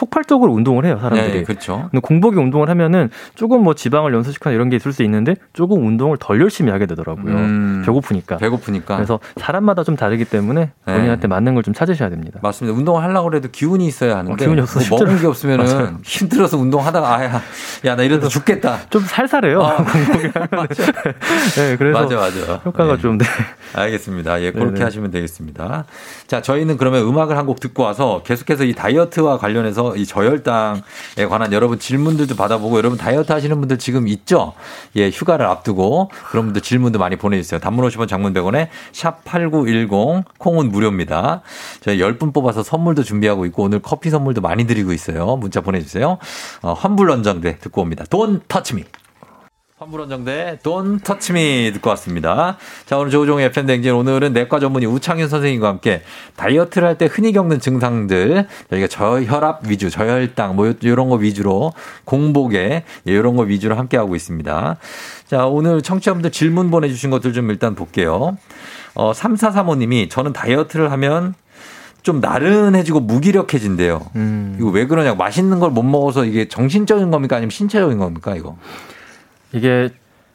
[0.01, 1.39] 폭발적으로 운동을 해요 사람들이.
[1.41, 1.89] 예, 그렇죠.
[1.91, 6.17] 근데 공복에 운동을 하면은 조금 뭐 지방을 연소시키거나 이런 게 있을 수 있는데 조금 운동을
[6.19, 7.35] 덜 열심히 하게 되더라고요.
[7.35, 7.83] 음.
[7.85, 8.39] 배고프니까.
[8.39, 8.97] 배고프니까.
[8.97, 10.95] 그래서 사람마다 좀 다르기 때문에 네.
[10.95, 12.41] 본인한테 맞는 걸 좀 찾으셔야 됩니다.
[12.43, 12.75] 맞습니다.
[12.79, 15.99] 운동을 하려고 해도 기운이 있어야 하는데 어, 기운이 없어서 뭐 먹은 게 없으면은 맞아요.
[16.03, 17.43] 힘들어서 운동하다가 아야
[17.85, 18.79] 야 나 이러다 죽겠다.
[18.89, 19.61] 좀 살살해요.
[19.61, 20.33] 아, 공복에.
[21.57, 22.55] 네, 그래서 맞아 맞아.
[22.65, 22.97] 효과가 예.
[22.99, 23.27] 좀 네.
[23.75, 24.41] 알겠습니다.
[24.41, 24.85] 예, 그렇게 네네.
[24.85, 25.85] 하시면 되겠습니다.
[26.27, 31.53] 자, 저희는 그러면 음악을 한 곡 듣고 와서 계속해서 이 다이어트와 관련해서 이 저혈당에 관한
[31.53, 34.53] 여러분 질문들도 받아보고 여러분 다이어트 하시는 분들 지금 있죠?
[34.97, 37.61] 예, 휴가를 앞두고 그런 분들 질문도 많이 보내주세요.
[37.61, 41.43] 단문 50원 장문 100원에 샵 8910 콩은 무료입니다.
[41.81, 45.37] 저희 10분 뽑아서 선물도 준비하고 있고 오늘 커피 선물도 많이 드리고 있어요.
[45.37, 46.19] 문자 보내주세요.
[46.63, 48.05] 어, 환불 원정대 듣고 옵니다.
[48.49, 48.85] Touch me.
[49.81, 52.59] 환불원정대 Touch Me 듣고 왔습니다.
[52.85, 56.03] 자 오늘 조우종의 FM 댕진 오늘은 내과 전문의 우창윤 선생님과 함께
[56.37, 61.73] 다이어트를 할 때 흔히 겪는 증상들 저희가 저혈압 위주, 저혈당 뭐 이런 거 위주로
[62.05, 64.77] 공복에 이런 거 위주로 함께 하고 있습니다.
[65.27, 68.37] 자 오늘 청취자분들 질문 보내주신 것들 좀 일단 볼게요.
[68.95, 71.33] 어 3435님이 저는 다이어트를 하면
[72.03, 74.11] 좀 나른해지고 무기력해진대요.
[74.17, 74.57] 음.
[74.59, 78.59] 이거 왜 그러냐고 맛있는 걸 못 먹어서 이게 정신적인 겁니까 아니면 신체적인 겁니까 이거?
[79.53, 79.91] 이게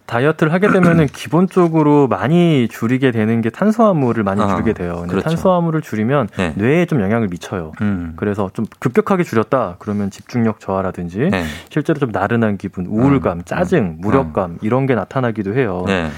[0.05, 4.97] 다이어트를 하게 되면은 기본적으로 많이 줄이게 되는 게 탄수화물을 많이 아, 줄이게 돼요.
[4.97, 5.30] 근데 그렇죠.
[5.30, 6.53] 탄수화물을 줄이면 네.
[6.55, 7.72] 뇌에 좀 영향을 미쳐요.
[7.82, 8.13] 음.
[8.16, 11.43] 그래서 좀 급격하게 줄였다 그러면 집중력 저하라든지 네.
[11.70, 15.84] 실제로 좀 나른한 기분, 우울감, 짜증, 무력감 이런 게 나타나기도 해요.
[15.88, 16.09] 네.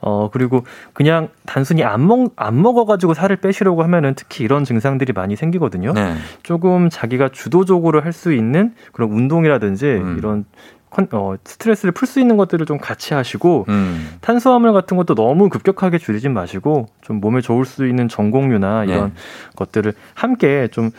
[0.00, 5.36] 어 그리고 그냥 단순히 안 먹 안 먹어가지고 살을 빼시려고 하면은 특히 이런 증상들이 많이
[5.36, 5.92] 생기거든요.
[5.92, 6.14] 네.
[6.42, 10.16] 조금 자기가 주도적으로 할 수 있는 그런 운동이라든지 음.
[10.18, 10.44] 이런 컨-
[11.12, 14.08] 어, 스트레스를 풀 수 있는 것들을 좀 같이 하시고 음.
[14.20, 19.12] 탄수화물 같은 것도 너무 급격하게 줄이진 마시고 좀 몸에 좋을 수 있는 전곡류나 이런 네.
[19.56, 20.90] 것들을 함께 좀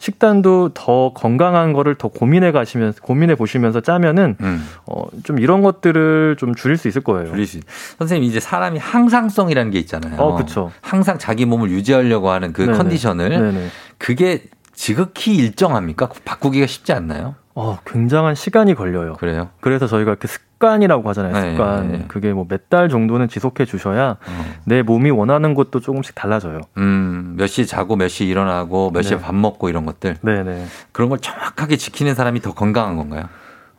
[0.00, 4.64] 식단도 더 건강한 거를 더 고민해 가시면서 고민해 보시면서 짜면은 음.
[4.86, 7.30] 어, 좀 이런 것들을 좀 줄일 수 있을 거예요.
[7.30, 7.64] 줄일 수 있-
[7.98, 10.20] 선생님 이제 사람이 항상성이라는 게 있잖아요.
[10.20, 10.70] 어, 그쵸.
[10.82, 12.78] 항상 자기 몸을 유지하려고 하는 그 네네.
[12.78, 13.68] 컨디션을 네네.
[13.98, 16.08] 그게 지극히 일정합니까?
[16.24, 17.34] 바꾸기가 쉽지 않나요?
[17.60, 19.14] 어, 굉장한 시간이 걸려요.
[19.14, 19.48] 그래요?
[19.60, 21.32] 그래서 저희가 그 습관이라고 하잖아요.
[21.32, 21.90] 네, 습관.
[21.90, 22.04] 네, 네.
[22.06, 24.44] 그게 뭐 몇 달 정도는 지속해 주셔야 어.
[24.64, 26.60] 내 몸이 원하는 것도 조금씩 달라져요.
[26.76, 29.22] 음, 몇 시에 자고 몇 시에 일어나고 몇 시에 네.
[29.22, 30.18] 밥 먹고 이런 것들.
[30.22, 30.66] 네네.
[30.92, 33.24] 그런 걸 정확하게 지키는 사람이 더 건강한 건가요?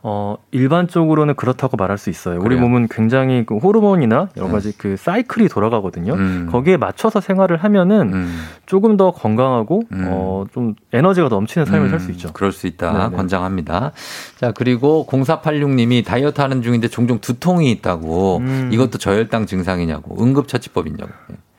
[0.02, 2.36] 어, 일반적으로는 그렇다고 말할 수 있어요.
[2.36, 2.62] 우리 그래요?
[2.62, 4.52] 몸은 굉장히 그 호르몬이나 여러 네.
[4.52, 6.14] 가지 그 사이클이 돌아가거든요.
[6.14, 6.48] 음.
[6.50, 8.40] 거기에 맞춰서 생활을 하면은 음.
[8.64, 10.06] 조금 더 건강하고 음.
[10.08, 12.32] 어, 좀 에너지가 넘치는 삶을 살수 음, 있죠.
[12.32, 12.92] 그럴 수 있다.
[12.92, 13.16] 네네.
[13.16, 13.92] 권장합니다.
[14.38, 18.70] 자, 그리고 0486님이 다이어트 하는 중인데 종종 두통이 있다고 음.
[18.72, 21.10] 이것도 저혈당 증상이냐고 응급처치법이냐고.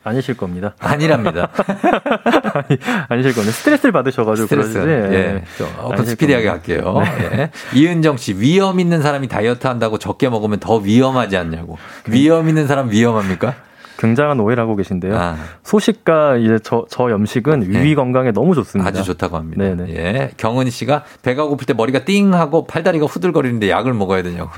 [0.04, 0.74] 아니실 겁니다.
[0.80, 1.50] 아니랍니다.
[1.56, 3.52] 아니, 아니 실 겁니다.
[3.56, 4.74] 스트레스를 받으셔가지고 스트레스.
[4.74, 5.14] 그러지.
[5.16, 5.44] 예.
[5.58, 6.74] 좀 어, 아니실 스피디하게 겁니다.
[6.74, 7.02] 할게요.
[7.34, 7.52] 예.
[7.74, 11.78] 이은정 씨, 위험 있는 사람이 다이어트 한다고 적게 먹으면 더 위험하지 않냐고.
[12.08, 13.56] 위험 있는 사람 위험합니까?
[14.00, 15.16] 굉장한 오해를 하고 계신데요.
[15.16, 15.38] 아.
[15.64, 18.90] 소식과 이제 저, 저 염식은 위위 건강에 너무 좋습니다.
[18.90, 19.64] 아주 좋다고 합니다.
[19.64, 19.94] 네네.
[19.96, 20.32] 예.
[20.38, 24.50] 경은 씨가 배가 고플 때 머리가 띵 하고 팔다리가 후들거리는데 약을 먹어야 되냐고.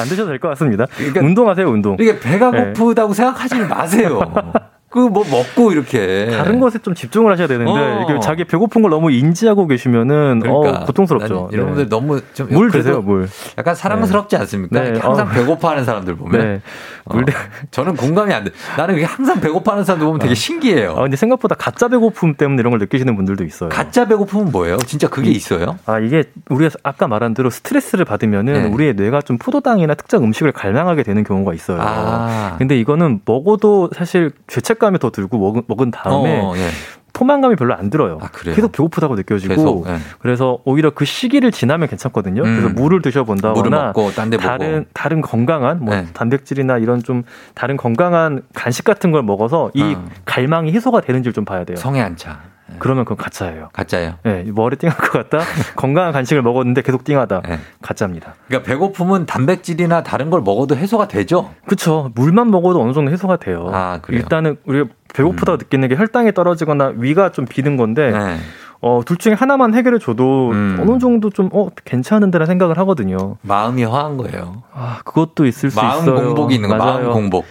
[0.00, 0.86] 안 드셔도 될 것 같습니다.
[0.96, 1.96] 그러니까 운동하세요, 운동.
[2.00, 2.72] 이게 배가 네.
[2.72, 4.20] 고프다고 생각하지 마세요.
[4.94, 8.06] 그뭐 먹고 이렇게 다른 것에 좀 집중을 하셔야 되는데 어.
[8.08, 11.34] 이게 자기 배고픈 걸 너무 인지하고 계시면은 그러니까 어, 고통스럽죠.
[11.34, 11.88] 난 여러분들 네.
[11.88, 13.28] 너무 좀 물 드세요, 물.
[13.58, 14.80] 약간 사랑스럽지 않습니까?
[14.80, 14.96] 네.
[15.00, 15.30] 항상 어.
[15.30, 16.60] 배고파하는 사람들 보면 네.
[17.06, 17.24] 어, 물
[17.72, 18.52] 저는 공감이 안 돼.
[18.76, 20.92] 나는 그게 항상 배고파하는 사람들 보면 되게 신기해요.
[20.92, 23.70] 아, 근데 생각보다 가짜 배고픔 때문에 이런 걸 느끼시는 분들도 있어요.
[23.70, 24.76] 가짜 배고픔은 뭐예요?
[24.86, 25.76] 진짜 그게 있어요?
[25.86, 28.68] 아, 이게 우리가 아까 말한 대로 스트레스를 받으면은 네.
[28.68, 31.78] 우리의 뇌가 좀 포도당이나 특정 음식을 갈망하게 되는 경우가 있어요.
[31.80, 32.54] 아.
[32.58, 36.68] 근데 이거는 먹어도 사실 죄책감 이 더 들고 먹은, 먹은 다음에 어, 예.
[37.12, 38.18] 포만감이 별로 안 들어요.
[38.32, 38.56] 그래요?
[38.56, 39.98] 계속 배고프다고 느껴지고 계속, 예.
[40.18, 42.42] 그래서 오히려 그 시기를 지나면 괜찮거든요.
[42.42, 42.56] 음.
[42.56, 44.10] 그래서 물을 드셔본다거나 먹고.
[44.38, 46.06] 다른 다른 건강한 뭐 네.
[46.12, 47.22] 단백질이나 이런 좀
[47.54, 50.04] 다른 건강한 간식 같은 걸 먹어서 이 어.
[50.24, 51.76] 갈망이 해소가 되는지를 좀 봐야 돼요.
[51.76, 52.40] 성에 안 차.
[52.78, 53.68] 그러면 그건 가짜예요.
[53.72, 54.14] 가짜예요.
[54.22, 55.44] 네, 머리 띵할 것 같다.
[55.76, 57.42] 건강한 간식을 먹었는데 계속 띵하다.
[57.82, 58.34] 가짜입니다.
[58.48, 61.50] 그러니까 배고픔은 단백질이나 다른 걸 먹어도 해소가 되죠.
[61.66, 62.10] 그렇죠.
[62.14, 63.70] 물만 먹어도 어느 정도 해소가 돼요.
[63.72, 64.20] 아, 그래요?
[64.20, 68.36] 일단은 우리가 배고프다 고 느끼는 게 혈당이 떨어지거나 위가 좀 비는 건데 네.
[68.80, 70.76] 어, 둘 중에 하나만 해결해 줘도 음.
[70.78, 73.36] 어느 정도 좀 어, 괜찮은데라 생각을 하거든요.
[73.40, 74.62] 마음이 화한 거예요.
[74.74, 76.26] 아, 그것도 있을 수 마음 있어요.
[76.26, 77.10] 공복이 있는 거, 마음.
[77.10, 77.46] 공복.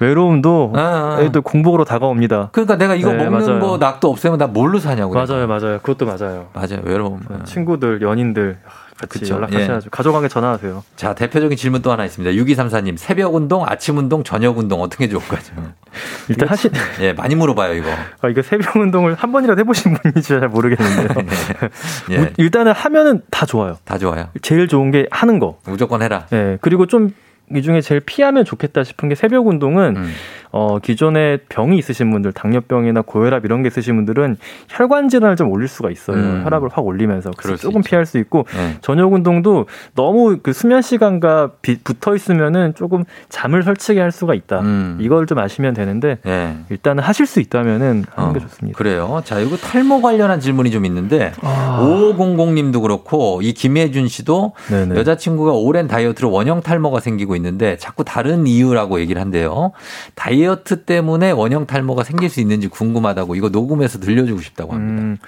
[0.00, 1.28] 외로움도 아, 아.
[1.32, 2.48] 또 공복으로 다가옵니다.
[2.52, 3.58] 그러니까 내가 이거 네, 먹는 맞아요.
[3.58, 5.14] 뭐 낙도 없애면 나 뭘로 사냐고.
[5.14, 5.78] 맞아요, 맞아요.
[5.82, 6.48] 그것도 맞아요.
[6.52, 6.80] 맞아요.
[6.82, 7.20] 외로움.
[7.44, 8.58] 친구들, 연인들
[9.00, 9.36] 같이 그쵸.
[9.36, 9.86] 연락하셔야죠.
[9.86, 9.90] 예.
[9.90, 10.84] 가족관계 전화하세요.
[10.96, 12.34] 자, 대표적인 질문 또 하나 있습니다.
[12.42, 15.40] 6234님, 새벽 운동, 아침 운동, 저녁 운동 어떻게 좋을까요?
[16.28, 16.70] 일단 하신
[17.00, 17.88] 예, 많이 물어봐요, 이거.
[18.20, 21.08] 아, 이거 새벽 운동을 한 번이라도 해보신 분인지 잘 모르겠는데요.
[22.12, 22.32] 예.
[22.36, 23.78] 일단은 하면은 다 좋아요.
[23.84, 24.28] 다 좋아요.
[24.42, 25.58] 제일 좋은 게 하는 거.
[25.64, 26.26] 무조건 해라.
[26.32, 26.58] 예.
[26.60, 27.14] 그리고 좀
[27.54, 30.10] 이 중에 제일 피하면 좋겠다 싶은 게 새벽 운동은 음.
[30.52, 34.36] 어, 기존에 병이 있으신 분들, 당뇨병이나 고혈압 이런 게 있으신 분들은
[34.68, 36.16] 혈관 질환을 좀 올릴 수가 있어요.
[36.16, 36.40] 음.
[36.44, 38.76] 혈압을 확 올리면서 그래서 수 조금 피할 수 있고 네.
[38.80, 44.60] 저녁 운동도 너무 그 수면 시간과 비- 붙어 있으면은 조금 잠을 설치게 할 수가 있다.
[44.60, 44.98] 음.
[45.00, 46.56] 이걸 좀 아시면 되는데 예.
[46.68, 48.76] 일단은 하실 수 있다면은 하는 어, 게 좋습니다.
[48.76, 49.22] 그래요.
[49.24, 51.78] 자, 이거 탈모 관련한 질문이 좀 있는데, 아.
[51.80, 54.96] 5500님도 그렇고, 이 김혜준 씨도 네네.
[54.96, 59.72] 여자친구가 오랜 다이어트로 원형 탈모가 생기고 있는데, 자꾸 다른 이유라고 얘기를 한대요.
[60.14, 65.02] 다이어트 때문에 원형 탈모가 생길 수 있는지 궁금하다고, 이거 녹음해서 들려주고 싶다고 합니다.
[65.02, 65.18] 음,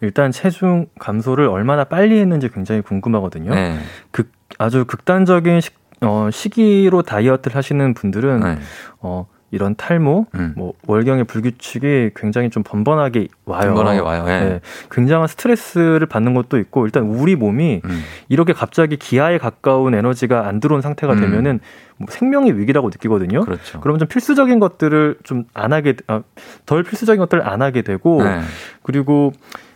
[0.00, 3.54] 일단 체중 감소를 얼마나 빨리 했는지 굉장히 궁금하거든요.
[3.54, 3.78] 네.
[4.10, 5.70] 극, 아주 극단적인 시,
[6.02, 8.58] 어, 시기로 다이어트를 하시는 분들은 네.
[9.00, 10.54] 어, 이런 탈모, 음.
[10.56, 13.74] 뭐 월경의 불규칙이 굉장히 좀 번번하게 와요.
[13.74, 14.24] 번번하게 와요.
[14.28, 14.40] 예.
[14.40, 14.60] 네.
[14.90, 18.02] 굉장한 스트레스를 받는 것도 있고 일단 우리 몸이 음.
[18.28, 21.20] 이렇게 갑자기 기아에 가까운 에너지가 안 들어온 상태가 음.
[21.20, 21.60] 되면은
[21.98, 23.44] 뭐 생명의 위기라고 느끼거든요.
[23.44, 23.80] 그렇죠.
[23.80, 26.22] 그러면 좀 필수적인 것들을 좀 안 하게 아,
[26.66, 28.40] 덜 필수적인 것들을 안 하게 되고 네.
[28.82, 29.32] 그리고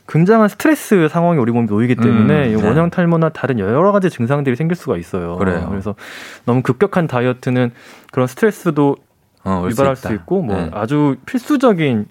[0.08, 2.66] 굉장한 스트레스 상황에 우리 몸이 놓이기 때문에 음, 이 네.
[2.68, 5.36] 원형 탈모나 다른 여러 가지 증상들이 생길 수가 있어요.
[5.36, 5.66] 그래요.
[5.70, 5.94] 그래서
[6.44, 7.70] 너무 급격한 다이어트는
[8.10, 8.96] 그런 스트레스도
[9.44, 10.08] 어, 유발할 있다.
[10.08, 10.70] 수 있고 뭐 네.
[10.72, 12.06] 아주 필수적인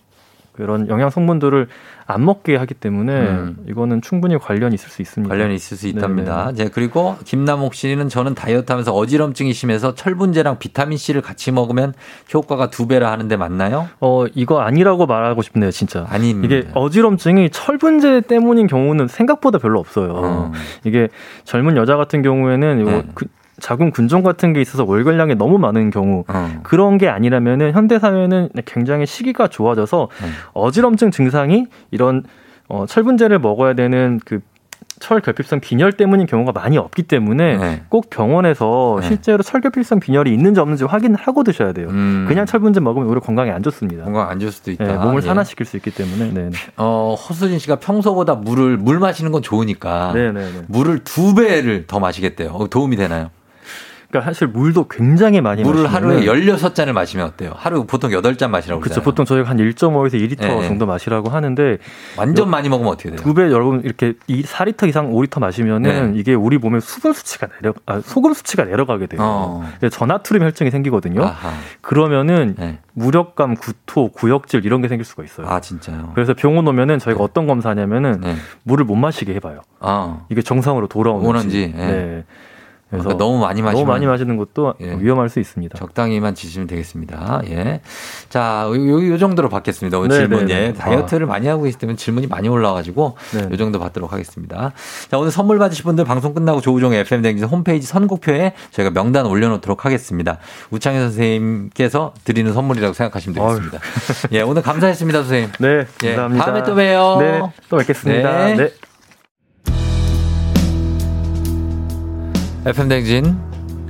[0.53, 1.67] 그런 영양 성분들을
[2.05, 3.57] 안 먹게 하기 때문에 음.
[3.69, 5.33] 이거는 충분히 관련이 있을 수 있습니다.
[5.33, 6.51] 관련이 있을 수 있답니다.
[6.53, 11.93] 네, 그리고 김남옥 씨는 저는 다이어트 하면서 어지럼증이 심해서 철분제랑 비타민 C를 같이 먹으면
[12.33, 13.87] 효과가 두 배라 하는데 맞나요?
[14.01, 16.07] 어 이거 아니라고 말하고 싶네요, 진짜.
[16.09, 16.53] 아닙니다.
[16.53, 20.13] 이게 어지럼증이 철분제 때문인 경우는 생각보다 별로 없어요.
[20.13, 20.51] 어.
[20.83, 21.07] 이게
[21.45, 23.05] 젊은 여자 같은 경우에는 이거 네.
[23.13, 23.27] 그
[23.59, 26.59] 자궁 근종 같은 게 있어서 월결량이 너무 많은 경우 어.
[26.63, 30.27] 그런 게 아니라면은 현대 사회는 굉장히 시기가 좋아져서 네.
[30.53, 32.23] 어지럼증 증상이 이런
[32.67, 34.41] 어, 철분제를 먹어야 되는 그
[34.99, 37.83] 철결핍성 빈혈 때문인 경우가 많이 없기 때문에 네.
[37.89, 39.07] 꼭 병원에서 네.
[39.07, 41.87] 실제로 철결핍성 빈혈이 있는지 없는지 확인을 하고 드셔야 돼요.
[41.89, 42.25] 음.
[42.27, 44.03] 그냥 철분제 먹으면 오히려 건강에 안 좋습니다.
[44.03, 44.85] 건강 안 좋을 수도 있다.
[44.85, 45.27] 네, 몸을 예.
[45.27, 46.31] 산화시킬 수 있기 때문에.
[46.33, 46.49] 네.
[46.77, 50.61] 어, 허수진 씨가 평소보다 물을 물 마시는 건 좋으니까 네, 네, 네.
[50.67, 52.51] 물을 두 배를 더 마시겠대요.
[52.51, 53.29] 어, 도움이 되나요?
[54.09, 57.53] 그러니까 사실 물도 굉장히 많이 물을 마시면은- 하루에 16잔을 마시면 어때요?
[57.55, 59.01] 하루 보통 8잔 마시라고 그렇죠.
[59.03, 60.67] 보통 저희가 한 1.5에서 2리터 네, 네.
[60.67, 61.77] 정도 마시라고 하는데
[62.17, 63.19] 완전 많이 먹으면 어떻게 돼요?
[63.19, 66.19] 두 배 여러분 이렇게 이 4리터 이상 5리터 마시면은 네.
[66.19, 69.19] 이게 우리 몸의 수분 수치가 내려 아, 소금 수치가 내려가게 돼요.
[69.21, 69.69] 어.
[69.91, 71.23] 전하투림 혈증이 생기거든요.
[71.23, 71.51] 아하.
[71.81, 72.79] 그러면은 네.
[72.93, 75.47] 무력감, 구토, 구역질 이런 게 생길 수가 있어요.
[75.47, 76.11] 아, 진짜요?
[76.15, 78.35] 그래서 병원 오면은 저희가 어떤 검사냐면은 네.
[78.63, 79.61] 물을 못 마시게 해봐요.
[79.79, 80.21] 아.
[80.29, 81.29] 이게 정상으로 돌아오는지.
[81.29, 81.85] 오는지, 예.
[81.85, 82.23] 네.
[82.89, 84.97] 그래서 너무 많이 마시면 너무 많이 마시는 것도 예.
[84.99, 85.77] 위험할 수 있습니다.
[85.77, 87.41] 적당히만 지시면 되겠습니다.
[87.49, 87.81] 예.
[88.29, 89.99] 자, 요, 요, 요 정도로 받겠습니다.
[89.99, 90.45] 오늘 네, 질문.
[90.47, 90.59] 네, 예.
[90.69, 90.73] 네.
[90.73, 93.47] 다이어트를 많이 하고 계시기 때문에 질문이 많이 올라와가지고 네.
[93.51, 94.71] 요 정도 받도록 하겠습니다.
[95.09, 100.39] 자, 오늘 선물 받으실 분들 방송 끝나고 조우종의 FM댕진 홈페이지 선곡표에 저희가 명단 올려놓도록 하겠습니다.
[100.71, 103.79] 우창현 선생님께서 드리는 선물이라고 생각하시면 되겠습니다.
[104.31, 105.51] 예, 오늘 감사했습니다, 선생님.
[105.59, 106.45] 네, 예, 감사합니다.
[106.45, 107.17] 다음에 또 봬요.
[107.19, 108.45] 네, 또 뵙겠습니다.
[108.45, 108.55] 네.
[108.55, 108.69] 네.
[112.69, 113.35] FM댕진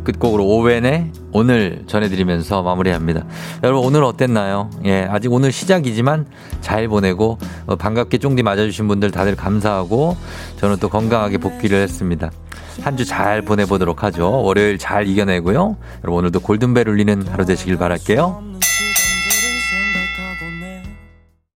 [0.06, 3.26] 끝곡으로 오웬의 오늘 전해드리면서 마무리합니다.
[3.62, 4.70] 여러분 오늘 어땠나요?
[4.86, 6.26] 예, 아직 오늘 시작이지만
[6.62, 10.16] 잘 보내고 어, 반갑게 쫑디 맞아주신 분들 다들 감사하고
[10.58, 12.32] 저는 또 건강하게 복귀를 했습니다.
[12.82, 14.42] 한 주 잘 보내보도록 하죠.
[14.44, 15.76] 월요일 잘 이겨내고요.
[16.06, 18.42] 여러분 오늘도 골든벨 울리는 하루 되시길 바랄게요.